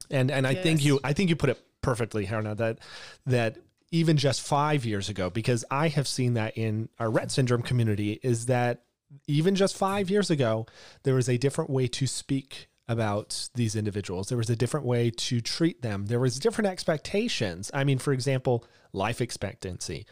And 0.09 0.31
and 0.31 0.45
I 0.47 0.55
think 0.55 0.83
you 0.83 0.99
I 1.03 1.13
think 1.13 1.29
you 1.29 1.35
put 1.35 1.49
it 1.51 1.63
perfectly, 1.81 2.25
Gerna, 2.25 2.57
that 2.57 2.79
that 3.27 3.57
even 3.91 4.17
just 4.17 4.41
five 4.41 4.85
years 4.85 5.07
ago, 5.09 5.29
because 5.29 5.63
I 5.71 5.87
have 5.89 6.07
seen 6.07 6.33
that 6.33 6.57
in 6.57 6.89
our 6.99 7.07
Rett 7.07 7.29
syndrome 7.31 7.61
community, 7.61 8.19
is 8.23 8.47
that 8.47 8.81
even 9.27 9.55
just 9.55 9.75
five 9.77 10.09
years 10.09 10.29
ago, 10.29 10.65
there 11.03 11.15
was 11.15 11.29
a 11.29 11.37
different 11.37 11.69
way 11.69 11.87
to 11.87 12.07
speak 12.07 12.67
about 12.87 13.49
these 13.55 13.75
individuals. 13.75 14.29
There 14.29 14.37
was 14.37 14.49
a 14.49 14.55
different 14.55 14.85
way 14.85 15.09
to 15.09 15.41
treat 15.41 15.81
them. 15.81 16.05
There 16.05 16.19
was 16.19 16.39
different 16.39 16.69
expectations. 16.69 17.71
I 17.73 17.83
mean, 17.83 17.97
for 17.97 18.13
example, 18.13 18.63
life 18.93 19.21
expectancy. 19.21 20.05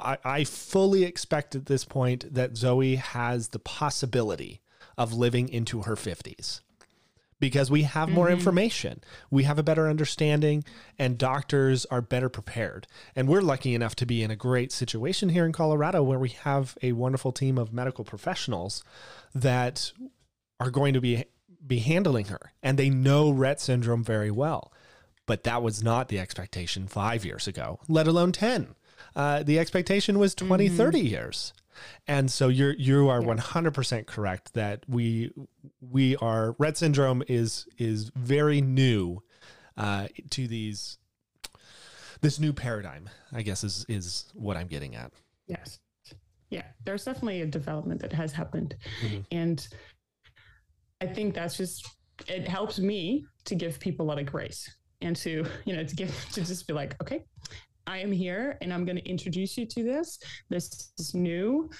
I, 0.00 0.18
I 0.24 0.44
fully 0.44 1.04
expect 1.04 1.54
at 1.54 1.66
this 1.66 1.84
point 1.84 2.34
that 2.34 2.56
Zoe 2.56 2.96
has 2.96 3.48
the 3.48 3.58
possibility 3.58 4.60
of 4.98 5.12
living 5.12 5.48
into 5.48 5.82
her 5.82 5.94
50s 5.94 6.60
because 7.38 7.70
we 7.70 7.82
have 7.82 8.08
more 8.08 8.26
Mm-hmm. 8.26 8.34
information. 8.34 9.00
We 9.30 9.44
have 9.44 9.58
a 9.58 9.62
better 9.62 9.88
understanding, 9.88 10.64
and 10.98 11.18
doctors 11.18 11.84
are 11.86 12.00
better 12.00 12.28
prepared. 12.28 12.86
And 13.14 13.28
we're 13.28 13.42
lucky 13.42 13.74
enough 13.74 13.94
to 13.96 14.06
be 14.06 14.22
in 14.22 14.30
a 14.30 14.36
great 14.36 14.72
situation 14.72 15.28
here 15.28 15.44
in 15.44 15.52
Colorado 15.52 16.02
where 16.02 16.18
we 16.18 16.30
have 16.30 16.76
a 16.82 16.92
wonderful 16.92 17.32
team 17.32 17.58
of 17.58 17.72
medical 17.72 18.04
professionals 18.04 18.82
that 19.34 19.92
are 20.58 20.70
going 20.70 20.94
to 20.94 21.00
be 21.00 21.24
be 21.66 21.78
handling 21.80 22.26
her 22.26 22.52
and 22.62 22.78
they 22.78 22.88
know 22.88 23.32
Rett 23.32 23.58
syndrome 23.58 24.04
very 24.04 24.30
well. 24.30 24.72
But 25.26 25.42
that 25.42 25.62
was 25.64 25.82
not 25.82 26.06
the 26.08 26.20
expectation 26.20 26.86
5 26.86 27.24
years 27.24 27.48
ago, 27.48 27.80
let 27.88 28.06
alone 28.06 28.30
10. 28.30 28.76
Uh, 29.16 29.42
the 29.42 29.58
expectation 29.58 30.18
was 30.18 30.34
20, 30.34 30.68
30 30.68 31.00
years. 31.00 31.52
And 32.06 32.30
so 32.30 32.48
you're 32.48 32.74
you 32.74 33.08
are 33.08 33.20
100% 33.20 34.06
correct 34.06 34.54
that 34.54 34.84
we 34.88 35.32
we 35.80 36.16
are 36.16 36.54
Rett 36.54 36.76
syndrome 36.76 37.22
is 37.28 37.66
is 37.78 38.10
very 38.14 38.60
new 38.60 39.22
uh, 39.76 40.08
to 40.30 40.46
these 40.46 40.98
this 42.20 42.38
new 42.38 42.52
paradigm. 42.52 43.08
I 43.32 43.42
guess 43.42 43.64
is 43.64 43.84
is 43.88 44.30
what 44.34 44.56
I'm 44.56 44.68
getting 44.68 44.94
at. 44.96 45.12
Yes. 45.46 45.78
Yeah, 46.48 46.62
there's 46.84 47.04
definitely 47.04 47.42
a 47.42 47.46
development 47.46 48.00
that 48.02 48.12
has 48.12 48.32
happened. 48.32 48.76
Mhm. 49.02 49.24
And 49.32 49.68
I 51.00 51.06
think 51.06 51.34
that's 51.34 51.56
just, 51.56 51.86
it 52.28 52.46
helps 52.48 52.78
me 52.78 53.26
to 53.44 53.54
give 53.54 53.80
people 53.80 54.06
a 54.06 54.08
lot 54.08 54.18
of 54.18 54.26
grace 54.26 54.70
and 55.02 55.16
to, 55.16 55.44
you 55.64 55.76
know, 55.76 55.84
to 55.84 55.94
give, 55.96 56.14
to 56.32 56.44
just 56.44 56.66
be 56.66 56.72
like, 56.72 57.00
okay, 57.02 57.24
I 57.86 57.98
am 57.98 58.12
here 58.12 58.58
and 58.60 58.72
I'm 58.72 58.84
going 58.84 58.96
to 58.96 59.08
introduce 59.08 59.56
you 59.56 59.66
to 59.66 59.82
this. 59.82 60.18
This 60.48 60.90
is 60.98 61.14
new. 61.14 61.70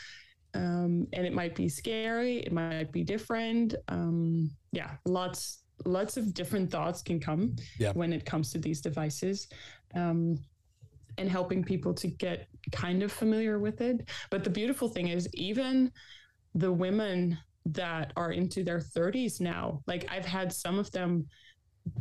Um, 0.55 1.07
and 1.13 1.27
it 1.27 1.33
might 1.35 1.55
be 1.55 1.69
scary. 1.69 2.39
It 2.39 2.53
might 2.53 2.91
be 2.93 3.05
different. 3.05 3.75
Um, 3.89 4.51
yeah, 4.73 4.93
lots, 5.05 5.63
lots 5.85 6.17
of 6.17 6.33
different 6.33 6.71
thoughts 6.71 7.03
can 7.03 7.21
come 7.21 7.57
Yeah. 7.79 7.93
when 7.93 8.13
it 8.13 8.25
comes 8.25 8.51
to 8.53 8.59
these 8.59 8.81
devices. 8.81 9.49
Um, 9.95 10.39
and 11.19 11.31
helping 11.31 11.65
people 11.65 11.95
to 11.95 12.09
get 12.09 12.47
kind 12.73 13.03
of 13.03 13.11
familiar 13.11 13.59
with 13.59 13.81
it. 13.81 14.07
But 14.31 14.45
the 14.45 14.51
beautiful 14.51 14.87
thing 14.89 15.09
is, 15.09 15.27
even 15.33 15.91
the 16.55 16.71
women 16.71 17.39
that 17.65 18.13
are 18.17 18.33
into 18.33 18.63
their 18.63 18.81
30s 18.81 19.41
now, 19.41 19.81
like 19.87 20.07
I've 20.11 20.27
had 20.27 20.53
some 20.53 20.79
of 20.79 20.91
them, 20.91 21.27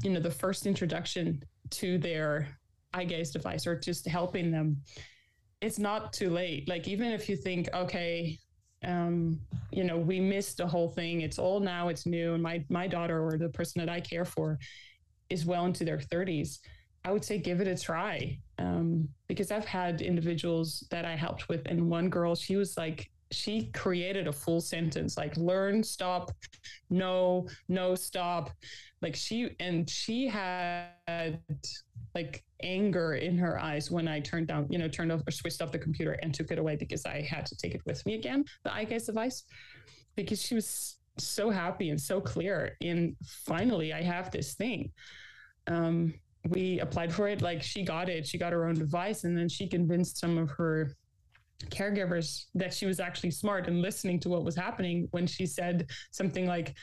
you 0.03 0.09
know, 0.11 0.19
the 0.19 0.29
first 0.31 0.65
introduction 0.65 1.41
to 1.71 1.97
their 1.97 2.59
eye 2.95 3.03
gaze 3.05 3.31
device 3.31 3.67
or 3.67 3.77
just 3.77 4.07
helping 4.07 4.51
them, 4.51 4.77
it's 5.61 5.79
not 5.79 6.13
too 6.13 6.29
late. 6.29 6.67
Like, 6.67 6.87
even 6.87 7.11
if 7.11 7.27
you 7.29 7.35
think, 7.35 7.69
okay, 7.73 8.37
um, 8.83 9.39
you 9.71 9.83
know, 9.83 9.97
we 9.97 10.19
missed 10.19 10.57
the 10.57 10.67
whole 10.67 10.89
thing, 10.89 11.21
it's 11.21 11.39
all 11.39 11.59
now, 11.59 11.89
it's 11.89 12.05
new, 12.05 12.33
and 12.33 12.43
my 12.43 12.63
my 12.69 12.87
daughter 12.87 13.25
or 13.25 13.37
the 13.37 13.49
person 13.49 13.79
that 13.79 13.89
I 13.91 13.99
care 13.99 14.25
for 14.25 14.59
is 15.29 15.45
well 15.45 15.65
into 15.65 15.83
their 15.83 15.97
30s. 15.97 16.59
I 17.03 17.11
would 17.11 17.23
say 17.23 17.37
give 17.37 17.61
it 17.61 17.67
a 17.67 17.77
try 17.77 18.39
um, 18.57 19.07
because 19.27 19.51
I've 19.51 19.65
had 19.65 20.01
individuals 20.01 20.85
that 20.89 21.05
I 21.05 21.15
helped 21.15 21.49
with, 21.49 21.61
and 21.67 21.89
one 21.89 22.09
girl, 22.09 22.35
she 22.35 22.55
was 22.55 22.77
like, 22.77 23.09
she 23.31 23.71
created 23.73 24.27
a 24.27 24.31
full 24.31 24.61
sentence 24.61 25.17
like 25.17 25.35
learn, 25.37 25.83
stop, 25.83 26.31
no, 26.89 27.47
no, 27.67 27.95
stop. 27.95 28.51
Like 29.01 29.15
she, 29.15 29.51
and 29.59 29.89
she 29.89 30.27
had 30.27 30.89
like 32.15 32.43
anger 32.63 33.15
in 33.15 33.37
her 33.37 33.59
eyes 33.59 33.91
when 33.91 34.07
I 34.07 34.21
turned 34.21 34.47
down, 34.47 34.67
you 34.69 34.79
know, 34.79 34.87
turned 34.87 35.11
off 35.11 35.21
or 35.27 35.31
switched 35.31 35.61
off 35.61 35.71
the 35.71 35.77
computer 35.77 36.13
and 36.21 36.33
took 36.33 36.49
it 36.49 36.57
away 36.57 36.77
because 36.77 37.05
I 37.05 37.21
had 37.21 37.45
to 37.47 37.55
take 37.57 37.75
it 37.75 37.81
with 37.85 38.03
me 38.05 38.15
again, 38.15 38.45
the 38.63 38.71
gaze 38.87 39.05
device, 39.05 39.43
because 40.15 40.41
she 40.41 40.55
was 40.55 40.97
so 41.17 41.49
happy 41.49 41.89
and 41.89 41.99
so 41.99 42.19
clear 42.19 42.75
in 42.81 43.15
finally 43.25 43.93
I 43.93 44.01
have 44.01 44.31
this 44.31 44.55
thing. 44.55 44.91
Um, 45.67 46.13
we 46.49 46.79
applied 46.79 47.13
for 47.13 47.27
it 47.27 47.41
like 47.41 47.63
she 47.63 47.83
got 47.83 48.07
it 48.07 48.27
she 48.27 48.37
got 48.37 48.53
her 48.53 48.67
own 48.67 48.75
device 48.75 49.23
and 49.23 49.35
then 49.35 49.49
she 49.49 49.67
convinced 49.67 50.19
some 50.19 50.37
of 50.37 50.49
her 50.51 50.91
caregivers 51.69 52.45
that 52.53 52.73
she 52.73 52.85
was 52.85 52.99
actually 52.99 53.31
smart 53.31 53.67
and 53.67 53.81
listening 53.81 54.19
to 54.19 54.29
what 54.29 54.43
was 54.43 54.55
happening 54.55 55.07
when 55.11 55.25
she 55.25 55.45
said 55.45 55.89
something 56.11 56.45
like 56.45 56.75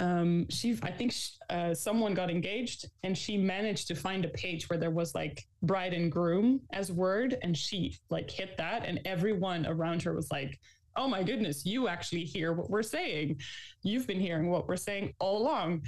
um 0.00 0.48
she 0.50 0.76
i 0.82 0.90
think 0.90 1.12
sh 1.12 1.30
uh, 1.50 1.72
someone 1.72 2.14
got 2.14 2.28
engaged 2.28 2.86
and 3.04 3.16
she 3.16 3.36
managed 3.36 3.86
to 3.86 3.94
find 3.94 4.24
a 4.24 4.28
page 4.30 4.68
where 4.68 4.78
there 4.78 4.90
was 4.90 5.14
like 5.14 5.44
bride 5.62 5.94
and 5.94 6.10
groom 6.10 6.60
as 6.72 6.90
word 6.90 7.36
and 7.42 7.56
she 7.56 7.96
like 8.10 8.28
hit 8.28 8.56
that 8.56 8.84
and 8.84 9.00
everyone 9.04 9.64
around 9.66 10.02
her 10.02 10.12
was 10.12 10.28
like 10.32 10.58
oh 10.96 11.06
my 11.06 11.22
goodness 11.22 11.64
you 11.64 11.86
actually 11.86 12.24
hear 12.24 12.52
what 12.52 12.70
we're 12.70 12.82
saying 12.82 13.40
you've 13.84 14.06
been 14.06 14.18
hearing 14.18 14.50
what 14.50 14.66
we're 14.66 14.76
saying 14.76 15.12
all 15.20 15.40
along 15.40 15.80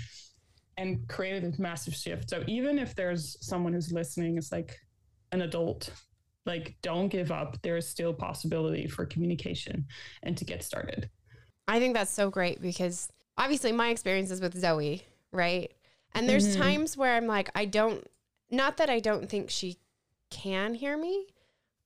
and 0.79 1.07
created 1.09 1.45
this 1.45 1.59
massive 1.59 1.95
shift. 1.95 2.31
So 2.31 2.43
even 2.47 2.79
if 2.79 2.95
there's 2.95 3.37
someone 3.41 3.73
who's 3.73 3.93
listening, 3.93 4.37
it's 4.37 4.53
like 4.53 4.77
an 5.33 5.43
adult, 5.43 5.91
like 6.45 6.77
don't 6.83 7.09
give 7.09 7.33
up. 7.33 7.61
There 7.63 7.77
is 7.77 7.89
still 7.89 8.13
possibility 8.13 8.87
for 8.87 9.07
communication 9.07 9.87
and 10.23 10.37
to 10.37 10.45
get 10.45 10.63
started. 10.63 11.09
I 11.69 11.81
think 11.81 11.95
that's 11.95 12.13
so 12.13 12.31
great 12.31 12.61
because 12.61 13.09
obviously 13.39 13.73
my 13.73 13.89
experience 13.91 14.31
is 14.31 14.41
with 14.41 14.59
Zoe, 14.59 15.05
right? 15.33 15.73
And 16.15 16.29
there's 16.29 16.55
Mhm. 16.55 16.59
times 16.59 16.97
where 16.97 17.15
I'm 17.17 17.27
like, 17.27 17.51
I 17.55 17.65
don't, 17.67 18.09
not 18.51 18.77
that 18.79 18.89
I 18.91 19.01
don't 19.01 19.29
think 19.29 19.51
she 19.51 19.79
can 20.31 20.75
hear 20.75 20.97
me. 20.97 21.27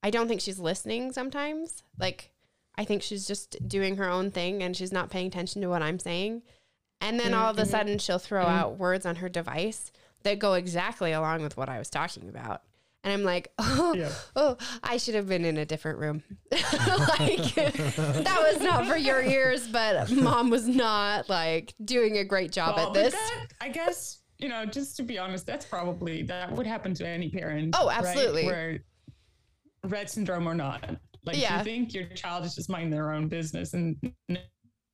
I 0.03 0.11
don't 0.11 0.28
think 0.28 0.40
she's 0.40 0.59
listening 0.59 1.12
sometimes. 1.12 1.82
Like, 1.98 2.32
I 2.76 2.84
think 2.84 3.03
she's 3.03 3.26
just 3.26 3.57
doing 3.68 3.96
her 3.96 4.09
own 4.09 4.30
thing 4.30 4.62
and 4.62 4.76
she's 4.76 4.92
not 4.92 5.11
paying 5.11 5.26
attention 5.26 5.61
to 5.62 5.68
what 5.68 5.82
I'm 5.82 5.98
saying. 5.98 6.42
And 7.01 7.18
then 7.18 7.34
all 7.34 7.51
of 7.51 7.59
a 7.59 7.62
Mhm. 7.62 7.70
sudden 7.70 7.98
she'll 7.98 8.18
throw 8.18 8.44
Mhm. 8.44 8.48
out 8.51 8.78
words 8.78 9.05
on 9.05 9.16
her 9.16 9.28
device 9.28 9.90
that 10.22 10.38
go 10.38 10.55
exactly 10.55 11.12
along 11.12 11.42
with 11.42 11.57
what 11.57 11.68
I 11.68 11.78
was 11.78 11.90
talking 11.90 12.28
about. 12.28 12.62
And 13.03 13.12
I'm 13.14 13.22
like, 13.22 13.51
oh, 13.59 13.94
Yeah. 13.94 14.11
oh, 14.36 14.57
I 14.82 14.98
should 14.98 15.14
have 15.14 15.26
been 15.28 15.44
in 15.44 15.57
a 15.57 15.64
different 15.64 15.98
room. 16.01 16.22
like 16.53 17.55
that 17.55 18.53
was 18.53 18.61
not 18.62 18.86
for 18.86 18.96
your 18.96 19.22
ears, 19.22 19.66
but 19.66 20.11
mom 20.11 20.51
was 20.51 20.68
not 20.68 21.28
like 21.28 21.74
doing 21.84 22.18
a 22.18 22.24
great 22.24 22.53
job 22.53 22.76
Well, 22.76 22.88
at 22.88 22.94
this. 22.94 23.14
that- 23.14 23.46
I 23.61 23.68
guess, 23.70 24.20
you 24.38 24.48
know, 24.48 24.66
just 24.66 24.96
to 24.98 25.03
be 25.03 25.18
honest, 25.18 25.46
that's 25.46 25.64
probably, 25.64 26.22
that 26.24 26.53
would 26.53 26.66
happen 26.66 26.92
to 26.94 27.07
any 27.07 27.30
parent. 27.30 27.74
Oh, 27.78 27.86
right? 27.86 27.98
absolutely. 27.98 28.44
Where 28.46 28.78
Rett 29.86 30.11
syndrome 30.11 30.46
or 30.46 30.55
not. 30.55 30.84
Like 31.24 31.38
Yeah. 31.40 31.59
you 31.59 31.64
think 31.64 31.94
your 31.94 32.05
child 32.09 32.44
is 32.44 32.55
just 32.55 32.68
minding 32.68 32.90
their 32.90 33.12
own 33.12 33.28
business 33.28 33.72
and 33.74 33.96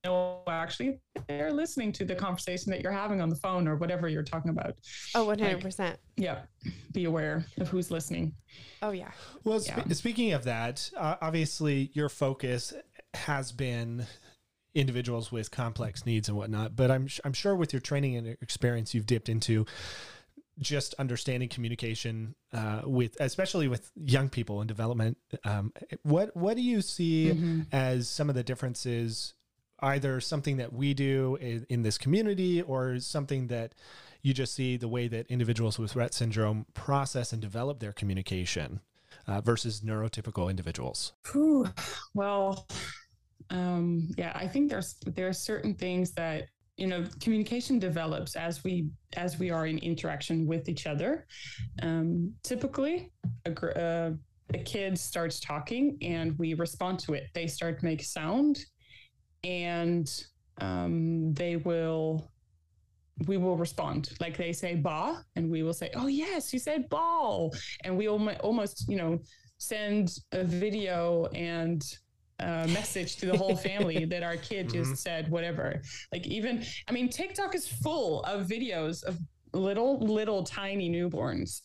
no, 0.06 0.42
actually 0.46 0.98
they're 1.28 1.52
listening 1.52 1.92
to 1.92 2.04
the 2.04 2.14
conversation 2.14 2.70
that 2.70 2.80
you're 2.82 2.92
having 2.92 3.20
on 3.20 3.28
the 3.28 3.36
phone 3.36 3.66
or 3.66 3.76
whatever 3.76 4.08
you're 4.08 4.22
talking 4.22 4.50
about. 4.50 4.74
Oh, 5.14 5.26
100%. 5.26 5.96
Yeah. 6.16 6.40
Be 6.92 7.04
aware 7.04 7.44
of 7.58 7.68
who's 7.68 7.90
listening. 7.90 8.34
Oh, 8.82 8.90
yeah. 8.90 9.10
Well, 9.44 9.60
spe- 9.60 9.68
Yeah. 9.76 9.92
speaking 9.92 10.32
of 10.32 10.44
that, 10.44 10.90
uh, 10.96 11.16
obviously 11.20 11.90
your 11.94 12.08
focus 12.08 12.72
has 13.14 13.52
been 13.52 14.06
individuals 14.74 15.32
with 15.32 15.50
complex 15.50 16.04
needs 16.04 16.28
and 16.28 16.36
whatnot. 16.36 16.76
But 16.76 16.90
I'm 16.90 17.06
sh- 17.06 17.20
I'm 17.24 17.32
sure 17.32 17.56
with 17.56 17.72
your 17.72 17.80
training 17.80 18.16
and 18.16 18.26
experience, 18.42 18.94
you've 18.94 19.06
dipped 19.06 19.28
into 19.28 19.64
just 20.58 20.94
understanding 20.94 21.48
communication 21.48 22.34
uh, 22.52 22.82
with, 22.84 23.16
especially 23.20 23.68
with 23.68 23.90
young 23.94 24.28
people 24.28 24.60
in 24.62 24.66
development. 24.66 25.16
Um, 25.44 25.72
what 26.02 26.36
what 26.36 26.56
do 26.56 26.62
you 26.62 26.80
see 26.82 27.64
as 27.72 28.08
some 28.08 28.28
of 28.28 28.34
the 28.34 28.42
differences? 28.42 29.34
Either 29.80 30.20
something 30.20 30.56
that 30.56 30.72
we 30.72 30.94
do 30.94 31.36
in, 31.40 31.66
in 31.68 31.82
this 31.82 31.98
community, 31.98 32.62
or 32.62 32.98
something 32.98 33.48
that 33.48 33.72
you 34.22 34.34
just 34.34 34.54
see 34.54 34.76
the 34.76 34.88
way 34.88 35.06
that 35.08 35.26
individuals 35.28 35.78
with 35.78 35.94
Rett 35.94 36.12
syndrome 36.12 36.66
process 36.74 37.32
and 37.32 37.40
develop 37.40 37.78
their 37.78 37.92
communication 37.92 38.80
uh, 39.26 39.40
versus 39.40 39.80
neurotypical 39.80 40.50
individuals. 40.50 41.12
Whew. 41.32 41.68
Well, 42.14 42.66
um, 43.50 44.08
yeah, 44.16 44.32
I 44.34 44.48
think 44.48 44.70
there's 44.70 44.96
there 45.06 45.28
are 45.28 45.32
certain 45.32 45.74
things 45.74 46.12
that 46.12 46.46
you 46.76 46.86
know 46.86 47.04
communication 47.20 47.78
develops 47.78 48.36
as 48.36 48.64
we 48.64 48.88
as 49.16 49.38
we 49.38 49.50
are 49.50 49.66
in 49.66 49.78
interaction 49.78 50.46
with 50.46 50.68
each 50.68 50.86
other. 50.86 51.26
Um, 51.82 52.32
typically, 52.42 53.12
a, 53.44 53.78
uh, 53.78 54.10
a 54.54 54.58
kid 54.58 54.98
starts 54.98 55.40
talking 55.40 55.98
and 56.02 56.38
we 56.38 56.54
respond 56.54 56.98
to 57.00 57.14
it. 57.14 57.28
They 57.34 57.46
start 57.46 57.80
to 57.80 57.84
make 57.84 58.02
sound, 58.02 58.58
and 59.46 60.26
um, 60.60 61.32
they 61.34 61.56
will 61.56 62.30
we 63.26 63.38
will 63.38 63.56
respond. 63.56 64.10
Like 64.20 64.36
they 64.36 64.52
say 64.52 64.74
ba 64.74 65.24
and 65.36 65.50
we 65.50 65.62
will 65.62 65.72
say 65.72 65.90
oh 65.94 66.06
yes 66.06 66.52
you 66.52 66.58
said 66.58 66.88
ball. 66.88 67.54
And 67.84 67.96
we 67.96 68.08
almo- 68.08 68.36
almost 68.40 68.88
you 68.88 68.96
know 68.96 69.20
send 69.58 70.18
a 70.32 70.44
video 70.44 71.26
and 71.34 71.82
uh, 72.40 72.66
message 72.68 73.16
to 73.16 73.26
the 73.26 73.36
whole 73.36 73.56
family 73.68 74.04
that 74.04 74.22
our 74.22 74.36
kid 74.36 74.70
just 74.70 74.96
said 74.96 75.30
whatever. 75.30 75.80
Like 76.12 76.26
even, 76.26 76.64
I 76.88 76.92
mean, 76.92 77.08
TikTok 77.08 77.54
is 77.54 77.66
full 77.66 78.22
of 78.24 78.46
videos 78.46 79.02
of 79.04 79.18
little, 79.54 79.98
little 80.00 80.44
tiny 80.44 80.90
newborns 80.90 81.62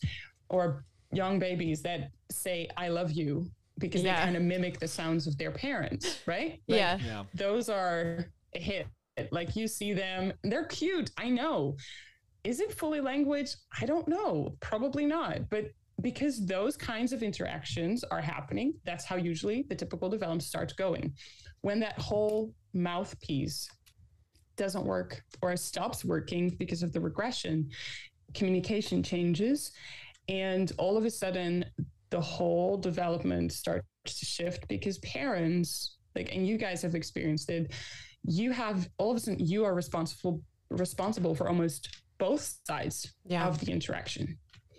or 0.48 0.84
young 1.12 1.38
babies 1.38 1.82
that 1.82 2.10
say 2.30 2.68
"I 2.76 2.88
love 2.88 3.12
you" 3.12 3.50
because 3.82 4.02
Yeah. 4.02 4.16
they 4.18 4.24
kind 4.24 4.36
of 4.36 4.42
mimic 4.42 4.78
the 4.80 4.88
sounds 4.88 5.26
of 5.26 5.36
their 5.36 5.50
parents, 5.50 6.20
right? 6.26 6.62
Like, 6.68 6.78
yeah. 6.78 6.98
Yeah. 7.04 7.24
those 7.34 7.68
are 7.68 8.26
a 8.54 8.58
hit. 8.58 8.86
Like 9.30 9.54
you 9.56 9.68
see 9.68 9.92
them, 9.92 10.32
they're 10.42 10.64
cute. 10.64 11.10
I 11.18 11.28
know. 11.28 11.76
Is 12.44 12.60
it 12.60 12.72
fully 12.72 13.00
language? 13.02 13.54
I 13.78 13.84
don't 13.84 14.08
know. 14.08 14.56
Probably 14.60 15.04
not. 15.04 15.50
But 15.50 15.66
because 16.00 16.46
those 16.46 16.76
kinds 16.76 17.12
of 17.12 17.22
interactions 17.22 18.02
are 18.04 18.20
happening, 18.22 18.72
that's 18.84 19.04
how 19.04 19.16
usually 19.16 19.66
the 19.68 19.74
typical 19.74 20.08
development 20.08 20.42
starts 20.42 20.72
going. 20.72 21.12
When 21.60 21.78
that 21.80 21.98
whole 21.98 22.54
mouthpiece 22.72 23.68
doesn't 24.56 24.84
work 24.84 25.22
or 25.42 25.56
stops 25.56 26.04
working 26.04 26.48
because 26.58 26.82
of 26.82 26.92
the 26.92 27.00
regression, 27.00 27.70
communication 28.34 29.02
changes. 29.02 29.72
And 30.28 30.72
all 30.78 30.96
of 30.96 31.04
a 31.04 31.10
sudden, 31.10 31.64
the 32.12 32.20
whole 32.20 32.76
development 32.76 33.50
starts 33.52 33.86
to 34.04 34.26
shift 34.26 34.68
because 34.68 34.98
parents, 34.98 35.96
like, 36.14 36.32
and 36.34 36.46
you 36.46 36.58
guys 36.58 36.82
have 36.82 36.94
experienced 36.94 37.48
it, 37.50 37.72
you 38.24 38.52
have 38.52 38.88
all 38.98 39.10
of 39.10 39.16
a 39.16 39.20
sudden, 39.20 39.40
you 39.44 39.64
are 39.64 39.74
responsible 39.74 40.40
responsible 40.70 41.34
for 41.34 41.48
almost 41.48 41.82
both 42.18 42.44
sides 42.66 43.12
Yeah. 43.26 43.46
of 43.48 43.58
the 43.60 43.70
interaction. 43.72 44.38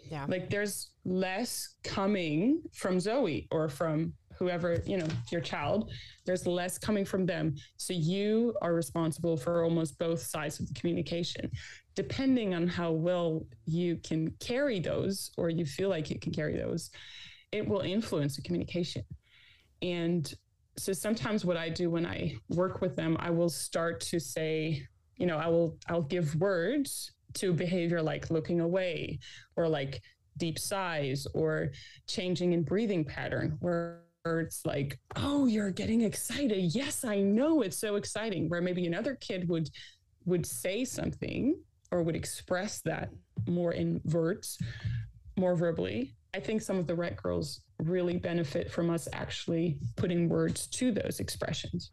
Yeah. 0.10 0.26
Like 0.28 0.50
there's 0.50 0.92
less 1.06 1.76
coming 1.84 2.62
from 2.74 3.00
Zoe 3.00 3.48
or 3.52 3.68
from 3.70 4.14
whoever, 4.38 4.82
you 4.86 4.98
know, 4.98 5.08
your 5.32 5.42
child. 5.42 5.92
There's 6.26 6.46
less 6.48 6.78
coming 6.80 7.06
from 7.06 7.26
them. 7.26 7.56
So 7.78 7.94
you 7.94 8.56
are 8.62 8.74
responsible 8.74 9.38
for 9.38 9.64
almost 9.64 9.98
both 10.00 10.22
sides 10.22 10.60
of 10.60 10.68
the 10.68 10.74
communication. 10.74 11.52
Depending 11.96 12.54
on 12.54 12.68
how 12.68 12.92
well 12.92 13.46
you 13.66 13.98
can 13.98 14.32
carry 14.40 14.80
those 14.80 15.32
or 15.38 15.50
you 15.50 15.66
feel 15.66 15.90
like 15.90 16.10
you 16.10 16.20
can 16.20 16.32
carry 16.32 16.58
those, 16.58 16.90
it 17.52 17.68
will 17.68 17.82
influence 17.82 18.36
the 18.36 18.42
communication. 18.42 19.04
And 19.82 20.34
so 20.78 20.92
sometimes 20.92 21.46
what 21.46 21.58
I 21.58 21.70
do 21.70 21.90
when 21.90 22.06
I 22.06 22.36
work 22.50 22.82
with 22.82 22.96
them, 22.96 23.16
I 23.20 23.30
will 23.30 23.50
start 23.50 24.02
to 24.02 24.20
say, 24.20 24.82
you 25.18 25.28
know, 25.28 25.38
I 25.38 25.48
will 25.48 25.78
I'll 25.88 26.02
give 26.02 26.36
words 26.36 27.12
to 27.36 27.54
behavior 27.54 28.02
like 28.02 28.30
looking 28.30 28.60
away 28.60 29.20
or 29.56 29.68
like 29.68 30.02
deep 30.38 30.58
sighs 30.58 31.28
or 31.34 31.72
changing 32.08 32.54
in 32.54 32.64
breathing 32.64 33.06
pattern 33.06 33.58
where 33.60 34.02
it's 34.26 34.66
like, 34.66 34.98
oh, 35.16 35.46
you're 35.46 35.72
getting 35.72 36.02
excited. 36.02 36.74
Yes, 36.74 37.04
I 37.04 37.20
know 37.20 37.62
it's 37.62 37.78
so 37.78 37.96
exciting. 37.96 38.50
Where 38.50 38.62
maybe 38.62 38.86
another 38.86 39.16
kid 39.16 39.48
would 39.50 39.70
would 40.26 40.46
say 40.46 40.86
something 40.86 41.56
or 41.94 42.02
would 42.02 42.16
express 42.16 42.82
that 42.82 43.10
more 43.48 43.74
in 43.74 44.02
words, 44.06 44.58
more 45.38 45.56
verbally. 45.56 46.16
I 46.36 46.40
think 46.40 46.64
some 46.64 46.78
of 46.80 46.88
the 46.88 46.96
Rett 46.96 47.16
girls 47.22 47.62
really 47.78 48.18
benefit 48.18 48.72
from 48.72 48.90
us 48.90 49.08
actually 49.14 49.78
putting 49.96 50.28
words 50.28 50.66
to 50.68 50.92
those 50.92 51.20
expressions 51.20 51.92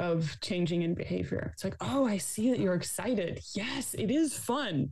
of 0.00 0.36
changing 0.40 0.82
in 0.82 0.94
behavior. 0.94 1.50
It's 1.52 1.62
like, 1.62 1.76
oh, 1.80 2.04
I 2.04 2.18
see 2.18 2.50
that 2.50 2.58
you're 2.58 2.74
excited. 2.74 3.40
Yes, 3.54 3.94
it 3.94 4.10
is 4.10 4.36
fun. 4.36 4.88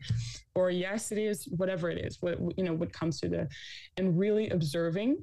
Or 0.54 0.70
yes, 0.70 1.10
it 1.10 1.18
is 1.18 1.48
whatever 1.56 1.90
it 1.90 2.04
is, 2.04 2.18
what 2.20 2.38
you 2.56 2.62
know, 2.62 2.74
what 2.74 2.92
comes 2.92 3.18
to 3.20 3.28
the 3.28 3.48
and 3.96 4.16
really 4.16 4.50
observing 4.50 5.18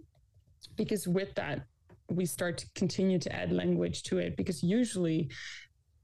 because 0.76 1.08
with 1.08 1.34
that 1.36 1.62
we 2.10 2.26
start 2.26 2.58
to 2.58 2.68
continue 2.76 3.18
to 3.20 3.34
add 3.34 3.52
language 3.52 4.04
to 4.04 4.18
it 4.18 4.36
because 4.36 4.62
usually 4.62 5.30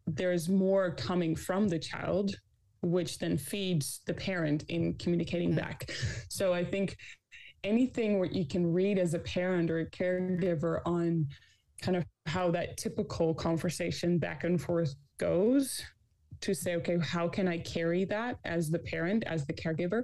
there's 0.08 0.48
more 0.48 0.92
coming 0.92 1.36
from 1.36 1.68
the 1.68 1.78
child 1.78 2.34
which 2.82 3.18
then 3.20 3.38
feeds 3.38 4.02
the 4.06 4.14
parent 4.14 4.64
in 4.70 4.94
communicating 4.96 5.54
back 5.56 5.90
so 6.30 6.54
i 6.54 6.64
think 6.64 6.96
anything 7.64 8.20
where 8.20 8.30
you 8.30 8.46
can 8.46 8.72
read 8.72 8.98
as 9.00 9.14
a 9.14 9.20
parent 9.20 9.70
or 9.72 9.80
a 9.80 9.90
caregiver 9.90 10.82
on 10.86 11.28
kind 11.82 11.98
of 11.98 12.06
how 12.26 12.50
that 12.52 12.78
typical 12.78 13.34
conversation 13.34 14.18
back 14.18 14.44
and 14.44 14.62
forth 14.62 14.94
goes 15.18 15.82
to 16.42 16.54
say 16.54 16.76
okay 16.76 16.98
how 17.02 17.28
can 17.28 17.48
i 17.48 17.58
carry 17.58 18.06
that 18.06 18.38
as 18.46 18.70
the 18.70 18.80
parent 18.80 19.24
as 19.26 19.46
the 19.48 19.54
caregiver 19.54 20.04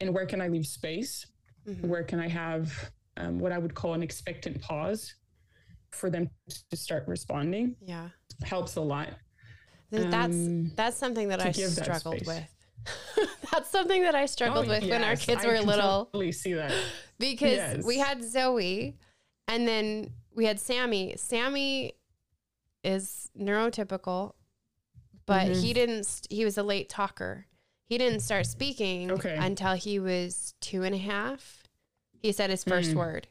and 0.00 0.12
where 0.14 0.26
can 0.26 0.40
i 0.40 0.48
leave 0.48 0.66
space 0.66 1.26
Mhm. 1.68 1.86
where 1.88 2.04
can 2.04 2.20
I 2.20 2.28
have 2.28 2.72
um, 3.16 3.40
what 3.40 3.50
I 3.50 3.58
would 3.58 3.74
call 3.74 3.94
an 3.94 4.00
expectant 4.00 4.60
pause 4.62 5.12
for 5.90 6.10
them 6.10 6.30
to 6.70 6.76
start 6.76 7.08
responding 7.08 7.74
Yeah. 7.80 8.10
helps 8.44 8.76
a 8.76 8.80
lot. 8.80 9.08
Th- 9.92 10.10
That's 10.10 10.34
Um, 10.34 10.72
that's 10.74 10.96
something 10.96 11.28
that 11.28 11.40
I 11.40 11.50
give 11.52 11.74
that 11.76 11.84
struggled 11.84 12.26
with. 12.26 12.44
that's 13.52 13.70
something 13.70 14.02
that 14.02 14.14
I 14.14 14.26
struggled 14.26 14.66
Oh, 14.66 14.68
with 14.68 14.88
when 14.88 15.02
our 15.04 15.16
kids 15.16 15.44
I 15.44 15.48
were 15.48 15.60
little 15.60 16.06
Totally 16.06 16.32
see 16.32 16.54
that. 16.54 16.72
because 17.18 17.84
we 17.84 17.98
had 17.98 18.22
Zoe 18.22 18.96
and 19.48 19.66
then 19.66 20.10
we 20.34 20.44
had 20.44 20.60
Sammy. 20.60 21.14
Sammy 21.16 21.94
is 22.84 23.30
neurotypical, 23.38 24.34
but 25.24 25.48
Mhm. 25.48 25.60
he 25.62 25.72
didn't 25.72 26.26
he 26.30 26.44
was 26.44 26.56
a 26.58 26.62
late 26.62 26.88
talker. 26.88 27.46
He 27.88 27.98
didn't 27.98 28.20
start 28.20 28.46
speaking 28.46 29.10
Okay. 29.12 29.36
until 29.36 29.74
he 29.74 29.98
was 29.98 30.54
two 30.60 30.82
and 30.82 30.94
a 30.94 30.98
half. 30.98 31.62
He 32.20 32.32
said 32.32 32.50
his 32.50 32.64
first 32.64 32.90
Mm. 32.90 32.94
word. 32.94 33.28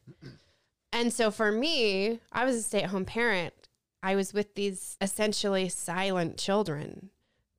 And 0.93 1.11
so 1.13 1.29
for 1.31 1.51
me, 1.51 2.21
I 2.31 2.45
was 2.45 2.55
a 2.55 2.61
stay 2.63 2.81
at 2.83 2.89
home 2.89 3.03
parent. 3.05 3.53
I 4.05 4.15
was 4.15 4.33
with 4.33 4.53
these 4.55 4.97
essentially 5.01 5.67
silent 5.69 6.37
children. 6.37 7.09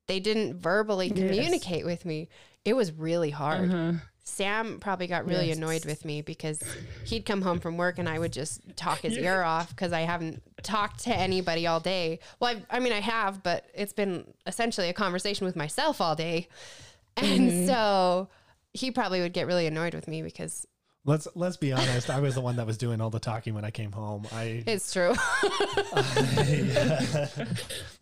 They 0.07 0.21
didn't 0.21 0.59
verbally 0.61 1.09
Yes. 1.09 1.19
communicate 1.19 1.85
with 1.85 2.05
me. 2.05 2.29
It 2.65 2.75
was 2.75 2.93
really 2.93 3.31
hard. 3.31 3.71
Uh-huh. 3.71 3.93
Sam 4.23 4.79
probably 4.81 5.07
got 5.07 5.25
really 5.27 5.49
Yes. 5.49 5.57
annoyed 5.57 5.85
with 5.85 6.05
me 6.05 6.21
because 6.23 6.61
he'd 7.05 7.25
come 7.27 7.43
home 7.43 7.59
from 7.61 7.77
work 7.77 7.99
and 7.99 8.09
I 8.09 8.19
would 8.19 8.33
just 8.33 8.61
talk 8.77 8.99
his 9.01 9.17
ear 9.19 9.43
off 9.55 9.71
because 9.71 9.93
I 9.93 10.01
haven't 10.03 10.43
talked 10.63 11.01
to 11.05 11.15
anybody 11.15 11.67
all 11.67 11.81
day. 11.81 12.19
Well, 12.41 12.57
I, 12.71 12.77
I 12.77 12.81
mean, 12.81 12.93
I 12.93 13.01
have, 13.01 13.43
but 13.43 13.67
it's 13.75 13.93
been 13.93 14.33
essentially 14.47 14.89
a 14.89 14.93
conversation 14.93 15.47
with 15.47 15.57
myself 15.57 16.01
all 16.01 16.15
day. 16.17 16.49
And 17.17 17.51
Mm-hmm. 17.51 17.67
so 17.67 18.29
he 18.73 18.91
probably 18.91 19.21
would 19.21 19.33
get 19.33 19.47
really 19.47 19.67
annoyed 19.67 19.95
with 19.95 20.07
me 20.07 20.23
because 20.23 20.67
Let's 21.07 21.29
let's 21.37 21.57
be 21.57 21.73
honest. 21.73 22.11
I 22.11 22.19
was 22.19 22.35
the 22.35 22.41
one 22.41 22.57
that 22.57 22.67
was 22.67 22.77
doing 22.77 23.01
all 23.01 23.11
the 23.11 23.21
talking 23.21 23.55
when 23.55 23.65
I 23.65 23.71
came 23.71 23.93
home. 23.93 24.27
I 24.33 24.65
it's 24.67 24.93
true. 24.93 25.15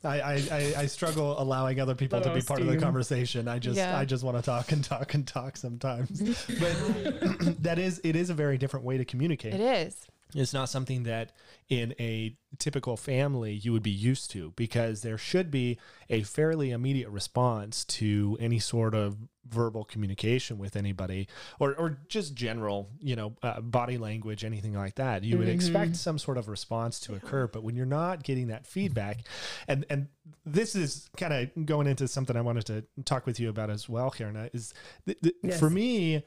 I, 0.03 0.21
I, 0.21 0.43
I, 0.51 0.75
I 0.79 0.87
struggle 0.87 1.39
allowing 1.41 1.81
other 1.81 1.95
people 1.95 2.23
to 2.23 2.33
be 2.33 2.41
part 2.41 2.61
of 2.61 2.67
the 2.67 2.79
conversation. 2.79 3.47
I 3.47 3.59
just 3.59 3.77
Yeah. 3.77 3.99
I 3.99 4.07
just 4.07 4.25
want 4.25 4.39
to 4.39 4.43
talk 4.43 4.73
and 4.73 4.83
talk 4.83 5.13
and 5.13 5.29
talk 5.29 5.59
sometimes. 5.59 6.19
but 6.59 7.63
that 7.63 7.79
is 7.79 8.01
it 8.05 8.17
is 8.17 8.31
a 8.31 8.35
very 8.35 8.57
different 8.57 8.87
way 8.87 8.97
to 8.97 9.05
communicate. 9.05 9.53
it 9.53 9.61
is. 9.61 10.07
It's 10.35 10.53
not 10.53 10.69
something 10.69 11.05
that 11.05 11.33
in 11.69 11.95
a 11.99 12.37
typical 12.59 12.97
family 12.97 13.53
you 13.53 13.73
would 13.73 13.83
be 13.83 13.91
used 13.91 14.31
to 14.33 14.53
because 14.57 15.03
there 15.03 15.19
should 15.19 15.51
be 15.51 15.79
a 16.11 16.23
fairly 16.23 16.71
immediate 16.73 17.09
response 17.11 17.85
to 17.85 18.37
any 18.41 18.59
sort 18.59 18.95
of 18.95 19.17
verbal 19.49 19.85
communication 19.85 20.57
with 20.59 20.75
anybody 20.77 21.29
or, 21.61 21.75
or 21.75 21.99
just 22.09 22.35
general, 22.35 22.91
you 23.01 23.15
know, 23.15 23.35
uh, 23.43 23.61
body 23.61 23.99
language, 23.99 24.45
anything 24.45 24.75
like 24.75 24.95
that. 24.97 25.23
You 25.23 25.39
would 25.39 25.49
expect 25.49 25.97
some 25.97 26.19
sort 26.19 26.39
of 26.39 26.49
response 26.49 26.99
to 27.01 27.15
occur, 27.15 27.47
but 27.47 27.63
when 27.63 27.77
you're 27.77 27.87
not 27.87 28.23
getting 28.23 28.49
that 28.49 28.67
feedback, 28.67 29.21
and 29.69 29.85
and 29.91 30.09
this 30.47 30.75
is 30.75 31.09
kind 31.17 31.33
of 31.33 31.67
going 31.67 31.87
into 31.87 32.09
something 32.09 32.37
I 32.37 32.41
wanted 32.41 32.67
to 32.67 32.85
talk 33.05 33.27
with 33.27 33.39
you 33.39 33.49
about 33.51 33.71
as 33.71 33.89
well, 33.89 34.11
Gerna, 34.11 34.51
is 34.55 34.73
th- 35.07 35.21
th- 35.21 35.35
Yes. 35.43 35.59
for 35.61 35.69
me, 35.71 36.25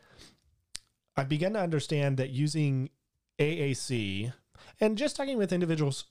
I've 1.15 1.29
begun 1.29 1.53
to 1.53 1.59
understand 1.59 2.17
that 2.17 2.29
using 2.29 2.89
AAC 3.39 4.33
and 4.79 4.97
just 4.97 5.15
talking 5.15 5.37
with 5.37 5.51
individuals 5.53 6.05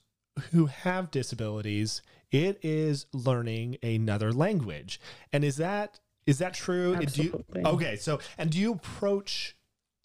who 0.51 0.67
have 0.67 1.09
disabilities, 1.11 2.01
it 2.31 2.59
is 2.61 3.05
learning 3.13 3.77
another 3.81 4.31
language. 4.31 4.99
And 5.33 5.43
is 5.43 5.57
that 5.57 5.99
is 6.25 6.39
that 6.39 6.53
true? 6.53 6.93
Do 6.95 6.99
you- 7.23 7.33
Absolutely. 7.33 7.63
okay, 7.65 7.95
so 7.95 8.19
and 8.37 8.49
do 8.51 8.59
you 8.59 8.73
approach 8.73 9.55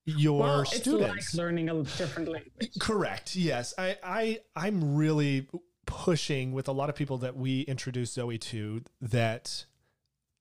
your 0.04 0.40
Well, 0.40 0.60
it's 0.62 0.76
students? 0.76 1.34
like 1.34 1.34
learning 1.34 1.68
a 1.68 1.82
different 1.82 2.28
language. 2.28 2.78
Correct. 2.80 3.36
Yes. 3.36 3.74
I, 3.78 3.96
I 4.02 4.40
I'm 4.56 4.94
really 4.96 5.48
pushing 5.86 6.52
with 6.52 6.68
a 6.68 6.72
lot 6.72 6.88
of 6.88 6.94
people 6.96 7.18
that 7.18 7.36
we 7.36 7.62
introduce 7.62 8.12
Zoe 8.12 8.38
to 8.38 8.82
that 9.00 9.66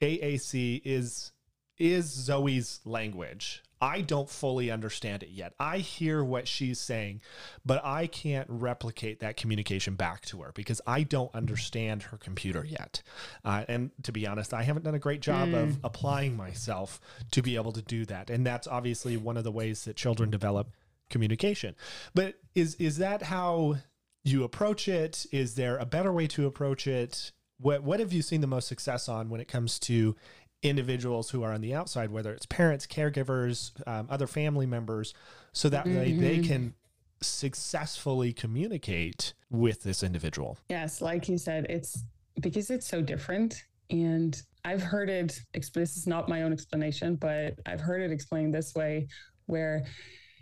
AAC 0.02 0.82
is 0.86 1.32
is 1.78 2.06
Zoe's 2.06 2.80
language. 2.86 3.64
I 3.82 4.02
don't 4.02 4.30
fully 4.30 4.70
understand 4.70 5.24
it 5.24 5.30
yet. 5.30 5.54
I 5.60 5.80
hear 5.80 6.24
what 6.24 6.48
she's 6.48 6.80
saying, 6.80 7.22
but 7.66 7.84
I 7.84 8.08
can't 8.08 8.48
replicate 8.50 9.22
that 9.22 9.38
communication 9.38 9.96
back 9.96 10.22
to 10.26 10.42
her 10.44 10.52
because 10.54 10.82
I 10.86 11.04
don't 11.04 11.34
understand 11.34 12.04
her 12.04 12.18
computer 12.18 12.64
yet. 12.64 13.02
Uh, 13.44 13.66
and 13.68 13.92
to 14.04 14.12
be 14.12 14.28
honest, 14.28 14.54
I 14.54 14.64
haven't 14.64 14.84
done 14.84 14.96
a 14.96 15.00
great 15.00 15.22
job 15.22 15.54
of 15.54 15.80
applying 15.84 16.38
myself 16.38 17.00
to 17.32 17.42
be 17.42 17.56
able 17.56 17.72
to 17.72 17.82
do 17.82 18.06
that. 18.06 18.30
And 18.30 18.46
that's 18.46 18.68
obviously 18.68 19.18
one 19.18 19.38
of 19.38 19.44
the 19.44 19.52
ways 19.52 19.86
that 19.86 19.96
children 19.96 20.30
develop 20.30 20.70
communication. 21.10 21.76
But 22.14 22.36
is 22.56 22.76
is 22.76 22.98
that 22.98 23.24
how 23.24 23.78
you 24.24 24.44
approach 24.44 24.88
it? 24.88 25.26
Is 25.32 25.56
there 25.56 25.78
a 25.78 25.86
better 25.86 26.12
way 26.12 26.28
to 26.28 26.46
approach 26.48 26.88
it? 26.88 27.32
What 27.60 27.84
what 27.84 28.00
have 28.00 28.14
you 28.14 28.22
seen 28.22 28.42
the 28.42 28.48
most 28.48 28.68
success 28.68 29.08
on 29.08 29.30
when 29.30 29.42
it 29.42 29.48
comes 29.48 29.78
to 29.80 30.16
individuals 30.64 31.30
who 31.32 31.43
are 31.43 31.51
on 31.53 31.62
the 31.62 31.74
outside, 31.74 32.12
whether 32.12 32.32
it's 32.34 32.45
parents, 32.45 32.86
caregivers, 32.86 33.72
um, 33.88 34.07
other 34.09 34.28
family 34.28 34.66
members, 34.66 35.14
so 35.53 35.70
that 35.70 35.86
they, 35.86 36.14
they 36.14 36.38
Mhm. 36.39 36.43
can 36.45 36.74
successfully 37.22 38.34
communicate 38.34 39.34
with 39.49 39.84
this 39.84 40.03
individual? 40.03 40.57
Yes, 40.70 41.01
like 41.01 41.28
you 41.28 41.38
said, 41.38 41.66
it's 41.70 42.03
because 42.41 42.70
it's 42.70 42.88
so 42.88 43.01
different. 43.01 43.55
And 43.89 44.39
I've 44.64 44.82
heard 44.82 45.09
it, 45.09 45.38
this 45.53 45.97
is 45.97 46.07
not 46.07 46.30
my 46.30 46.43
own 46.43 46.53
explanation, 46.53 47.16
but 47.16 47.55
I've 47.66 47.82
heard 47.82 48.01
it 48.01 48.12
explained 48.12 48.53
this 48.53 48.74
way 48.76 49.07
where, 49.47 49.84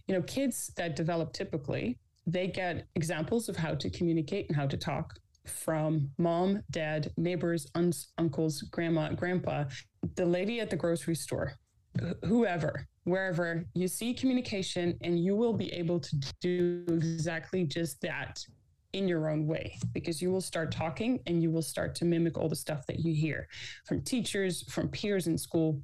you 0.08 0.14
know, 0.16 0.22
kids 0.24 0.72
that 0.78 0.96
develop 0.96 1.34
typically, 1.34 1.98
they 2.28 2.48
get 2.48 2.88
examples 2.96 3.50
of 3.50 3.56
how 3.58 3.74
to 3.76 3.90
communicate 3.90 4.48
and 4.50 4.56
how 4.56 4.68
to 4.68 4.78
talk 4.78 5.16
from 5.46 6.12
mom, 6.20 6.62
dad, 6.70 7.12
neighbors, 7.18 7.66
uns- 7.74 8.12
uncles, 8.20 8.62
grandma, 8.72 9.12
grandpa, 9.14 9.64
the 10.16 10.26
lady 10.26 10.60
at 10.60 10.70
the 10.70 10.76
grocery 10.76 11.16
store, 11.16 11.54
whoever, 12.26 12.86
wherever 13.04 13.66
you 13.74 13.88
see 13.88 14.14
communication, 14.14 14.98
and 15.02 15.20
you 15.20 15.36
will 15.36 15.54
be 15.54 15.72
able 15.74 16.00
to 16.00 16.16
do 16.42 16.84
exactly 16.88 17.64
just 17.66 18.02
that 18.02 18.44
in 18.94 19.08
your 19.08 19.30
own 19.30 19.46
way 19.46 19.78
because 19.94 20.22
you 20.22 20.32
will 20.32 20.42
start 20.42 20.72
talking 20.72 21.20
and 21.28 21.44
you 21.44 21.52
will 21.52 21.62
start 21.62 21.94
to 21.94 22.06
mimic 22.06 22.38
all 22.38 22.50
the 22.50 22.56
stuff 22.56 22.86
that 22.88 23.00
you 23.00 23.14
hear 23.14 23.48
from 23.86 24.02
teachers, 24.02 24.64
from 24.72 24.88
peers 24.88 25.28
in 25.28 25.38
school. 25.38 25.80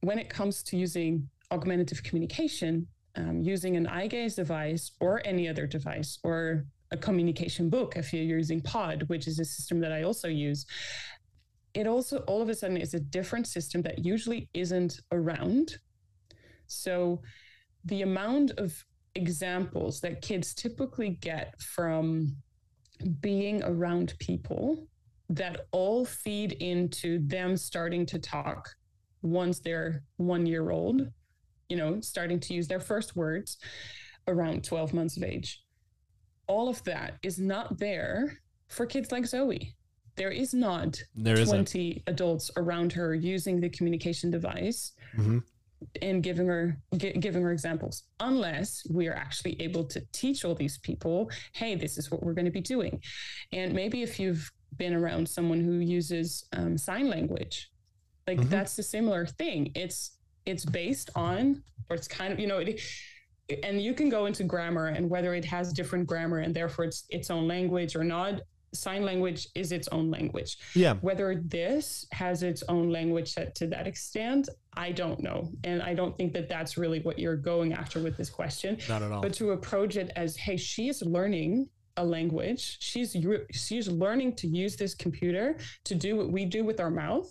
When 0.00 0.18
it 0.18 0.28
comes 0.28 0.62
to 0.64 0.76
using 0.76 1.28
augmentative 1.52 2.02
communication, 2.02 2.88
um, 3.14 3.42
using 3.42 3.76
an 3.76 3.86
eye 3.86 4.08
gaze 4.08 4.34
device 4.34 4.92
or 5.00 5.22
any 5.24 5.48
other 5.48 5.66
device 5.66 6.18
or 6.24 6.64
a 6.90 6.96
communication 6.96 7.70
book, 7.70 7.96
if 7.96 8.12
you're 8.12 8.24
using 8.24 8.60
PODD, 8.60 9.08
which 9.08 9.26
is 9.26 9.38
a 9.38 9.44
system 9.44 9.80
that 9.80 9.92
I 9.92 10.02
also 10.02 10.28
use, 10.28 10.66
it 11.74 11.86
also 11.86 12.18
all 12.20 12.42
of 12.42 12.48
a 12.48 12.54
sudden 12.54 12.76
is 12.76 12.94
a 12.94 13.00
different 13.00 13.46
system 13.46 13.82
that 13.82 14.04
usually 14.04 14.48
isn't 14.54 15.00
around. 15.10 15.76
So 16.66 17.22
the 17.84 18.02
amount 18.02 18.52
of 18.52 18.84
examples 19.14 20.00
that 20.00 20.22
kids 20.22 20.54
typically 20.54 21.10
get 21.20 21.60
from 21.60 22.36
being 23.20 23.62
around 23.64 24.14
people 24.18 24.86
that 25.28 25.66
all 25.72 26.04
feed 26.04 26.52
into 26.52 27.18
them 27.26 27.56
starting 27.56 28.04
to 28.06 28.18
talk 28.18 28.68
once 29.22 29.60
they're 29.60 30.02
one 30.16 30.46
year 30.46 30.70
old, 30.70 31.08
you 31.68 31.76
know, 31.76 32.00
starting 32.00 32.38
to 32.40 32.54
use 32.54 32.68
their 32.68 32.80
first 32.80 33.16
words 33.16 33.58
around 34.28 34.62
12 34.62 34.92
months 34.92 35.16
of 35.16 35.22
age. 35.22 35.64
All 36.46 36.68
of 36.68 36.82
that 36.84 37.14
is 37.22 37.38
not 37.38 37.78
there 37.78 38.38
for 38.68 38.84
kids 38.84 39.10
like 39.10 39.26
Zoe. 39.26 39.74
There 40.22 40.30
is 40.30 40.54
not 40.54 41.02
There 41.16 41.36
isn't. 41.38 41.66
20 41.72 42.04
adults 42.06 42.48
around 42.56 42.92
her 42.92 43.12
using 43.14 43.60
the 43.60 43.68
communication 43.76 44.30
device 44.30 44.92
Mhm. 45.18 45.42
and 46.00 46.22
giving 46.22 46.46
her 46.46 46.64
gi- 46.96 47.14
giving 47.26 47.42
her 47.42 47.50
examples 47.50 48.04
unless 48.20 48.86
we 48.88 49.08
are 49.08 49.14
actually 49.26 49.54
able 49.60 49.84
to 49.94 49.98
teach 50.12 50.44
all 50.44 50.54
these 50.54 50.78
people 50.88 51.28
hey 51.60 51.74
this 51.74 51.98
is 51.98 52.04
what 52.10 52.22
we're 52.22 52.34
going 52.38 52.50
to 52.52 52.58
be 52.60 52.66
doing 52.74 52.94
and 53.52 53.68
maybe 53.80 53.98
if 54.08 54.12
you've 54.20 54.44
been 54.82 54.94
around 54.94 55.28
someone 55.28 55.60
who 55.66 55.76
uses 56.00 56.44
um, 56.52 56.78
sign 56.78 57.06
language 57.16 57.56
like 58.28 58.38
Mhm. 58.38 58.48
that's 58.54 58.78
a 58.78 58.82
similar 58.96 59.26
thing 59.40 59.60
it's 59.74 60.00
it's 60.46 60.64
based 60.64 61.08
on 61.16 61.42
or 61.90 61.96
it's 61.98 62.06
kind 62.20 62.32
of 62.32 62.38
you 62.38 62.46
know 62.46 62.58
it, 62.58 62.80
and 63.64 63.82
you 63.86 63.92
can 63.92 64.08
go 64.08 64.26
into 64.26 64.44
grammar 64.44 64.86
and 64.96 65.10
whether 65.10 65.34
it 65.34 65.44
has 65.44 65.72
different 65.80 66.06
grammar 66.06 66.38
and 66.44 66.54
therefore 66.54 66.84
it's 66.84 67.00
its 67.18 67.28
own 67.28 67.44
language 67.56 67.92
or 67.96 68.04
not 68.04 68.34
sign 68.74 69.04
language 69.04 69.48
is 69.54 69.70
its 69.72 69.88
own 69.88 70.10
language 70.10 70.56
Yeah. 70.74 70.94
whether 71.02 71.34
this 71.44 72.06
has 72.12 72.42
its 72.42 72.62
own 72.68 72.90
language 72.90 73.32
set 73.32 73.54
to 73.56 73.66
that 73.68 73.86
extent, 73.86 74.48
I 74.74 74.92
don't 74.92 75.20
know. 75.20 75.52
And 75.64 75.82
I 75.82 75.92
don't 75.94 76.16
think 76.16 76.32
that 76.32 76.48
that's 76.48 76.78
really 76.78 77.00
what 77.00 77.18
you're 77.18 77.36
going 77.36 77.72
after 77.74 78.00
with 78.02 78.16
this 78.16 78.30
question. 78.30 78.78
Not 78.88 79.02
at 79.02 79.12
all. 79.12 79.20
But 79.22 79.34
to 79.34 79.50
approach 79.50 79.96
it 79.96 80.10
as, 80.16 80.36
hey, 80.36 80.56
she's 80.56 81.02
learning 81.02 81.68
a 81.98 82.04
language. 82.04 82.78
She's 82.80 83.14
she's 83.52 83.88
learning 83.88 84.36
to 84.36 84.46
use 84.48 84.76
this 84.76 84.94
computer 84.94 85.58
to 85.84 85.94
do 85.94 86.16
what 86.16 86.32
we 86.32 86.46
do 86.46 86.64
with 86.64 86.80
our 86.80 86.90
mouth. 86.90 87.30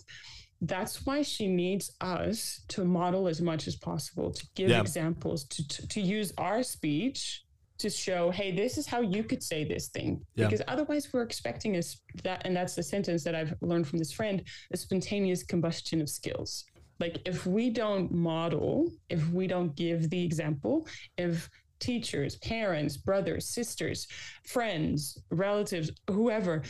That's 0.60 1.04
why 1.04 1.22
she 1.22 1.48
needs 1.48 1.90
us 2.00 2.60
to 2.68 2.84
model 2.84 3.26
as 3.26 3.40
much 3.42 3.66
as 3.66 3.74
possible, 3.74 4.30
to 4.30 4.46
give 4.54 4.70
Yeah. 4.70 4.80
examples, 4.80 5.42
to, 5.48 5.66
to 5.66 5.88
to 5.88 6.00
use 6.00 6.32
our 6.38 6.62
speech 6.62 7.42
to 7.82 7.90
show, 7.90 8.30
hey, 8.30 8.50
this 8.50 8.78
is 8.78 8.86
how 8.86 9.00
you 9.00 9.22
could 9.22 9.42
say 9.42 9.64
this 9.64 9.88
thing. 9.88 10.24
Yeah. 10.34 10.46
Because 10.46 10.62
otherwise, 10.66 11.12
we're 11.12 11.22
expecting 11.22 11.76
us 11.76 12.00
that, 12.24 12.42
and 12.44 12.56
that's 12.56 12.74
the 12.74 12.82
sentence 12.82 13.22
that 13.24 13.34
I've 13.34 13.54
learned 13.60 13.86
from 13.86 13.98
this 13.98 14.12
friend: 14.12 14.42
a 14.72 14.76
spontaneous 14.76 15.42
combustion 15.42 16.00
of 16.00 16.08
skills. 16.08 16.64
Like 17.00 17.18
if 17.26 17.46
we 17.46 17.70
don't 17.70 18.12
model, 18.12 18.90
if 19.08 19.28
we 19.30 19.46
don't 19.46 19.74
give 19.74 20.08
the 20.08 20.22
example, 20.24 20.86
if 21.18 21.50
teachers, 21.80 22.36
parents, 22.36 22.96
brothers, 22.96 23.48
sisters, 23.48 24.06
friends, 24.44 25.18
relatives, 25.30 25.90
whoever, 26.08 26.62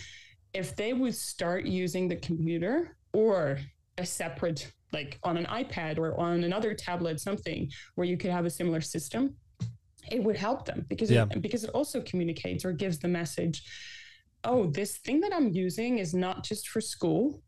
if 0.55 0.75
they 0.75 0.95
would 0.95 1.15
start 1.15 1.67
using 1.67 2.09
the 2.09 2.17
computer 2.17 2.97
or 3.13 3.59
a 3.99 4.07
separate, 4.07 4.73
like 4.93 5.19
on 5.23 5.37
an 5.37 5.45
iPad 5.47 5.99
or 5.99 6.19
on 6.19 6.45
another 6.45 6.73
tablet, 6.73 7.21
something 7.21 7.71
where 7.95 8.07
you 8.07 8.17
could 8.17 8.31
have 8.31 8.47
a 8.47 8.51
similar 8.51 8.81
system, 8.81 9.35
it 10.13 10.23
would 10.23 10.37
help 10.37 10.65
them 10.67 10.85
because 10.89 11.11
Yeah. 11.11 11.27
it, 11.31 11.43
because 11.43 11.65
it 11.65 11.71
also 11.71 12.01
communicates 12.03 12.65
or 12.65 12.73
gives 12.73 12.99
the 12.99 13.09
message. 13.09 13.63
Oh, 14.45 14.67
this 14.67 14.99
thing 14.99 15.21
that 15.21 15.33
I'm 15.35 15.49
using 15.49 15.99
is 15.99 16.13
not 16.15 16.45
just 16.45 16.69
for 16.69 16.81
school. 16.81 17.43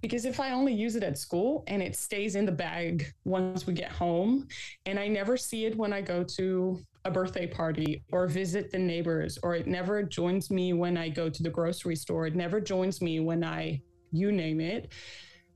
Because 0.00 0.24
if 0.24 0.40
I 0.40 0.52
only 0.52 0.72
use 0.72 0.96
it 0.96 1.02
at 1.02 1.18
school 1.18 1.62
and 1.66 1.82
it 1.82 1.94
stays 1.94 2.34
in 2.34 2.46
the 2.46 2.52
bag 2.52 3.12
once 3.24 3.66
we 3.66 3.74
get 3.74 3.92
home, 3.92 4.48
and 4.86 4.98
I 4.98 5.08
never 5.08 5.36
see 5.36 5.66
it 5.66 5.76
when 5.76 5.92
I 5.92 6.00
go 6.00 6.24
to 6.38 6.80
a 7.04 7.10
birthday 7.10 7.46
party 7.46 8.02
or 8.10 8.26
visit 8.26 8.70
the 8.70 8.78
neighbors, 8.78 9.38
or 9.42 9.54
it 9.54 9.66
never 9.66 10.02
joins 10.02 10.50
me 10.50 10.72
when 10.72 10.96
I 10.96 11.10
go 11.10 11.28
to 11.28 11.42
the 11.42 11.50
grocery 11.50 11.96
store, 11.96 12.26
it 12.26 12.34
never 12.34 12.62
joins 12.62 13.02
me 13.02 13.20
when 13.20 13.44
I, 13.44 13.82
you 14.10 14.32
name 14.32 14.60
it, 14.60 14.92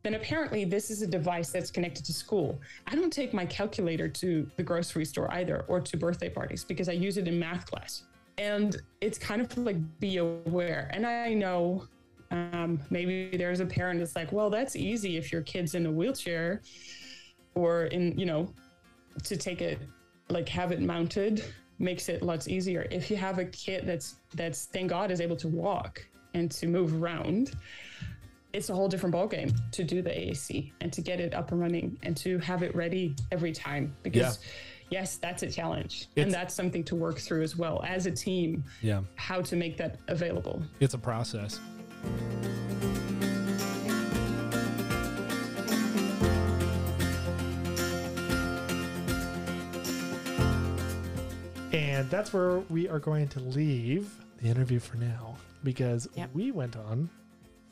then 0.05 0.15
apparently 0.15 0.67
this 0.67 0.91
is 0.91 1.01
a 1.01 1.07
device 1.07 1.51
that's 1.51 1.71
connected 1.71 2.05
to 2.05 2.13
school. 2.13 2.61
I 2.87 2.95
don't 2.95 3.13
take 3.13 3.33
my 3.33 3.47
calculator 3.47 4.07
to 4.07 4.49
the 4.57 4.63
grocery 4.63 5.07
store 5.07 5.33
either 5.33 5.65
or 5.67 5.81
to 5.81 5.97
birthday 5.97 6.29
parties 6.29 6.63
because 6.63 6.91
I 6.91 6.93
use 6.93 7.17
it 7.17 7.27
in 7.27 7.39
math 7.39 7.67
class. 7.67 8.05
And 8.37 8.77
it's 9.01 9.17
kind 9.17 9.41
of 9.41 9.57
like 9.57 9.77
be 10.01 10.19
aware. 10.19 10.91
And 10.93 11.07
I 11.07 11.33
know 11.33 11.89
um, 12.31 12.81
maybe 12.91 13.35
there's 13.35 13.61
a 13.61 13.67
parent 13.67 13.99
that's 13.99 14.15
like, 14.15 14.31
well, 14.31 14.51
that's 14.51 14.77
easy 14.77 15.17
if 15.17 15.33
your 15.33 15.41
kid's 15.41 15.75
in 15.75 15.87
a 15.87 15.91
wheelchair 15.91 16.61
or 17.55 17.87
in, 17.87 18.19
you 18.19 18.27
know, 18.27 18.53
to 19.23 19.39
take 19.39 19.63
it, 19.63 19.79
like 20.29 20.49
have 20.51 20.71
it 20.71 20.81
mounted 20.81 21.45
makes 21.79 22.11
it 22.11 22.23
lots 22.23 22.47
easier. 22.47 22.87
If 22.91 23.11
you 23.11 23.17
have 23.17 23.39
a 23.39 23.47
kid 23.47 23.87
that's, 23.87 24.17
that's, 24.35 24.67
thank 24.67 24.91
God, 24.91 25.11
is 25.11 25.23
able 25.23 25.37
to 25.37 25.49
walk 25.49 26.07
and 26.35 26.51
to 26.51 26.67
move 26.67 27.03
around, 27.03 27.53
it's 28.55 28.71
a 28.71 28.75
whole 28.75 28.89
different 28.89 29.15
ballgame 29.15 29.53
to 29.73 29.83
do 29.85 30.01
the 30.01 30.11
AAC 30.11 30.73
and 30.81 30.93
to 30.93 31.01
get 31.03 31.21
it 31.21 31.35
up 31.35 31.51
and 31.51 31.61
running 31.61 31.99
and 32.05 32.17
to 32.19 32.39
have 32.39 32.63
it 32.63 32.75
ready 32.75 33.15
every 33.33 33.53
time. 33.53 33.95
Because, 34.05 34.39
yes, 34.91 35.17
that's 35.17 35.43
a 35.43 35.51
challenge. 35.51 36.03
It's- 36.15 36.25
and 36.25 36.33
that's 36.33 36.55
something 36.55 36.85
to 36.85 36.95
work 36.95 37.19
through 37.19 37.43
as 37.43 37.57
well 37.57 37.83
as 37.87 38.07
a 38.07 38.13
team, 38.13 38.63
Yeah. 38.81 39.03
how 39.17 39.43
to 39.43 39.57
make 39.57 39.77
that 39.79 39.99
available. 40.07 40.63
It's 40.81 40.95
a 40.95 40.99
process. 40.99 41.59
And 51.73 52.09
that's 52.09 52.33
where 52.33 52.59
we 52.71 52.89
are 52.89 52.99
going 53.01 53.29
to 53.29 53.41
leave 53.41 54.09
the 54.41 54.49
interview 54.49 54.79
for 54.79 54.97
now 54.97 55.37
because 55.65 56.09
Yep. 56.15 56.31
we 56.35 56.51
went 56.53 56.77
on 56.77 57.09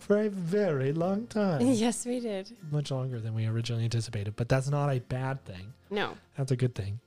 for 0.02 0.18
a 0.18 0.28
very 0.28 0.92
long 0.92 1.26
time. 1.26 1.60
yes, 1.66 2.04
we 2.04 2.20
did. 2.20 2.56
Much 2.70 2.90
longer 2.90 3.20
than 3.20 3.34
we 3.34 3.46
originally 3.46 3.84
anticipated, 3.84 4.36
but 4.36 4.48
that's 4.48 4.68
not 4.68 4.90
a 4.90 5.00
bad 5.00 5.44
thing. 5.44 5.72
No. 5.90 6.16
That's 6.36 6.52
a 6.52 6.56
good 6.56 6.74
thing. 6.74 7.00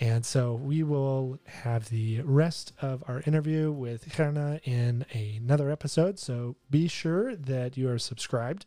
And 0.00 0.24
so 0.24 0.54
we 0.54 0.82
will 0.82 1.38
have 1.46 1.88
the 1.88 2.22
rest 2.22 2.72
of 2.80 3.04
our 3.06 3.22
interview 3.26 3.70
with 3.70 4.08
Gerna 4.08 4.60
in 4.64 5.04
another 5.12 5.70
episode. 5.70 6.18
So 6.18 6.56
be 6.70 6.88
sure 6.88 7.36
that 7.36 7.76
you 7.76 7.88
are 7.88 7.98
subscribed 7.98 8.66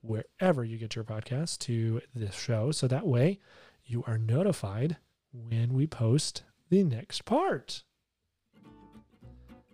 wherever 0.00 0.64
you 0.64 0.76
get 0.76 0.96
your 0.96 1.04
podcast 1.04 1.58
to 1.60 2.00
this 2.14 2.34
show. 2.34 2.72
So 2.72 2.88
that 2.88 3.06
way 3.06 3.38
you 3.84 4.02
are 4.06 4.18
notified 4.18 4.96
when 5.32 5.74
we 5.74 5.86
post 5.86 6.42
the 6.70 6.82
next 6.82 7.24
part. 7.24 7.82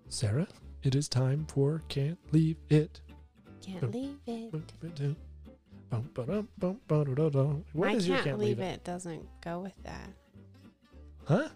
Sarah, 0.09 0.49
it 0.83 0.95
is 0.95 1.09
time 1.09 1.47
for 1.47 1.83
Can't 1.89 2.19
Leave 2.33 2.57
It. 2.69 3.01
Can't 3.63 3.93
leave 3.93 4.17
it. 4.27 4.53
What 7.73 7.89
I 7.89 7.93
is 7.95 8.07
your 8.09 8.17
can't, 8.17 8.25
Can't 8.27 8.39
leave 8.39 8.59
Leave 8.59 8.61
it. 8.61 8.85
Doesn't 8.85 9.27
go 9.41 9.61
with 9.61 9.75
that. 9.85 10.11
Huh? 11.25 11.49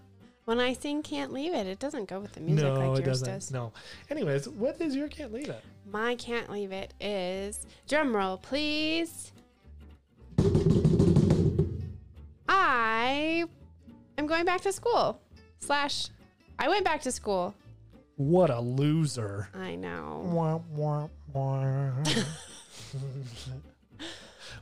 When 0.45 0.61
I 0.61 0.75
sing 0.75 1.03
"Can't 1.03 1.33
Leave 1.33 1.55
It," 1.55 1.67
it 1.67 1.79
doesn't 1.79 2.07
go 2.09 2.21
with 2.21 2.33
the 2.33 2.41
music 2.41 2.65
no, 2.65 2.75
like 2.75 3.01
it 3.01 3.07
yours 3.07 3.21
doesn't. 3.21 3.35
does. 3.35 3.51
No. 3.51 3.73
Anyways, 4.11 4.49
what 4.49 4.79
is 4.81 4.95
your 4.95 5.09
can't 5.09 5.33
leave 5.33 5.49
it? 5.49 5.65
My 5.91 6.17
"Can't 6.17 6.51
Leave 6.51 6.71
It" 6.71 6.93
is 7.01 7.67
drum 7.89 8.15
roll, 8.15 8.37
please. 8.37 9.33
I 12.49 13.45
am 14.19 14.27
going 14.27 14.45
back 14.45 14.61
to 14.63 14.73
school. 14.73 15.19
Slash, 15.61 16.09
I 16.59 16.69
went 16.69 16.85
back 16.85 17.01
to 17.03 17.13
school. 17.13 17.55
What 18.17 18.51
a 18.51 18.61
loser. 18.61 19.49
I 19.55 19.77
know. 19.77 20.23
Wah, 20.27 20.61
wah. 20.71 21.09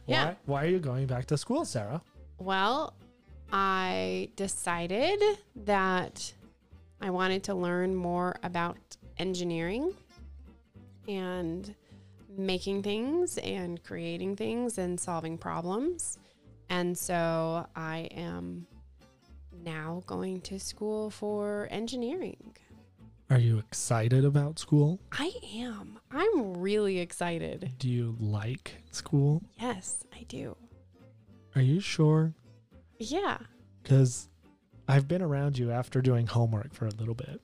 Yeah. 0.07 0.25
Why, 0.25 0.37
why 0.47 0.65
are 0.65 0.69
you 0.69 0.79
going 0.79 1.07
back 1.07 1.27
to 1.27 1.39
school, 1.39 1.65
Sarah? 1.65 2.03
Well, 2.39 2.95
I 3.53 4.31
decided 4.37 5.23
that 5.65 6.33
I 7.01 7.11
wanted 7.11 7.45
to 7.45 7.55
learn 7.55 7.95
more 7.95 8.37
about 8.43 8.79
engineering 9.19 9.95
and 11.07 11.75
making 12.37 12.83
things 12.83 13.39
and 13.39 13.83
creating 13.85 14.37
things 14.37 14.79
and 14.79 14.99
solving 14.99 15.39
problems. 15.39 16.19
And 16.69 16.97
so 16.97 17.67
I 17.77 18.09
am 18.13 18.67
now 19.65 20.03
going 20.07 20.41
to 20.43 20.59
school 20.59 21.11
for 21.11 21.69
engineering. 21.71 22.57
Are 23.33 23.39
you 23.39 23.61
excited 23.61 24.27
about 24.27 24.59
school? 24.59 25.01
I 25.11 25.33
am. 25.55 25.99
I'm 26.11 26.59
really 26.59 26.99
excited. 26.99 27.73
Do 27.79 27.89
you 27.89 28.15
like 28.21 28.83
school? 28.91 29.43
Yes, 29.59 30.05
I 30.15 30.25
do. 30.25 30.55
Are 31.55 31.63
you 31.63 31.81
sure? 31.81 32.35
Yeah. 32.99 33.39
Because 33.83 34.29
I've 34.87 35.09
been 35.09 35.23
around 35.23 35.57
you 35.57 35.71
after 35.71 36.03
doing 36.03 36.27
homework 36.27 36.75
for 36.75 36.85
a 36.85 36.91
little 36.91 37.15
bit, 37.15 37.41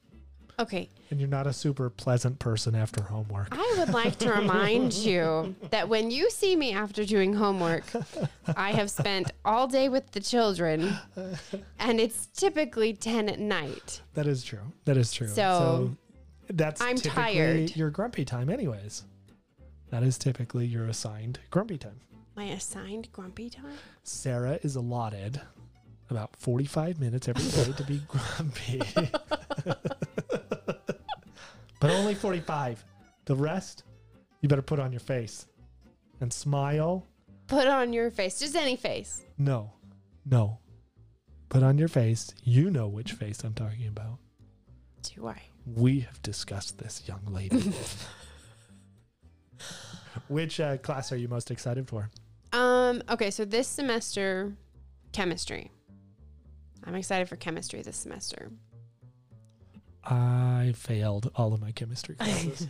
Okay. 0.61 0.91
and 1.11 1.21
you're 1.21 1.29
not 1.29 1.47
a 1.47 1.53
super 1.53 1.89
pleasant 1.89 2.39
person 2.39 2.75
after 2.75 3.03
homework. 3.03 3.49
I 3.53 3.75
would 3.79 3.91
like 3.91 4.17
to 4.19 4.33
remind 4.41 4.93
you 4.95 5.55
that 5.71 5.89
when 5.89 6.11
you 6.11 6.31
see 6.31 6.57
me 6.57 6.73
after 6.73 7.05
doing 7.05 7.33
homework, 7.35 7.85
I 8.57 8.73
have 8.73 8.91
spent 8.91 9.31
all 9.45 9.67
day 9.69 9.89
with 9.89 10.11
the 10.11 10.21
children, 10.21 10.95
and 11.79 12.01
it's 12.01 12.27
typically 12.27 12.93
10 12.93 13.29
at 13.29 13.39
night. 13.39 14.03
That 14.15 14.27
is 14.27 14.43
true. 14.43 14.73
That 14.85 14.97
is 14.97 15.13
true. 15.13 15.29
So, 15.29 15.97
that's 16.51 16.81
I'm 16.81 16.97
typically 16.97 17.23
tired. 17.23 17.77
your 17.77 17.91
grumpy 17.91 18.25
time, 18.25 18.51
anyways. 18.51 19.05
That 19.91 20.03
is 20.03 20.19
typically 20.19 20.67
your 20.67 20.87
assigned 20.87 21.39
grumpy 21.51 21.79
time. 21.79 22.01
My 22.37 22.45
assigned 22.45 23.11
grumpy 23.13 23.49
time? 23.51 23.79
Sarah 24.03 24.59
is 24.63 24.77
allotted 24.77 25.41
about 26.11 26.37
45 26.37 27.01
minutes 27.01 27.29
every 27.29 27.45
day 27.51 27.73
to 27.73 27.83
be 27.85 28.01
grumpy. 28.09 28.83
but 31.81 31.91
only 31.91 32.15
45. 32.15 32.85
The 33.25 33.35
rest, 33.35 33.85
you 34.41 34.49
better 34.49 34.63
put 34.63 34.79
on 34.79 34.93
your 34.93 35.01
face 35.01 35.47
and 36.21 36.33
smile. 36.33 37.07
Put 37.47 37.67
on 37.67 37.93
your 37.93 38.11
face, 38.11 38.39
just 38.39 38.57
any 38.57 38.77
face. 38.77 39.23
No, 39.37 39.73
no. 40.25 40.59
Put 41.49 41.63
on 41.63 41.79
your 41.79 41.89
face. 41.89 42.35
You 42.45 42.71
know 42.71 42.89
which 42.89 43.13
face 43.13 43.43
I'm 43.43 43.55
talking 43.55 43.87
about. 43.87 44.19
Do 45.03 45.29
I? 45.29 45.41
We 45.75 46.01
have 46.01 46.21
discussed 46.23 46.79
this, 46.79 47.03
young 47.07 47.23
lady. 47.27 47.73
which 50.29 50.61
uh, 50.61 50.77
class 50.79 51.13
are 51.13 51.17
you 51.17 51.29
most 51.29 51.51
excited 51.51 51.89
for? 51.89 52.11
Um, 52.53 53.03
okay, 53.11 53.31
so 53.31 53.45
this 53.45 53.69
semester, 53.69 54.55
chemistry. 55.13 55.71
I'm 56.85 56.95
excited 56.95 57.29
for 57.29 57.37
chemistry 57.37 57.83
this 57.83 57.97
semester. 57.97 58.51
I 60.05 60.73
failed 60.77 61.31
all 61.35 61.53
of 61.53 61.61
my 61.61 61.73
chemistry 61.73 62.15
classes. 62.19 62.67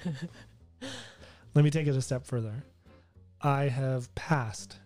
Let 1.54 1.64
me 1.64 1.70
take 1.70 1.86
it 1.86 1.94
a 1.94 2.02
step 2.02 2.24
further. 2.26 2.64
I 3.40 3.64
have 3.64 4.12
passed 4.14 4.76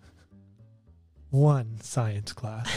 one 1.30 1.80
science 1.80 2.32
class 2.32 2.70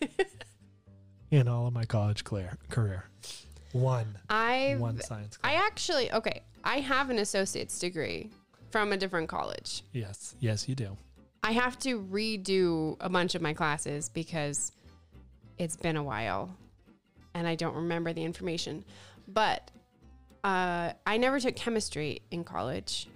in 1.30 1.48
all 1.48 1.66
of 1.66 1.74
my 1.74 1.84
college 1.84 2.24
clear, 2.24 2.56
career. 2.68 3.04
One. 3.72 4.16
I've 4.28 4.80
one 4.80 5.00
science 5.00 5.38
I 5.44 5.54
actually 5.54 6.12
okay, 6.12 6.42
I 6.64 6.80
have 6.80 7.10
an 7.10 7.18
associate's 7.18 7.78
degree 7.78 8.30
from 8.70 8.92
a 8.92 8.96
different 8.96 9.28
college. 9.28 9.82
yes, 9.92 10.34
yes, 10.40 10.68
you 10.68 10.74
do. 10.74 10.96
I 11.42 11.52
have 11.52 11.78
to 11.80 12.00
redo 12.00 12.96
a 13.00 13.08
bunch 13.08 13.34
of 13.34 13.42
my 13.42 13.54
classes 13.54 14.08
because 14.08 14.72
it's 15.58 15.76
been 15.76 15.96
a 15.96 16.02
while 16.02 16.54
and 17.34 17.46
I 17.46 17.54
don't 17.54 17.74
remember 17.74 18.12
the 18.12 18.24
information. 18.24 18.84
But 19.28 19.70
uh, 20.42 20.92
I 21.06 21.16
never 21.16 21.38
took 21.38 21.56
chemistry 21.56 22.22
in 22.30 22.44
college, 22.44 23.08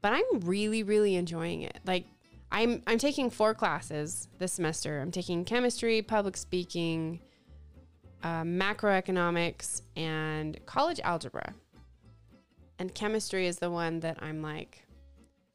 but 0.00 0.12
I'm 0.12 0.40
really, 0.40 0.82
really 0.82 1.16
enjoying 1.16 1.62
it. 1.62 1.78
Like 1.86 2.06
I'm, 2.50 2.82
I'm 2.86 2.98
taking 2.98 3.30
four 3.30 3.54
classes 3.54 4.28
this 4.38 4.52
semester. 4.52 5.00
I'm 5.00 5.10
taking 5.10 5.44
chemistry, 5.44 6.02
public 6.02 6.36
speaking, 6.36 7.20
uh, 8.22 8.42
macroeconomics, 8.42 9.82
and 9.96 10.58
college 10.66 11.00
algebra. 11.02 11.54
And 12.78 12.94
chemistry 12.94 13.46
is 13.46 13.58
the 13.58 13.70
one 13.70 14.00
that 14.00 14.18
I'm 14.22 14.42
like 14.42 14.84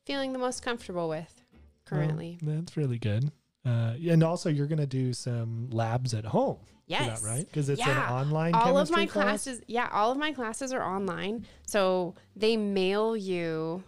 feeling 0.05 0.31
the 0.33 0.39
most 0.39 0.63
comfortable 0.63 1.09
with 1.09 1.43
currently. 1.85 2.39
Well, 2.41 2.55
that's 2.55 2.77
really 2.77 2.97
good. 2.97 3.31
Uh, 3.65 3.95
and 4.09 4.23
also, 4.23 4.49
you're 4.49 4.67
going 4.67 4.79
to 4.79 4.87
do 4.87 5.11
some 5.11 5.69
labs 5.71 6.13
at 6.13 6.23
home. 6.23 6.59
Yes. 6.87 7.21
that, 7.21 7.27
right? 7.27 7.45
Because 7.45 7.69
it's 7.69 7.79
Yeah. 7.79 8.07
an 8.07 8.13
online 8.27 8.53
all 8.55 8.77
of 8.77 8.89
my 8.89 9.05
class? 9.05 9.43
classes 9.43 9.61
yeah 9.67 9.89
all 9.91 10.11
of 10.11 10.17
my 10.17 10.31
classes 10.33 10.71
are 10.73 10.81
online 10.83 11.45
so 11.65 12.15
they 12.35 12.57
mail 12.57 13.15
you 13.15 13.83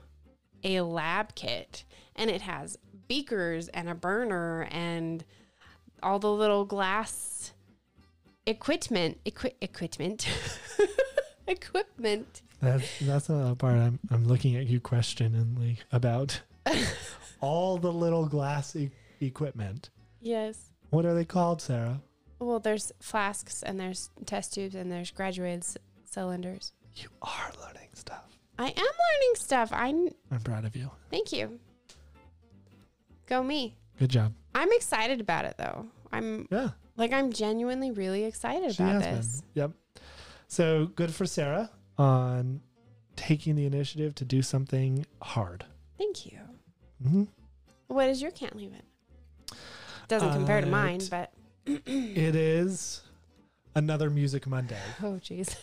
a 0.63 0.81
lab 0.81 1.33
kit 1.35 1.83
and 2.15 2.29
it 2.29 2.41
has 2.41 2.77
beakers 3.07 3.67
and 3.69 3.89
a 3.89 3.95
burner 3.95 4.67
and 4.71 5.23
all 6.03 6.19
the 6.19 6.31
little 6.31 6.65
glass 6.65 7.53
equipment 8.45 9.17
equi- 9.25 9.55
equipment 9.61 10.27
equipment 11.47 12.41
That's 12.61 12.99
that's 12.99 13.29
another 13.29 13.55
part. 13.55 13.75
I'm 13.77 13.99
I'm 14.11 14.25
looking 14.25 14.55
at 14.55 14.67
you 14.67 14.79
questioningly 14.79 15.77
about 15.91 16.41
all 17.41 17.77
the 17.77 17.91
little 17.91 18.25
glass 18.27 18.75
e- 18.75 18.91
equipment. 19.21 19.89
yes 20.21 20.71
What 20.89 21.05
are 21.05 21.13
they 21.13 21.25
called, 21.25 21.61
Sarah? 21.61 22.01
Well 22.39 22.59
there's 22.59 22.91
flasks 23.01 23.61
and 23.63 23.79
there's 23.79 24.09
test 24.25 24.53
tubes 24.53 24.75
and 24.75 24.91
there's 24.91 25.11
graduated 25.11 25.63
c- 25.63 25.77
cylinders 26.05 26.71
You 26.95 27.09
are 27.21 27.51
learning 27.61 27.89
stuff. 27.93 28.25
i 28.57 28.67
am 28.67 28.75
learning 28.75 29.35
stuff 29.35 29.69
i 29.73 29.91
kn- 29.91 30.13
I'm 30.31 30.41
proud 30.41 30.65
of 30.65 30.75
you. 30.75 30.89
thank 31.11 31.31
you 31.31 31.59
go 33.25 33.43
me 33.43 33.75
Good 33.97 34.09
job. 34.09 34.33
i'm 34.55 34.71
excited 34.71 35.19
about 35.21 35.45
it 35.45 35.55
though 35.57 35.87
i'm 36.11 36.47
Yeah, 36.51 36.69
Like 36.97 37.13
I'm 37.13 37.31
genuinely 37.31 37.91
really 37.91 38.23
excited 38.25 38.75
she 38.75 38.83
about 38.83 39.01
has 39.03 39.17
this. 39.31 39.41
been. 39.41 39.49
Yep. 39.63 39.71
So 40.47 40.85
good 40.87 41.13
for 41.13 41.25
Sarah 41.25 41.69
on 41.97 42.61
taking 43.15 43.55
the 43.55 43.65
initiative 43.65 44.15
to 44.15 44.25
do 44.25 44.41
something 44.41 45.05
hard. 45.21 45.65
Thank 45.97 46.25
you. 46.25 46.39
hmm 47.03 47.23
What 47.87 48.09
is 48.09 48.21
your 48.21 48.31
can't 48.31 48.55
leave 48.57 48.73
it? 48.73 49.55
Doesn't 50.07 50.33
compare 50.33 50.59
to 50.61 50.67
Uh, 50.67 50.71
mine, 50.71 51.01
but 51.11 51.31
It 51.85 52.35
is 52.35 53.01
another 53.75 54.09
Music 54.09 54.47
Monday. 54.47 54.79
oh 55.03 55.19
jeez. 55.21 55.55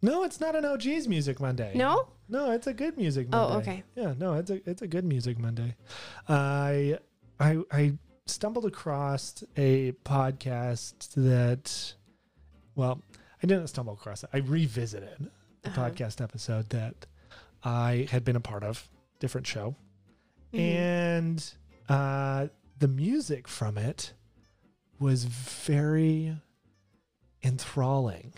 No, 0.00 0.24
it's 0.24 0.40
not 0.40 0.56
an 0.56 0.64
OG's 0.64 1.06
Music 1.06 1.40
Monday. 1.40 1.72
No? 1.74 2.08
No, 2.28 2.50
it's 2.50 2.66
a 2.66 2.72
good 2.72 2.96
music 2.96 3.28
Monday. 3.28 3.54
Oh, 3.54 3.58
okay. 3.58 3.84
Yeah, 3.94 4.14
no, 4.18 4.34
it's 4.34 4.50
a 4.50 4.68
it's 4.68 4.82
a 4.82 4.86
good 4.86 5.04
music 5.04 5.38
Monday. 5.38 5.76
I 6.28 6.98
I 7.38 7.58
I 7.70 7.92
stumbled 8.26 8.64
across 8.66 9.44
a 9.56 9.92
podcast 10.04 11.12
that 11.14 11.94
well, 12.74 13.00
I 13.42 13.46
didn't 13.46 13.66
stumble 13.68 13.92
across 13.94 14.24
it. 14.24 14.30
I 14.32 14.38
revisited 14.38 15.28
a 15.64 15.68
Uh-huh. 15.68 15.90
podcast 15.90 16.20
episode 16.20 16.70
that 16.70 17.06
I 17.62 18.08
had 18.10 18.24
been 18.24 18.34
a 18.36 18.40
part 18.40 18.64
of, 18.64 18.88
different 19.20 19.46
show. 19.46 19.76
Mhm. 20.52 20.58
And 20.60 21.52
uh 21.88 22.48
the 22.78 22.88
music 22.88 23.46
from 23.46 23.76
it 23.78 24.14
was 25.02 25.24
very 25.24 26.36
enthralling. 27.42 28.32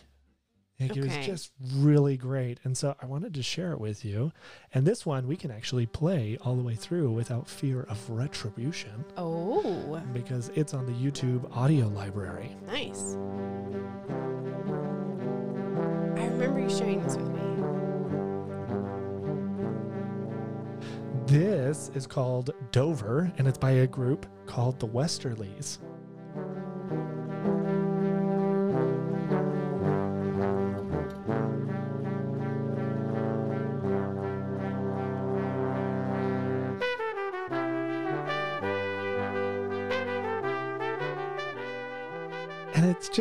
Like 0.81 0.97
it 0.97 1.05
was 1.05 1.17
just 1.25 1.53
really 1.77 2.17
great. 2.17 2.59
And 2.65 2.77
so 2.77 2.97
I 3.01 3.07
wanted 3.07 3.33
to 3.35 3.43
share 3.43 3.71
it 3.73 3.81
with 3.81 4.05
you. 4.05 4.33
And 4.75 4.85
this 4.87 5.07
one 5.07 5.27
we 5.29 5.37
can 5.37 5.51
actually 5.53 5.87
play 5.87 6.37
all 6.43 6.57
the 6.57 6.63
way 6.63 6.75
through 6.75 7.13
without 7.13 7.49
fear 7.49 7.83
of 7.85 8.11
retribution 8.11 9.05
Oh, 9.17 10.03
because 10.13 10.51
it's 10.57 10.75
on 10.75 10.85
the 10.87 10.93
YouTube 10.93 11.49
audio 11.57 11.87
library. 11.89 12.57
nice. 12.67 13.15
I 16.17 16.27
remember 16.27 16.61
you 16.61 16.69
sharing 16.71 17.03
this 17.03 17.17
with 17.17 17.29
me. 17.29 17.41
This 21.27 21.91
is 21.95 22.07
called 22.07 22.51
Dover 22.73 23.33
and 23.39 23.47
it's 23.49 23.59
by 23.59 23.71
a 23.71 23.87
group 23.87 24.27
called 24.47 24.79
the 24.81 24.89
Westerlies. 24.89 25.79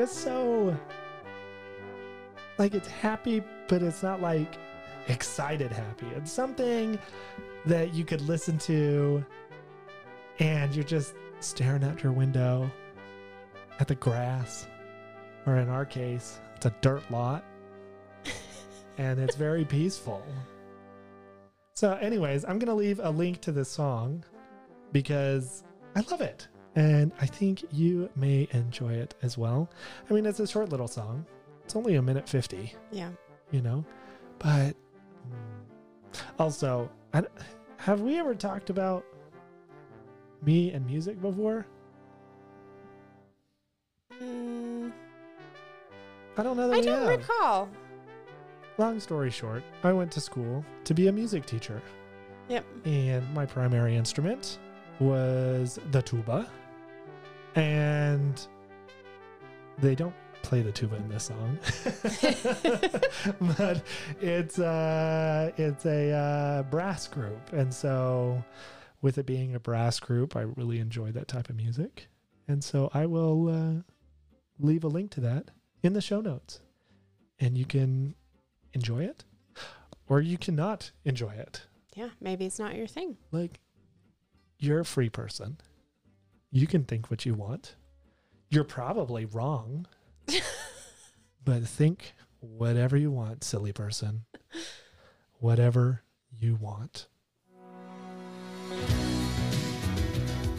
Just 0.03 0.17
so 0.17 0.77
like 2.57 2.73
it's 2.73 2.89
happy, 2.89 3.41
but 3.69 3.81
it's 3.81 4.03
not 4.03 4.21
like 4.21 4.57
excited 5.07 5.71
happy. 5.71 6.07
It's 6.17 6.29
something 6.29 6.99
that 7.65 7.93
you 7.93 8.03
could 8.03 8.19
listen 8.19 8.57
to 8.59 9.23
and 10.39 10.75
you're 10.75 10.83
just 10.83 11.13
staring 11.39 11.85
out 11.85 12.03
your 12.03 12.11
window 12.11 12.69
at 13.79 13.87
the 13.87 13.95
grass, 13.95 14.67
or 15.45 15.55
in 15.55 15.69
our 15.69 15.85
case, 15.85 16.41
it's 16.57 16.65
a 16.65 16.75
dirt 16.81 17.09
lot, 17.09 17.45
and 18.97 19.21
it's 19.21 19.37
very 19.37 19.63
peaceful. 19.63 20.21
So, 21.75 21.93
anyways, 21.93 22.43
I'm 22.43 22.59
going 22.59 22.67
to 22.67 22.73
leave 22.73 22.99
a 23.01 23.09
link 23.09 23.39
to 23.41 23.53
this 23.53 23.69
song 23.69 24.25
because 24.91 25.63
I 25.95 26.01
love 26.11 26.19
it. 26.19 26.49
And 26.75 27.11
I 27.21 27.25
think 27.27 27.63
you 27.71 28.09
may 28.15 28.47
enjoy 28.51 28.93
it 28.93 29.13
as 29.21 29.37
well. 29.37 29.69
I 30.09 30.13
mean, 30.13 30.25
it's 30.25 30.39
a 30.39 30.47
short 30.47 30.69
little 30.69 30.87
song, 30.87 31.25
it's 31.63 31.75
only 31.75 31.95
a 31.95 32.01
minute 32.01 32.27
50 32.27 32.73
Yeah. 32.91 33.09
you 33.51 33.61
know 33.61 33.85
but 34.39 34.73
mm, 34.75 36.21
also 36.37 36.89
I, 37.13 37.23
have 37.77 38.01
we 38.01 38.19
ever 38.19 38.35
talked 38.35 38.69
about 38.69 39.05
me 40.41 40.71
and 40.71 40.85
music 40.85 41.21
before 41.21 41.65
Mm, 44.21 44.91
i 46.37 46.43
don't 46.43 46.57
know 46.57 46.67
that 46.67 46.75
I 46.75 46.79
we 46.79 46.85
don't 46.85 47.07
have. 47.09 47.19
recall. 47.19 47.69
long 48.77 48.99
story 48.99 49.31
short 49.31 49.63
i 49.83 49.91
went 49.93 50.11
to 50.11 50.21
school 50.21 50.63
to 50.83 50.93
be 50.93 51.07
a 51.07 51.11
music 51.11 51.45
teacher 51.45 51.81
Yep. 52.49 52.65
and 52.85 53.33
my 53.33 53.45
primary 53.45 53.95
instrument 53.95 54.59
was 54.99 55.79
the 55.91 56.01
tuba 56.01 56.47
and 57.55 58.47
they 59.79 59.95
don't 59.95 60.15
play 60.41 60.61
the 60.61 60.71
tuba 60.71 60.95
in 60.97 61.09
this 61.09 61.23
song. 61.31 61.57
But 63.57 63.81
it's 64.21 64.59
uh 64.59 65.51
it's 65.57 65.85
a 65.85 66.11
uh, 66.11 66.63
brass 66.63 67.07
group. 67.07 67.53
And 67.53 67.73
so 67.73 68.43
with 69.01 69.17
it 69.17 69.25
being 69.25 69.55
a 69.55 69.59
brass 69.59 69.99
group 69.99 70.35
i 70.35 70.41
really 70.41 70.79
enjoy 70.79 71.11
that 71.11 71.27
type 71.27 71.49
of 71.49 71.55
music. 71.55 72.07
And 72.47 72.63
so 72.63 72.89
i 72.93 73.05
will 73.05 73.49
uh, 73.49 73.81
leave 74.59 74.83
a 74.83 74.87
link 74.87 75.11
to 75.11 75.21
that 75.21 75.51
in 75.81 75.93
the 75.93 76.01
show 76.01 76.21
notes. 76.21 76.59
And 77.39 77.57
you 77.57 77.65
can 77.65 78.15
enjoy 78.73 79.03
it 79.03 79.23
or 80.07 80.21
you 80.21 80.37
cannot 80.37 80.91
enjoy 81.05 81.31
it. 81.33 81.63
Yeah, 81.95 82.09
maybe 82.19 82.45
it's 82.45 82.59
not 82.59 82.75
your 82.75 82.87
thing. 82.87 83.17
like 83.31 83.59
you're 84.59 84.79
a 84.79 84.85
free 84.85 85.09
person 85.09 85.57
you 86.53 86.67
can 86.67 86.83
think 86.83 87.09
what 87.09 87.25
you 87.25 87.33
want. 87.33 87.75
You're 88.49 88.63
probably 88.63 89.25
wrong 89.25 89.87
but 91.43 91.63
think 91.63 92.13
whatever 92.39 92.95
you 92.95 93.09
want 93.09 93.43
silly 93.43 93.73
person. 93.73 94.25
Whatever 95.39 96.03
you 96.39 96.55
want. 96.55 97.07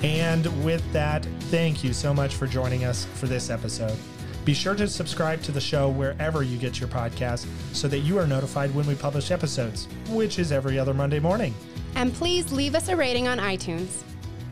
And 0.02 0.64
with 0.64 0.92
that 0.92 1.24
thank 1.42 1.84
you 1.84 1.92
so 1.92 2.12
much 2.12 2.34
for 2.34 2.48
joining 2.48 2.84
us 2.84 3.04
for 3.14 3.26
this 3.26 3.48
episode. 3.48 3.96
Be 4.44 4.52
sure 4.52 4.74
to 4.74 4.88
subscribe 4.88 5.42
to 5.42 5.52
the 5.52 5.60
show 5.60 5.88
wherever 5.88 6.42
you 6.42 6.58
get 6.58 6.80
your 6.80 6.88
podcast 6.88 7.46
so 7.72 7.86
that 7.86 8.00
you 8.00 8.18
are 8.18 8.26
notified 8.26 8.74
when 8.74 8.86
we 8.86 8.96
publish 8.96 9.30
episodes 9.30 9.86
which 10.08 10.40
is 10.40 10.50
every 10.50 10.76
other 10.76 10.92
monday 10.92 11.20
morning. 11.20 11.54
And 11.94 12.12
please 12.12 12.50
leave 12.50 12.74
us 12.74 12.88
a 12.88 12.96
rating 12.96 13.28
on 13.28 13.38
iTunes. 13.38 14.02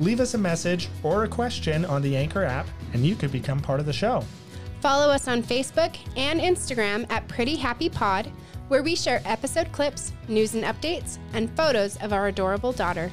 Leave 0.00 0.20
us 0.20 0.34
a 0.34 0.38
message 0.38 0.88
or 1.02 1.24
a 1.24 1.28
question 1.28 1.84
on 1.84 2.02
the 2.02 2.16
Anchor 2.16 2.44
app, 2.44 2.66
and 2.92 3.04
you 3.04 3.14
could 3.14 3.32
become 3.32 3.60
part 3.60 3.80
of 3.80 3.86
the 3.86 3.92
show. 3.92 4.24
Follow 4.80 5.12
us 5.12 5.28
on 5.28 5.42
Facebook 5.42 5.96
and 6.16 6.40
Instagram 6.40 7.06
at 7.10 7.28
Pretty 7.28 7.54
Happy 7.54 7.88
Pod, 7.88 8.30
where 8.68 8.82
we 8.82 8.96
share 8.96 9.22
episode 9.24 9.70
clips, 9.70 10.12
news 10.28 10.54
and 10.54 10.64
updates, 10.64 11.18
and 11.34 11.54
photos 11.56 11.96
of 11.98 12.12
our 12.12 12.28
adorable 12.28 12.72
daughter. 12.72 13.10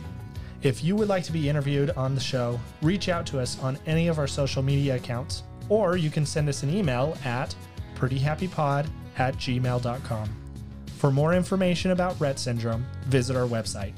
If 0.62 0.84
you 0.84 0.96
would 0.96 1.08
like 1.08 1.24
to 1.24 1.32
be 1.32 1.48
interviewed 1.48 1.92
on 1.92 2.16
the 2.16 2.22
show, 2.22 2.60
reach 2.82 3.08
out 3.08 3.26
to 3.28 3.40
us 3.40 3.60
on 3.60 3.78
any 3.86 4.08
of 4.08 4.20
our 4.20 4.28
social 4.28 4.64
media 4.64 4.96
accounts, 4.96 5.44
or 5.70 5.96
you 5.96 6.10
can 6.10 6.26
send 6.26 6.50
us 6.50 6.64
an 6.64 6.74
email 6.74 7.18
at 7.24 7.56
prettyhappypod 7.96 8.88
at 9.18 9.36
gmail.com. 9.36 10.30
For 10.98 11.12
more 11.12 11.34
information 11.34 11.92
about 11.92 12.18
Rett 12.20 12.38
syndrome, 12.38 12.86
visit 13.06 13.38
our 13.38 13.48
website, 13.48 13.94